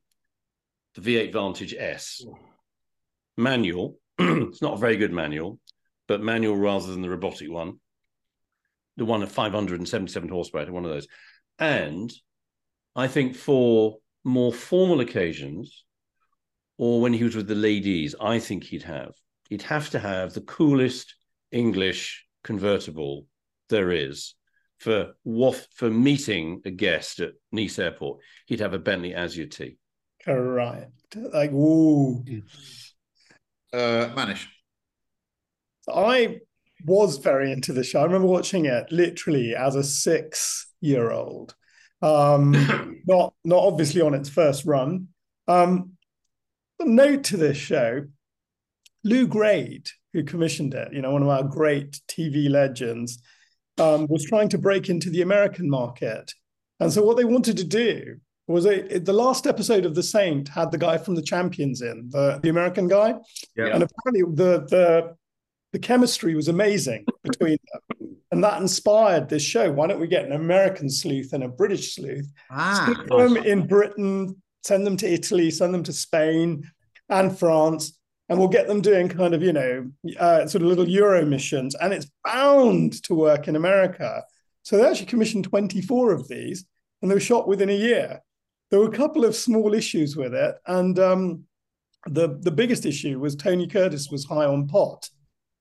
the 0.96 1.02
V8 1.02 1.32
Vantage 1.32 1.74
S. 1.74 2.26
Manual. 3.38 3.96
it's 4.20 4.62
not 4.62 4.74
a 4.74 4.78
very 4.78 4.98
good 4.98 5.14
manual, 5.14 5.60
but 6.10 6.22
manual 6.22 6.58
rather 6.58 6.88
than 6.88 7.02
the 7.02 7.10
robotic 7.10 7.50
one. 7.50 7.80
The 8.98 9.06
one 9.06 9.24
at 9.24 9.32
577 9.32 10.28
horsepower, 10.28 10.70
one 10.74 10.84
of 10.84 10.92
those. 10.92 11.08
And 11.58 12.12
I 12.98 13.08
think 13.08 13.38
for 13.38 13.96
more 14.26 14.52
formal 14.52 15.00
occasions, 15.00 15.86
or 16.82 17.00
when 17.00 17.14
he 17.14 17.24
was 17.24 17.36
with 17.36 17.48
the 17.48 17.54
ladies, 17.54 18.16
I 18.20 18.40
think 18.40 18.64
he'd 18.64 18.82
have 18.82 19.14
he'd 19.50 19.62
have 19.62 19.92
to 19.92 20.00
have 20.00 20.34
the 20.34 20.42
coolest 20.42 21.14
English 21.52 22.26
convertible 22.44 23.28
there 23.70 23.92
is 23.92 24.34
for 24.80 25.14
waff 25.24 25.68
for 25.76 25.92
meeting 25.92 26.60
a 26.66 26.72
guest 26.72 27.20
at 27.20 27.34
Nice 27.52 27.78
Airport. 27.78 28.22
He'd 28.48 28.62
have 28.62 28.74
a 28.74 28.80
Bentley 28.80 29.14
Azure 29.14 29.46
T. 29.46 29.78
Correct. 30.26 31.16
Like, 31.16 31.52
ooh. 31.52 32.26
Uh, 33.72 34.10
Manish. 34.16 34.48
I 35.88 36.40
was 36.84 37.18
very 37.18 37.52
into 37.52 37.74
the 37.74 37.84
show. 37.84 38.00
I 38.00 38.06
remember 38.06 38.28
watching 38.28 38.66
it 38.66 38.92
literally 38.92 39.54
as 39.56 39.76
a 39.76 39.84
six-year-old. 39.84 41.54
Um, 42.02 43.04
not 43.06 43.36
not 43.46 43.64
obviously 43.64 44.02
on 44.02 44.16
its 44.16 44.30
first 44.30 44.66
run. 44.66 45.10
Um, 45.48 45.98
a 46.82 46.90
note 46.90 47.24
to 47.26 47.38
this 47.38 47.58
show: 47.58 48.06
Lew 49.04 49.28
Grade, 49.28 49.88
who 50.14 50.24
commissioned 50.24 50.74
it, 50.74 50.94
you 50.94 51.02
know, 51.02 51.12
one 51.12 51.24
of 51.24 51.30
our 51.30 51.44
great 51.44 52.00
TV 52.08 52.50
legends, 52.50 53.22
um, 53.80 54.08
was 54.08 54.26
trying 54.26 54.50
to 54.50 54.58
break 54.58 54.90
into 54.90 55.10
the 55.10 55.22
American 55.22 55.70
market, 55.70 56.32
and 56.80 56.92
so 56.92 57.04
what 57.04 57.18
they 57.18 57.26
wanted 57.26 57.58
to 57.58 57.64
do 57.64 58.18
was 58.48 58.66
a, 58.66 59.00
the 59.00 59.14
last 59.14 59.48
episode 59.48 59.86
of 59.86 59.96
The 59.96 60.04
Saint 60.04 60.50
had 60.50 60.72
the 60.72 60.78
guy 60.78 60.98
from 60.98 61.16
the 61.16 61.22
Champions 61.22 61.82
in 61.82 62.10
the 62.12 62.40
the 62.44 62.50
American 62.50 62.88
guy, 62.88 63.16
Yeah. 63.56 63.68
and 63.74 63.84
apparently 63.84 64.24
the 64.36 64.66
the 64.70 65.16
the 65.74 65.80
chemistry 65.80 66.36
was 66.36 66.50
amazing 66.50 67.06
between 67.24 67.58
them, 67.72 68.18
and 68.32 68.44
that 68.44 68.60
inspired 68.62 69.30
this 69.30 69.44
show. 69.44 69.72
Why 69.72 69.88
don't 69.88 70.02
we 70.02 70.08
get 70.08 70.26
an 70.26 70.34
American 70.34 70.90
sleuth 70.90 71.32
and 71.32 71.44
a 71.44 71.48
British 71.48 71.96
sleuth? 71.96 72.30
Ah, 72.50 72.94
them 73.10 73.38
in 73.38 73.68
Britain, 73.68 74.41
send 74.64 74.86
them 74.86 74.98
to 74.98 75.12
Italy, 75.12 75.52
send 75.52 75.74
them 75.74 75.84
to 75.84 75.94
Spain 75.94 76.70
and 77.10 77.38
France, 77.38 78.00
and 78.30 78.40
we'll 78.40 78.48
get 78.48 78.68
them 78.68 78.82
doing 78.82 79.10
kind 79.10 79.34
of 79.34 79.44
you 79.44 79.54
know 79.54 79.92
uh, 80.20 80.48
sort 80.48 80.62
of 80.64 80.70
little 80.70 80.88
Euro 80.88 81.26
missions, 81.26 81.76
and 81.76 81.94
it's 81.94 82.10
bound 82.24 83.04
to 83.04 83.16
work 83.16 83.48
in 83.48 83.56
America. 83.56 84.24
So 84.64 84.78
they 84.78 84.88
actually 84.88 85.08
commissioned 85.08 85.46
twenty 85.46 85.82
four 85.82 86.12
of 86.12 86.28
these, 86.28 86.66
and 87.02 87.10
they 87.10 87.16
were 87.16 87.20
shot 87.20 87.48
within 87.48 87.70
a 87.70 87.74
year. 87.74 88.22
There 88.70 88.80
were 88.80 88.88
a 88.88 88.98
couple 88.98 89.26
of 89.26 89.36
small 89.36 89.74
issues 89.74 90.16
with 90.16 90.34
it, 90.34 90.56
and 90.66 90.98
um, 91.00 91.44
the 92.08 92.40
the 92.42 92.52
biggest 92.52 92.86
issue 92.86 93.20
was 93.20 93.36
Tony 93.36 93.68
Curtis 93.68 94.10
was 94.10 94.26
high 94.26 94.46
on 94.46 94.68
pot 94.68 95.10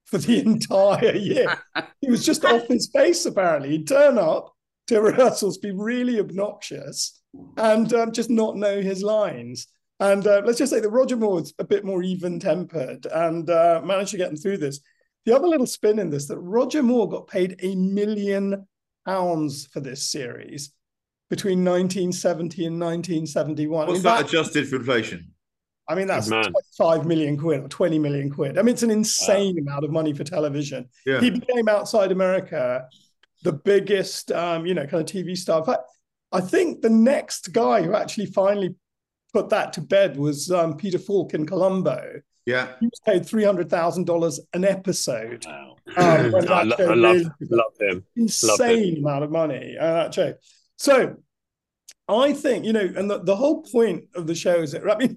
for 0.04 0.18
the 0.18 0.40
entire 0.46 1.14
year. 1.14 1.58
he 2.00 2.10
was 2.10 2.24
just 2.24 2.44
off 2.44 2.66
his 2.68 2.88
face. 2.88 3.26
Apparently, 3.26 3.70
he'd 3.70 3.88
turn 3.88 4.18
up 4.18 4.54
to 4.88 5.00
rehearsals, 5.00 5.58
be 5.58 5.70
really 5.70 6.18
obnoxious, 6.18 7.19
and 7.56 7.92
um, 7.92 8.12
just 8.12 8.30
not 8.30 8.56
know 8.56 8.80
his 8.80 9.02
lines. 9.02 9.66
And 10.00 10.26
uh, 10.26 10.42
let's 10.44 10.58
just 10.58 10.72
say 10.72 10.80
that 10.80 10.90
Roger 10.90 11.16
Moore's 11.16 11.52
a 11.58 11.64
bit 11.64 11.84
more 11.84 12.02
even 12.02 12.40
tempered 12.40 13.06
and 13.06 13.48
uh, 13.50 13.82
managed 13.84 14.12
to 14.12 14.16
get 14.16 14.28
them 14.28 14.36
through 14.36 14.58
this. 14.58 14.80
The 15.26 15.36
other 15.36 15.46
little 15.46 15.66
spin 15.66 15.98
in 15.98 16.08
this 16.08 16.26
that 16.28 16.38
Roger 16.38 16.82
Moore 16.82 17.08
got 17.08 17.26
paid 17.26 17.56
a 17.60 17.74
million 17.74 18.66
pounds 19.06 19.66
for 19.66 19.80
this 19.80 20.10
series 20.10 20.72
between 21.28 21.64
1970 21.64 22.66
and 22.66 22.80
1971. 22.80 23.86
What's 23.86 23.98
In 23.98 24.02
that 24.04 24.18
fact, 24.18 24.28
adjusted 24.30 24.68
for 24.68 24.76
inflation? 24.76 25.32
I 25.86 25.94
mean, 25.94 26.06
that's 26.06 26.28
man. 26.28 26.44
25 26.78 27.04
million 27.04 27.36
quid 27.36 27.60
or 27.60 27.68
20 27.68 27.98
million 27.98 28.30
quid. 28.30 28.58
I 28.58 28.62
mean, 28.62 28.72
it's 28.72 28.82
an 28.82 28.90
insane 28.90 29.58
amount 29.58 29.84
of 29.84 29.90
money 29.90 30.12
for 30.12 30.24
television. 30.24 30.88
Yeah. 31.04 31.20
He 31.20 31.30
became 31.30 31.68
outside 31.68 32.12
America 32.12 32.86
the 33.42 33.52
biggest, 33.52 34.30
um, 34.32 34.66
you 34.66 34.74
know, 34.74 34.86
kind 34.86 35.02
of 35.02 35.06
TV 35.06 35.36
star. 35.36 35.58
In 35.58 35.64
fact, 35.64 35.82
I 36.32 36.40
think 36.40 36.82
the 36.82 36.90
next 36.90 37.52
guy 37.52 37.82
who 37.82 37.94
actually 37.94 38.26
finally 38.26 38.74
put 39.32 39.48
that 39.50 39.72
to 39.74 39.80
bed 39.80 40.16
was 40.16 40.50
um, 40.50 40.76
Peter 40.76 40.98
Falk 40.98 41.34
in 41.34 41.46
Columbo. 41.46 42.20
Yeah. 42.46 42.68
He 42.80 42.86
was 42.86 43.00
paid 43.04 43.22
$300,000 43.22 44.38
an 44.54 44.64
episode. 44.64 45.44
Wow. 45.46 45.76
Um, 45.96 46.32
when 46.32 46.48
I, 46.52 46.62
lo- 46.62 46.76
I 46.78 46.84
love, 46.94 47.16
really- 47.16 47.30
love 47.50 47.72
him. 47.78 47.94
Love 47.96 48.04
insane 48.16 48.98
amount 48.98 49.24
of 49.24 49.30
money 49.30 49.76
uh, 49.78 49.94
that 49.94 50.14
show. 50.14 50.34
So 50.76 51.16
I 52.08 52.32
think 52.32 52.64
you 52.64 52.72
know, 52.72 52.88
and 52.96 53.08
the, 53.10 53.22
the 53.22 53.36
whole 53.36 53.62
point 53.62 54.04
of 54.14 54.26
the 54.26 54.34
show 54.34 54.56
is 54.62 54.72
that 54.72 54.88
I 54.88 54.96
mean, 54.96 55.16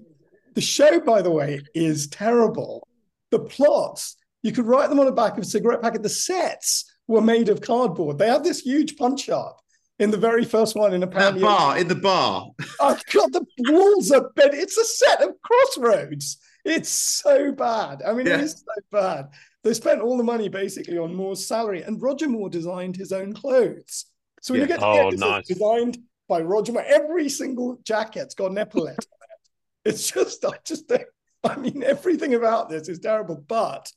the 0.54 0.60
show, 0.60 1.00
by 1.00 1.22
the 1.22 1.30
way, 1.30 1.60
is 1.74 2.06
terrible. 2.08 2.86
The 3.30 3.40
plots 3.40 4.16
you 4.42 4.52
could 4.52 4.66
write 4.66 4.90
them 4.90 5.00
on 5.00 5.06
the 5.06 5.12
back 5.12 5.32
of 5.32 5.38
a 5.38 5.46
cigarette 5.46 5.82
packet. 5.82 6.02
The 6.02 6.08
sets 6.08 6.84
were 7.08 7.20
made 7.22 7.48
of 7.48 7.60
cardboard. 7.60 8.18
They 8.18 8.28
had 8.28 8.44
this 8.44 8.60
huge 8.60 8.96
punch 8.96 9.28
up 9.28 9.60
in 9.98 10.10
the 10.10 10.16
very 10.16 10.44
first 10.44 10.74
one 10.76 10.92
in 10.92 11.02
a 11.02 11.06
apparently 11.06 11.42
bar 11.42 11.78
in 11.78 11.88
the 11.88 11.94
bar. 11.94 12.50
Oh 12.80 12.98
God, 13.12 13.32
the 13.32 13.46
walls 13.70 14.10
are 14.10 14.28
bent. 14.34 14.54
It's 14.54 14.76
a 14.76 14.84
set 14.84 15.22
of 15.22 15.30
crossroads. 15.42 16.38
It's 16.64 16.88
so 16.88 17.52
bad. 17.52 18.02
I 18.06 18.12
mean, 18.14 18.26
Yeah. 18.26 18.34
it 18.38 18.40
is 18.44 18.52
so 18.52 18.82
bad. 18.90 19.28
They 19.62 19.74
spent 19.74 20.00
all 20.00 20.16
the 20.16 20.24
money 20.24 20.48
basically 20.48 20.98
on 20.98 21.14
Moore's 21.14 21.46
salary, 21.46 21.82
and 21.82 22.00
Roger 22.02 22.28
Moore 22.28 22.50
designed 22.50 22.96
his 22.96 23.12
own 23.12 23.32
clothes. 23.32 24.06
So 24.42 24.52
when 24.54 24.60
you 24.62 24.66
get 24.66 24.80
to 24.80 24.86
Oh, 24.86 25.10
the 25.10 25.16
nice. 25.16 25.46
designed 25.46 25.98
by 26.28 26.40
Roger 26.40 26.72
Moore, 26.72 26.84
every 26.86 27.28
single 27.28 27.78
jacket's 27.84 28.34
got 28.34 28.50
an 28.50 28.58
epaulette. 28.58 28.98
on 28.98 29.28
it. 29.30 29.90
It's 29.90 30.10
just, 30.10 30.44
I 30.44 30.58
just 30.64 30.86
think, 30.88 31.04
I 31.44 31.56
mean, 31.56 31.82
everything 31.82 32.34
about 32.34 32.68
this 32.68 32.88
is 32.88 32.98
terrible. 32.98 33.36
But 33.46 33.90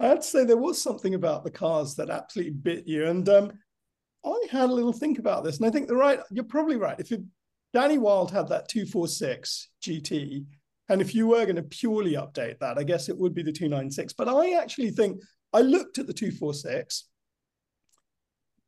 I 0.00 0.08
have 0.08 0.18
to 0.20 0.26
say, 0.26 0.44
there 0.44 0.56
was 0.56 0.80
something 0.82 1.14
about 1.14 1.44
the 1.44 1.50
cars 1.50 1.94
that 1.96 2.10
absolutely 2.10 2.52
bit 2.54 2.86
you. 2.88 3.06
And 3.06 3.28
um, 3.28 3.52
I 4.24 4.38
had 4.50 4.70
a 4.70 4.72
little 4.72 4.92
think 4.92 5.18
about 5.18 5.44
this, 5.44 5.58
and 5.58 5.66
I 5.66 5.70
think 5.70 5.88
the 5.88 5.96
right, 5.96 6.20
you're 6.30 6.44
probably 6.44 6.76
right. 6.76 6.98
If 6.98 7.10
you, 7.10 7.24
Danny 7.72 7.98
Wilde 7.98 8.30
had 8.30 8.48
that 8.48 8.68
246 8.68 9.68
GT, 9.82 10.44
and 10.88 11.00
if 11.00 11.14
you 11.14 11.26
were 11.26 11.44
going 11.44 11.56
to 11.56 11.62
purely 11.62 12.12
update 12.14 12.58
that, 12.60 12.78
I 12.78 12.82
guess 12.84 13.08
it 13.08 13.16
would 13.18 13.34
be 13.34 13.42
the 13.42 13.52
296. 13.52 14.12
But 14.14 14.28
I 14.28 14.52
actually 14.60 14.90
think 14.90 15.20
I 15.52 15.60
looked 15.60 15.98
at 15.98 16.06
the 16.06 16.12
246. 16.12 17.04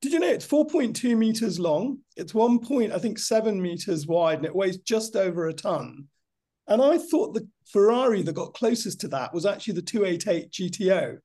Did 0.03 0.13
you 0.13 0.19
know 0.19 0.29
it's 0.29 0.47
4.2 0.47 1.17
meters 1.17 1.59
long? 1.59 1.99
It's 2.17 2.35
one 2.35 2.59
point, 2.59 2.93
I 2.93 2.99
think, 2.99 3.19
seven 3.19 3.61
meters 3.61 4.07
wide, 4.07 4.39
and 4.39 4.47
it 4.47 4.55
weighs 4.55 4.79
just 4.79 5.17
over 5.17 5.47
a 5.49 5.55
ton. 5.55 6.07
And 6.69 6.83
I 6.83 6.99
thought 6.99 7.33
the 7.33 7.49
Ferrari 7.67 8.23
that 8.23 8.35
got 8.35 8.55
closest 8.55 9.01
to 9.01 9.09
that 9.09 9.33
was 9.33 9.47
actually 9.47 9.75
the 9.75 9.83
288 9.83 10.51
GTO. 10.51 11.19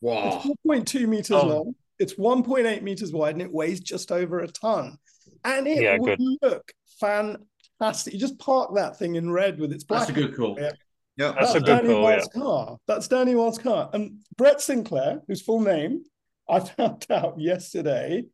Wow. 0.00 0.36
It's 0.36 0.46
4.2 0.66 1.08
meters 1.08 1.30
Oh. 1.32 1.46
long. 1.46 1.74
It's 1.98 2.14
1.8 2.14 2.82
meters 2.82 3.12
wide 3.12 3.34
and 3.34 3.42
it 3.42 3.52
weighs 3.52 3.80
just 3.80 4.10
over 4.12 4.40
a 4.40 4.48
ton. 4.48 4.96
And 5.44 5.66
it 5.66 5.82
Yeah, 5.82 5.96
would 5.98 6.18
good. 6.18 6.38
look 6.42 6.72
fantastic. 7.00 8.12
You 8.12 8.18
just 8.18 8.38
park 8.38 8.74
that 8.74 8.98
thing 8.98 9.16
in 9.16 9.30
red 9.30 9.58
with 9.58 9.72
its 9.72 9.84
black. 9.84 10.06
That's 10.06 10.10
a 10.10 10.14
good 10.20 10.36
call. 10.36 10.56
Yeah. 10.60 10.72
Yeah, 11.18 11.32
That's 11.38 11.54
a 11.54 11.60
good 11.60 11.66
Danny 11.66 11.88
call, 11.88 11.96
yeah. 11.96 12.02
Wilde's 12.16 12.28
car. 12.28 12.76
That's 12.86 13.06
Danny 13.08 13.34
Wilde's 13.34 13.58
car. 13.58 13.90
And 13.92 14.20
Brett 14.38 14.60
Sinclair, 14.62 15.20
whose 15.28 15.42
full 15.42 15.60
name 15.60 16.04
I 16.48 16.60
found 16.60 17.06
out 17.10 17.38
yesterday 17.38 18.24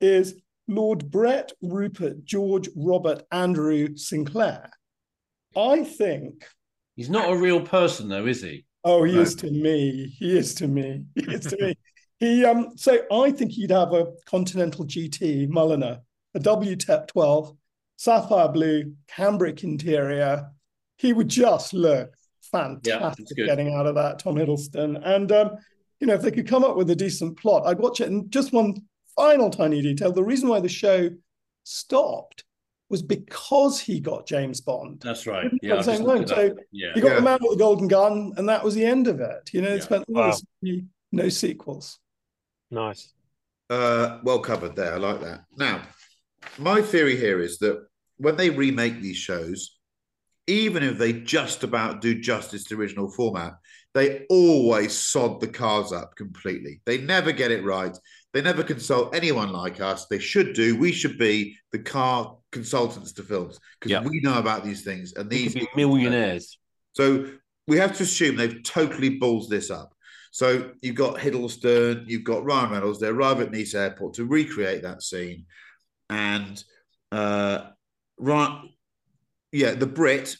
is 0.00 0.34
Lord 0.66 1.10
Brett 1.10 1.52
Rupert 1.60 2.24
George 2.24 2.68
Robert 2.74 3.22
Andrew 3.30 3.96
Sinclair. 3.96 4.70
I 5.54 5.84
think. 5.84 6.46
He's 6.96 7.10
not 7.10 7.30
a 7.30 7.36
real 7.36 7.60
person, 7.60 8.08
though, 8.08 8.26
is 8.26 8.40
he? 8.42 8.64
Oh, 8.84 9.04
he 9.04 9.12
No. 9.12 9.20
is 9.20 9.34
to 9.36 9.50
me. 9.50 10.06
He 10.18 10.36
is 10.36 10.54
to 10.56 10.66
me. 10.68 11.04
He 11.14 11.34
is 11.34 11.46
to 11.46 11.56
me. 11.60 11.74
He 12.22 12.44
um. 12.44 12.76
So 12.76 13.00
I 13.12 13.32
think 13.32 13.50
he'd 13.50 13.70
have 13.70 13.92
a 13.92 14.12
Continental 14.26 14.84
GT 14.86 15.48
Mulliner, 15.48 16.00
a 16.34 16.38
WTEP 16.38 17.08
12, 17.08 17.56
sapphire 17.96 18.48
blue, 18.48 18.94
cambric 19.08 19.64
interior. 19.64 20.48
He 20.98 21.12
would 21.12 21.28
just 21.28 21.74
look 21.74 22.14
fantastic 22.52 23.26
good. 23.36 23.46
getting 23.46 23.74
out 23.74 23.86
of 23.86 23.96
that 23.96 24.20
Tom 24.20 24.36
Hiddleston. 24.36 25.00
And 25.04 25.32
um, 25.32 25.56
you 25.98 26.06
know, 26.06 26.14
if 26.14 26.22
they 26.22 26.30
could 26.30 26.46
come 26.46 26.62
up 26.62 26.76
with 26.76 26.90
a 26.90 26.94
decent 26.96 27.36
plot, 27.38 27.66
I'd 27.66 27.80
watch 27.80 28.00
it. 28.00 28.08
And 28.08 28.30
just 28.30 28.52
one 28.52 28.76
final 29.16 29.50
tiny 29.50 29.82
detail: 29.82 30.12
the 30.12 30.22
reason 30.22 30.48
why 30.48 30.60
the 30.60 30.68
show 30.68 31.10
stopped 31.64 32.44
was 32.88 33.02
because 33.02 33.80
he 33.80 33.98
got 33.98 34.26
James 34.26 34.60
Bond. 34.60 35.00
That's 35.02 35.26
right. 35.26 35.46
At 35.46 35.52
Yeah, 35.60 35.74
the 35.74 35.78
I 35.78 35.82
same 35.82 36.04
just 36.04 36.08
time. 36.08 36.26
So 36.28 36.46
up. 36.52 36.56
Yeah. 36.70 36.92
you 36.94 37.02
got 37.02 37.08
Yeah. 37.08 37.14
the 37.16 37.22
man 37.22 37.38
with 37.40 37.58
the 37.58 37.64
golden 37.64 37.88
gun, 37.88 38.32
and 38.36 38.48
that 38.48 38.62
was 38.62 38.74
the 38.74 38.84
end 38.84 39.08
of 39.08 39.20
it. 39.20 39.50
You 39.52 39.62
know, 39.62 39.70
it 39.70 39.76
Yeah. 39.78 39.82
spent 39.82 40.04
all 40.08 40.14
Wow. 40.14 40.30
this 40.30 40.44
money, 40.62 40.84
no 41.10 41.28
sequels. 41.28 41.98
Nice. 42.72 43.12
Uh, 43.70 44.18
well 44.24 44.40
covered 44.40 44.74
there. 44.74 44.94
I 44.94 44.96
like 44.96 45.20
that. 45.20 45.44
Now, 45.56 45.82
my 46.58 46.82
theory 46.82 47.16
here 47.16 47.40
is 47.40 47.58
that 47.58 47.86
when 48.16 48.36
they 48.36 48.50
remake 48.50 49.00
these 49.00 49.16
shows, 49.18 49.78
even 50.46 50.82
if 50.82 50.98
they 50.98 51.12
just 51.12 51.62
about 51.62 52.00
do 52.00 52.18
justice 52.20 52.64
to 52.64 52.74
original 52.76 53.10
format, 53.10 53.52
they 53.94 54.24
always 54.30 54.96
sod 54.96 55.40
the 55.40 55.46
cars 55.46 55.92
up 55.92 56.16
completely. 56.16 56.80
They 56.86 56.98
never 56.98 57.30
get 57.30 57.50
it 57.50 57.62
right. 57.62 57.96
They 58.32 58.40
never 58.40 58.62
consult 58.64 59.14
anyone 59.14 59.52
like 59.52 59.80
us. 59.80 60.06
They 60.06 60.18
should 60.18 60.54
do. 60.54 60.76
We 60.78 60.92
should 60.92 61.18
be 61.18 61.56
the 61.72 61.78
car 61.78 62.38
consultants 62.50 63.12
to 63.12 63.22
films 63.22 63.60
because 63.78 63.90
Yeah. 63.90 64.02
we 64.02 64.20
know 64.20 64.38
about 64.38 64.64
these 64.64 64.82
things. 64.82 65.12
And 65.12 65.28
these 65.28 65.54
millionaires. 65.76 66.58
so 66.92 67.30
we 67.68 67.76
have 67.76 67.94
to 67.98 68.02
assume 68.02 68.36
they've 68.36 68.62
totally 68.62 69.18
balls 69.18 69.48
this 69.48 69.70
up. 69.70 69.91
So 70.32 70.72
you've 70.80 70.96
got 70.96 71.16
Hiddleston, 71.16 72.04
you've 72.08 72.24
got 72.24 72.44
Ryan 72.44 72.70
Reynolds. 72.70 72.98
They 72.98 73.08
arrive 73.08 73.40
at 73.40 73.52
Nice 73.52 73.74
Airport 73.74 74.14
to 74.14 74.24
recreate 74.24 74.82
that 74.82 75.02
scene, 75.02 75.44
and 76.08 76.62
uh, 77.12 77.66
right, 78.18 78.62
yeah, 79.52 79.72
the 79.72 79.86
Brit 79.86 80.34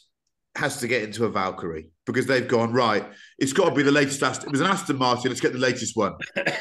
has 0.56 0.78
to 0.80 0.88
get 0.88 1.02
into 1.02 1.26
a 1.26 1.30
Valkyrie 1.30 1.90
because 2.06 2.26
they've 2.26 2.48
gone 2.48 2.72
right. 2.72 3.04
It's 3.38 3.52
got 3.52 3.68
to 3.68 3.74
be 3.74 3.82
the 3.82 3.92
latest 3.92 4.22
Aston. 4.22 4.48
It 4.48 4.52
was 4.52 4.62
an 4.62 4.66
Aston 4.66 4.96
Martin. 4.96 5.30
Let's 5.30 5.42
get 5.42 5.52
the 5.52 5.58
latest 5.58 5.94
one. 5.94 6.14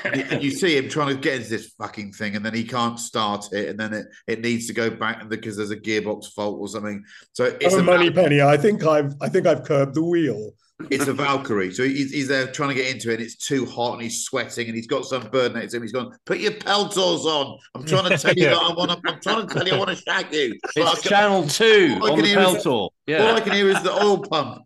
and, 0.03 0.43
you, 0.43 0.51
see 0.51 0.77
him 0.77 0.89
trying 0.89 1.15
to 1.15 1.21
get 1.21 1.35
into 1.35 1.49
this 1.49 1.73
fucking 1.77 2.11
thing, 2.11 2.35
and 2.35 2.45
then 2.45 2.53
he 2.53 2.65
can't 2.65 2.99
start 2.99 3.45
it, 3.53 3.69
and 3.69 3.79
then 3.79 3.93
it, 3.93 4.07
it 4.27 4.41
needs 4.41 4.67
to 4.67 4.73
go 4.73 4.89
back 4.89 5.29
because 5.29 5.55
there's 5.55 5.71
a 5.71 5.77
gearbox 5.77 6.33
fault 6.33 6.59
or 6.59 6.67
something. 6.67 7.01
So 7.31 7.45
it's 7.45 7.75
oh, 7.75 7.79
a 7.79 7.83
money 7.83 8.11
penny. 8.11 8.41
I 8.41 8.57
think 8.57 8.85
I've 8.85 9.13
I 9.21 9.29
think 9.29 9.47
I've 9.47 9.63
curbed 9.63 9.95
the 9.95 10.03
wheel. 10.03 10.51
It's 10.89 11.07
a 11.07 11.13
Valkyrie. 11.13 11.73
So 11.73 11.83
he's, 11.83 12.11
he's 12.11 12.27
there 12.27 12.47
trying 12.51 12.69
to 12.69 12.75
get 12.75 12.93
into 12.93 13.09
it, 13.11 13.15
and 13.15 13.23
it's 13.23 13.35
too 13.35 13.65
hot, 13.65 13.93
and 13.93 14.01
he's 14.01 14.23
sweating, 14.23 14.67
and 14.67 14.75
he's 14.75 14.87
got 14.87 15.05
some 15.05 15.23
bird 15.29 15.53
next 15.53 15.71
to 15.71 15.77
him. 15.77 15.83
He's 15.83 15.91
gone, 15.91 16.15
put 16.25 16.39
your 16.39 16.53
peltors 16.53 17.25
on. 17.25 17.57
I'm 17.75 17.85
trying 17.85 18.09
to 18.09 18.17
tell 18.17 18.33
you 18.33 18.43
Yeah. 18.45 18.51
that 18.51 18.61
I 18.61 18.73
want 18.77 18.91
to. 18.91 19.11
I'm 19.11 19.19
trying 19.21 19.47
to 19.47 19.53
tell 19.53 19.67
you 19.67 19.73
I 19.75 19.77
want 19.77 19.89
to 19.91 19.95
shag 19.95 20.33
you. 20.33 20.57
It's 20.75 21.01
Channel 21.03 21.47
2 21.47 21.97
all 22.01 22.07
I 22.07 22.09
on 22.11 22.15
can 22.15 22.23
the 22.23 22.27
hear 22.29 22.39
is- 22.39 22.63
Peltor. 22.63 22.65
All 23.19 23.35
I 23.35 23.41
can 23.41 23.53
hear 23.53 23.69
is 23.69 23.81
the 23.83 23.91
oil 23.91 24.19
pump. 24.19 24.63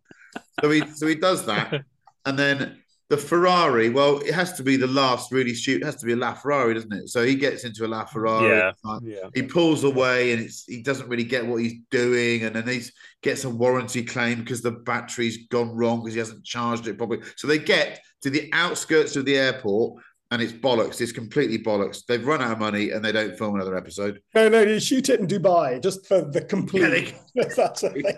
So 0.61 0.69
he 0.69 0.83
so 0.93 1.07
he 1.07 1.15
does 1.15 1.45
that, 1.45 1.81
and 2.25 2.37
then 2.39 2.81
the 3.09 3.17
Ferrari. 3.17 3.89
Well, 3.89 4.19
it 4.19 4.33
has 4.33 4.53
to 4.53 4.63
be 4.63 4.77
the 4.77 4.87
last 4.87 5.31
really 5.31 5.53
shoot. 5.53 5.81
It 5.81 5.85
has 5.85 5.95
to 5.97 6.05
be 6.05 6.13
a 6.13 6.17
LaFerrari, 6.17 6.73
doesn't 6.73 6.91
it? 6.91 7.09
So 7.09 7.23
he 7.23 7.35
gets 7.35 7.63
into 7.63 7.85
a 7.85 7.87
LaFerrari. 7.87 8.49
Yeah. 8.49 8.71
Like, 8.83 9.01
Yeah. 9.03 9.29
he 9.35 9.43
pulls 9.43 9.83
away 9.83 10.33
and 10.33 10.41
it's 10.41 10.65
he 10.65 10.81
doesn't 10.81 11.07
really 11.07 11.23
get 11.23 11.45
what 11.45 11.57
he's 11.61 11.75
doing 11.91 12.43
and 12.43 12.55
then 12.55 12.67
he 12.67 12.81
gets 13.21 13.43
a 13.43 13.49
warranty 13.49 14.03
claim 14.03 14.39
because 14.39 14.61
the 14.61 14.71
battery's 14.71 15.45
gone 15.47 15.69
wrong 15.75 15.99
because 15.99 16.13
he 16.13 16.19
hasn't 16.19 16.43
charged 16.43 16.87
it 16.87 16.97
properly 16.97 17.21
so 17.35 17.47
they 17.47 17.57
get 17.59 18.01
to 18.21 18.29
the 18.29 18.49
outskirts 18.53 19.15
of 19.15 19.25
the 19.25 19.37
airport 19.37 20.01
and 20.35 20.43
it's 20.43 20.51
bollocks 20.51 20.99
it's 20.99 21.13
completely 21.13 21.57
bollocks 21.57 22.05
they've 22.07 22.27
run 22.27 22.41
out 22.41 22.51
of 22.51 22.59
money 22.59 22.91
and 22.91 23.03
they 23.03 23.13
don't 23.13 23.37
film 23.37 23.55
another 23.55 23.77
episode 23.77 24.19
No, 24.35 24.49
no, 24.49 24.59
you 24.61 24.81
shoot 24.81 25.07
it 25.07 25.21
in 25.21 25.27
Dubai 25.27 25.81
just 25.81 26.05
for 26.05 26.19
the 26.21 26.41
Yeah, 26.41 26.45
complete. 26.55 27.15
That's 27.35 27.57
what 27.57 27.81
they- 27.81 28.15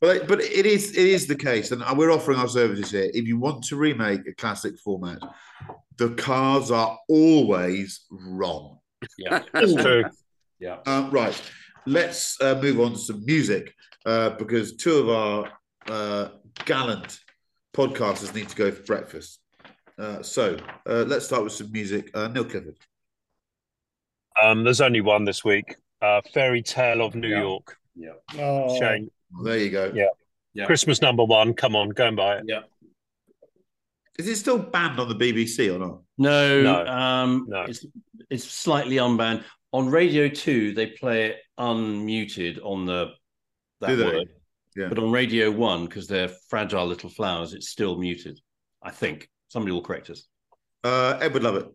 but 0.00 0.26
but 0.26 0.40
it 0.40 0.66
is 0.66 0.90
it 0.90 1.06
is 1.06 1.28
the 1.28 1.36
case 1.36 1.70
and 1.70 1.80
we're 1.96 2.10
offering 2.10 2.36
our 2.38 2.48
services 2.48 2.90
here 2.90 3.08
if 3.14 3.26
you 3.26 3.38
want 3.38 3.62
to 3.64 3.76
remake 3.76 4.26
a 4.26 4.34
classic 4.34 4.74
format 4.80 5.20
the 5.98 6.10
cars 6.14 6.72
are 6.72 6.98
always 7.08 8.04
wrong 8.10 8.78
Yeah. 9.18 9.42
That's 9.52 9.74
true. 9.74 10.04
Yeah. 10.58 10.78
Uh, 10.86 11.08
right. 11.12 11.38
Let's 11.86 12.40
uh, 12.40 12.58
move 12.60 12.80
on 12.80 12.92
to 12.92 12.98
some 12.98 13.24
music 13.24 13.74
uh, 14.06 14.30
because 14.30 14.76
two 14.76 14.96
of 15.02 15.08
our 15.10 15.52
uh, 15.86 16.28
gallant 16.64 17.20
podcasters 17.76 18.34
need 18.34 18.48
to 18.48 18.56
go 18.56 18.70
for 18.70 18.82
breakfast. 18.84 19.40
Uh, 19.98 20.22
so 20.22 20.56
uh, 20.88 21.04
let's 21.06 21.26
start 21.26 21.44
with 21.44 21.52
some 21.52 21.70
music. 21.70 22.10
Uh, 22.14 22.28
Neil 22.28 22.44
Clifford. 22.44 22.76
Um, 24.42 24.64
there's 24.64 24.80
only 24.80 25.00
one 25.00 25.24
this 25.24 25.44
week. 25.44 25.76
Uh, 26.02 26.20
Fairy 26.32 26.62
Tale 26.62 27.00
of 27.02 27.14
New 27.14 27.28
Yeah. 27.28 27.40
York. 27.40 27.76
Yeah. 27.94 28.10
Oh, 28.38 28.78
Shane. 28.78 29.10
There 29.44 29.58
you 29.58 29.70
go. 29.70 29.92
Yeah. 29.94 30.06
Yeah. 30.52 30.66
Christmas 30.66 31.00
number 31.00 31.24
one. 31.24 31.54
Come 31.54 31.76
on, 31.76 31.90
go 31.90 32.06
and 32.08 32.16
buy 32.16 32.36
it. 32.38 32.44
Yeah. 32.46 32.62
Is 34.18 34.28
it 34.28 34.36
still 34.36 34.58
banned 34.58 35.00
on 35.00 35.08
the 35.08 35.14
BBC 35.14 35.74
or 35.74 35.78
not? 35.78 36.00
No, 36.18 36.62
No. 36.62 36.86
um, 36.86 37.46
No. 37.48 37.62
It's, 37.62 37.84
it's 38.30 38.44
slightly 38.44 38.96
unbanned. 38.96 39.44
On 39.72 39.88
Radio 39.88 40.28
2, 40.28 40.72
they 40.74 40.86
play 40.86 41.26
it 41.26 41.36
unmuted 41.58 42.60
on 42.64 42.86
the 42.86 43.12
that 43.80 43.88
Do 43.88 43.96
they? 43.96 44.04
word. 44.04 44.28
Yeah. 44.76 44.88
But 44.88 44.98
on 44.98 45.10
Radio 45.10 45.50
1, 45.50 45.86
because 45.86 46.06
they're 46.06 46.30
fragile 46.48 46.86
little 46.86 47.10
flowers, 47.10 47.54
it's 47.54 47.68
still 47.70 47.96
muted. 47.96 48.40
I 48.82 48.90
think. 48.90 49.28
Somebody 49.48 49.72
will 49.72 49.82
correct 49.82 50.10
us. 50.10 50.26
Uh, 50.82 51.18
Ed 51.20 51.32
would 51.32 51.42
love 51.42 51.56
it. 51.56 51.66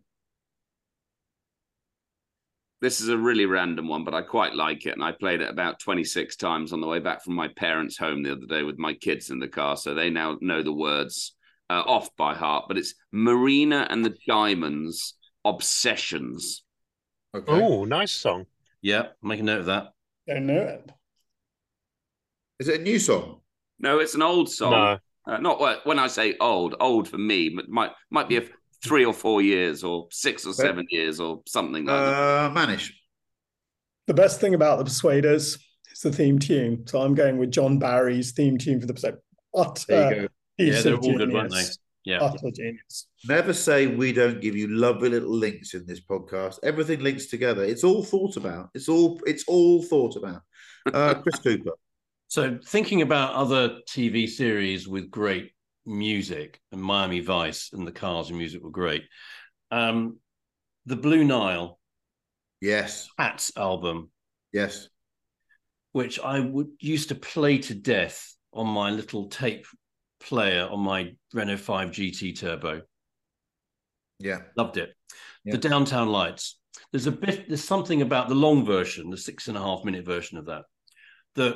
This 2.82 3.02
is 3.02 3.10
a 3.10 3.18
really 3.18 3.46
random 3.46 3.90
one, 3.90 4.06
but 4.06 4.14
I 4.14 4.22
quite 4.22 4.56
like 4.56 4.86
it. 4.86 4.94
And 4.94 5.04
I 5.04 5.12
played 5.12 5.42
it 5.42 5.50
about 5.50 5.80
26 5.80 6.38
times 6.38 6.72
on 6.72 6.80
the 6.80 6.88
way 6.88 7.00
back 7.00 7.24
from 7.24 7.34
my 7.36 7.50
parents' 7.50 7.98
home 7.98 8.24
the 8.24 8.32
other 8.32 8.46
day 8.46 8.64
with 8.64 8.78
my 8.80 8.94
kids 8.94 9.32
in 9.32 9.40
the 9.40 9.50
car. 9.50 9.76
So 9.76 9.94
they 9.94 10.10
now 10.10 10.38
know 10.40 10.64
the 10.64 10.74
words 10.74 11.36
uh, 11.70 11.84
off 11.86 12.16
by 12.16 12.36
heart. 12.36 12.66
But 12.68 12.78
it's 12.78 12.96
Marina 13.12 13.86
and 13.90 14.06
the 14.06 14.16
Diamonds 14.28 15.16
Obsessions. 15.44 16.64
Okay. 17.36 17.52
Oh, 17.52 17.84
nice 17.84 18.14
song. 18.14 18.46
Yeah, 18.82 19.08
make 19.22 19.42
a 19.42 19.44
note 19.44 19.60
of 19.60 19.66
that. 19.66 19.90
don't 20.28 20.46
know 20.46 20.62
it. 20.62 20.90
Is 22.60 22.70
it 22.70 22.80
a 22.80 22.84
new 22.84 23.00
song? 23.00 23.42
No, 23.80 24.00
it's 24.00 24.16
an 24.16 24.22
old 24.22 24.50
song. 24.50 24.72
No. 24.72 25.00
Uh, 25.30 25.38
not 25.38 25.60
what- 25.60 25.86
when 25.86 26.00
I 26.00 26.08
say 26.08 26.36
old, 26.40 26.76
old 26.80 27.08
for 27.08 27.18
me, 27.18 27.50
but 27.50 27.70
might 27.70 27.92
might 28.10 28.28
be 28.28 28.38
a 28.38 28.44
three 28.84 29.06
or 29.06 29.14
four 29.14 29.42
years 29.42 29.84
or 29.84 30.08
six 30.12 30.46
or 30.46 30.54
seven 30.54 30.86
years 30.90 31.20
or 31.20 31.42
something 31.46 31.86
like 31.86 31.96
that. 31.96 32.14
Uh, 32.14 32.50
Manish. 32.54 32.92
The 34.08 34.14
best 34.14 34.40
thing 34.40 34.54
about 34.56 34.78
the 34.80 34.86
Persuaders 34.86 35.58
is 35.92 36.00
the 36.02 36.12
theme 36.12 36.40
tune. 36.40 36.88
So 36.88 37.02
I'm 37.02 37.14
going 37.14 37.38
with 37.38 37.52
John 37.52 37.78
Barry's 37.78 38.32
theme 38.32 38.58
tune 38.58 38.80
for 38.80 38.88
the 38.88 38.94
Persuaders. 38.94 39.20
Utter 39.56 39.84
There 39.88 40.10
you 40.16 40.22
go. 40.22 40.28
Yeah, 40.58 40.82
they're 40.82 40.94
of 40.94 41.04
all 41.04 41.18
good, 41.18 41.34
weren't 41.34 41.52
they? 41.52 41.64
Yeah. 42.06 42.20
Utter 42.22 42.52
genius. 42.52 43.08
Never 43.28 43.54
say 43.54 43.88
we 43.88 44.14
don't 44.14 44.42
give 44.42 44.56
you 44.56 44.68
lovely 44.68 45.10
little 45.10 45.36
links 45.36 45.74
in 45.74 45.86
this 45.86 46.00
podcast. 46.00 46.60
Everything 46.64 47.02
links 47.02 47.28
together. 47.28 47.64
It's 47.64 47.84
all 47.84 48.04
thought 48.04 48.38
about. 48.38 48.70
It's 48.74 48.88
all 48.90 49.20
it's 49.28 49.44
all 49.48 49.84
thought 49.84 50.16
about. 50.16 50.42
Uh, 50.94 51.16
Chris 51.16 51.40
Cooper. 51.40 51.74
So 52.30 52.60
thinking 52.64 53.02
about 53.02 53.34
other 53.34 53.80
TV 53.90 54.30
series 54.30 54.88
with 54.88 55.10
great 55.10 55.52
music, 55.88 56.62
and 56.72 56.80
Miami 56.80 57.22
Vice 57.22 57.72
and 57.74 57.88
the 57.88 57.92
Cars 57.92 58.30
and 58.30 58.38
music 58.38 58.64
were 58.64 58.70
great. 58.70 59.04
Um, 59.72 60.18
the 60.86 60.96
Blue 60.96 61.24
Nile 61.24 61.80
Yes. 62.62 63.10
Hats 63.18 63.52
album, 63.58 64.12
Yes. 64.54 64.90
which 65.92 66.20
I 66.20 66.40
would 66.40 66.68
used 66.80 67.10
to 67.10 67.16
play 67.16 67.58
to 67.58 67.74
death 67.74 68.36
on 68.54 68.68
my 68.68 68.92
little 68.92 69.28
tape 69.30 69.66
player 70.20 70.68
on 70.70 70.82
my 70.82 71.16
Renault 71.34 71.58
5 71.58 71.90
GT 71.90 72.38
Turbo. 72.38 72.84
Yeah. 74.20 74.42
Loved 74.56 74.78
it. 74.78 74.94
Yeah. 75.46 75.54
The 75.54 75.70
Downtown 75.70 76.10
Lights. 76.10 76.60
There's 76.92 77.08
a 77.08 77.12
bit. 77.12 77.48
There's 77.48 77.64
something 77.64 78.04
about 78.04 78.30
the 78.30 78.36
long 78.36 78.66
version, 78.66 79.10
the 79.10 79.18
six 79.18 79.48
and 79.48 79.58
a 79.58 79.62
half 79.62 79.84
minute 79.84 80.06
version 80.06 80.38
of 80.38 80.46
that, 80.46 80.66
that 81.36 81.56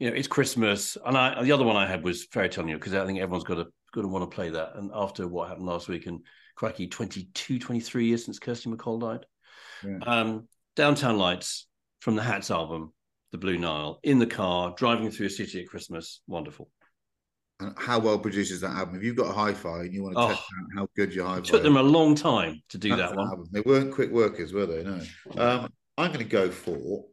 you 0.00 0.10
know 0.10 0.16
it's 0.16 0.26
Christmas. 0.26 0.96
And 1.06 1.16
I 1.16 1.40
the 1.42 1.52
other 1.52 1.64
one 1.64 1.76
I 1.76 1.86
had 1.86 2.02
was 2.02 2.24
Fairy 2.24 2.48
Tale 2.48 2.64
New 2.64 2.74
because 2.76 2.94
I 2.94 3.06
think 3.06 3.20
everyone's 3.20 3.44
got 3.44 3.58
a 3.58 3.66
going 3.92 4.06
to 4.06 4.08
want 4.08 4.28
to 4.28 4.34
play 4.34 4.50
that. 4.50 4.72
And 4.76 4.90
after 4.94 5.28
what 5.28 5.48
happened 5.48 5.66
last 5.66 5.88
week, 5.88 6.06
and 6.06 6.20
cracky 6.56 6.86
22, 6.88 7.58
23 7.58 8.06
years 8.06 8.24
since 8.24 8.38
Kirsty 8.38 8.70
MacColl 8.70 9.00
died. 9.00 9.26
Yeah. 9.84 9.98
Um, 10.06 10.48
Downtown 10.76 11.18
Lights 11.18 11.66
from 12.00 12.14
the 12.16 12.22
Hats 12.22 12.50
album, 12.50 12.92
The 13.32 13.38
Blue 13.38 13.58
Nile, 13.58 13.98
in 14.02 14.18
the 14.18 14.26
car, 14.26 14.74
driving 14.76 15.10
through 15.10 15.26
a 15.26 15.30
city 15.30 15.60
at 15.62 15.68
Christmas. 15.68 16.20
Wonderful. 16.28 16.70
And 17.58 17.74
how 17.76 17.98
well 17.98 18.18
produced 18.18 18.52
is 18.52 18.60
that 18.60 18.70
album? 18.70 18.94
If 18.96 19.02
you've 19.02 19.16
got 19.16 19.28
a 19.30 19.32
hi-fi 19.32 19.80
and 19.80 19.92
you 19.92 20.02
want 20.04 20.14
to 20.16 20.20
Oh. 20.22 20.28
test 20.28 20.40
out 20.40 20.66
how 20.76 20.88
good 20.96 21.12
your 21.14 21.26
hi-fi 21.26 21.40
took 21.42 21.62
them 21.62 21.76
a 21.76 21.82
long 21.82 22.14
time 22.14 22.62
to 22.68 22.78
do 22.78 22.90
that's 22.90 23.10
that 23.10 23.16
one. 23.16 23.26
album. 23.28 23.48
They 23.50 23.60
weren't 23.62 23.92
quick 23.92 24.10
workers, 24.12 24.52
were 24.52 24.66
they? 24.66 24.84
No. 24.84 25.00
Um, 25.36 25.72
I'm 25.98 26.12
going 26.12 26.24
to 26.24 26.30
go 26.30 26.50
for 26.50 27.04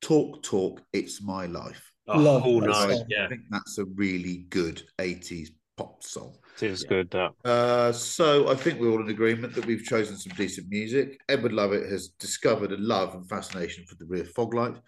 Talk 0.00 0.42
Talk. 0.42 0.82
It's 0.92 1.22
my 1.22 1.46
life. 1.46 1.92
Oh, 2.06 2.18
Love 2.18 2.42
oh, 2.46 2.60
that 2.60 2.68
nice. 2.68 2.98
song. 2.98 3.06
I 3.20 3.28
think 3.28 3.42
that's 3.50 3.78
a 3.78 3.84
really 3.84 4.46
good 4.48 4.82
80s 4.98 5.48
pop 5.76 6.02
song. 6.02 6.34
It 6.60 6.70
is 6.70 6.82
good. 6.82 7.10
That 7.10 7.32
Uh, 7.44 7.92
so 7.92 8.48
I 8.48 8.54
think 8.54 8.80
we're 8.80 8.90
all 8.90 9.00
in 9.00 9.10
agreement 9.10 9.54
that 9.54 9.66
we've 9.66 9.84
chosen 9.84 10.16
some 10.16 10.32
decent 10.36 10.68
music. 10.68 11.20
Edward 11.28 11.52
Lovett 11.52 11.88
has 11.90 12.08
discovered 12.18 12.72
a 12.72 12.76
love 12.78 13.14
and 13.14 13.28
fascination 13.28 13.84
for 13.86 13.94
the 13.94 14.06
rear 14.06 14.24
foglight. 14.24 14.80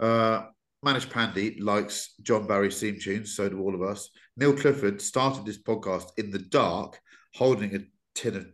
Uh, 0.00 0.46
Manish 0.84 1.06
Pandey 1.06 1.60
likes 1.60 2.14
John 2.22 2.46
Barry's 2.46 2.80
theme 2.80 2.98
tunes, 2.98 3.36
so 3.36 3.48
do 3.48 3.60
all 3.60 3.74
of 3.74 3.82
us. 3.82 4.10
Neil 4.36 4.56
Clifford 4.56 5.00
started 5.00 5.44
this 5.44 5.62
podcast 5.62 6.06
in 6.16 6.30
the 6.30 6.40
dark, 6.40 6.98
holding 7.34 7.76
a 7.76 7.80
tin 8.14 8.36
of 8.36 8.46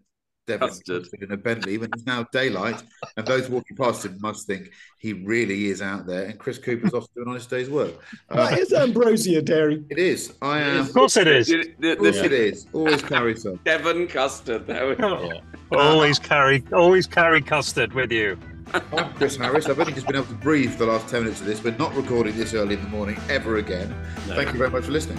Devon 0.49 0.69
Custard. 0.69 1.03
custard 1.03 1.23
in 1.23 1.31
a 1.33 1.37
Bentley 1.37 1.79
when 1.79 1.91
it's 1.95 2.05
now 2.07 2.25
daylight, 2.33 2.83
and 3.17 3.27
those 3.27 3.49
walking 3.49 3.77
past 3.77 4.05
him 4.05 4.19
must 4.21 4.47
think 4.47 4.73
he 4.99 5.13
really 5.13 5.67
is 5.67 5.81
out 5.81 6.07
there. 6.07 6.25
And 6.25 6.39
Chris 6.39 6.59
Cooper's 6.59 6.93
off 6.95 7.07
doing 7.15 7.29
honest 7.29 7.49
day's 7.51 7.71
work. 7.71 7.93
Uh, 8.31 8.49
That 8.51 8.59
is 8.59 8.73
ambrosia 8.73 9.43
dairy. 9.43 9.85
it 9.91 9.99
is. 9.99 10.33
I 10.43 10.61
am. 10.61 10.81
of 10.81 10.93
course 10.93 11.17
it 11.17 11.29
is. 11.29 11.47
The- 11.47 11.75
the- 11.79 11.93
Of 11.93 11.99
course 11.99 12.19
the 12.19 12.25
it 12.25 12.33
is. 12.33 12.67
Always 12.73 13.03
carry 13.03 13.37
some. 13.37 13.57
Devon 13.65 14.09
custard. 14.09 14.67
There 14.67 14.89
we 14.89 14.95
go. 14.97 15.41
Always 15.73 16.19
carry, 16.19 16.65
always 16.73 17.07
carry 17.07 17.43
custard 17.43 17.93
with 17.93 18.11
you. 18.11 18.39
I'm 18.73 19.13
Chris 19.15 19.37
Harris. 19.37 19.67
I've 19.67 19.79
only 19.79 19.93
just 19.93 20.07
been 20.07 20.17
able 20.17 20.27
to 20.27 20.33
breathe 20.35 20.73
for 20.73 20.79
the 20.79 20.87
last 20.93 21.09
10 21.09 21.25
minutes 21.25 21.41
of 21.41 21.47
this. 21.47 21.63
We're 21.63 21.77
not 21.77 21.95
recording 21.95 22.37
this 22.39 22.55
early 22.55 22.75
in 22.75 22.83
the 22.83 22.89
morning 22.89 23.19
ever 23.29 23.57
again. 23.59 23.91
No. 24.27 24.35
Thank 24.35 24.53
you 24.53 24.59
very 24.59 24.71
much 24.71 24.85
for 24.85 24.93
listening. 24.93 25.19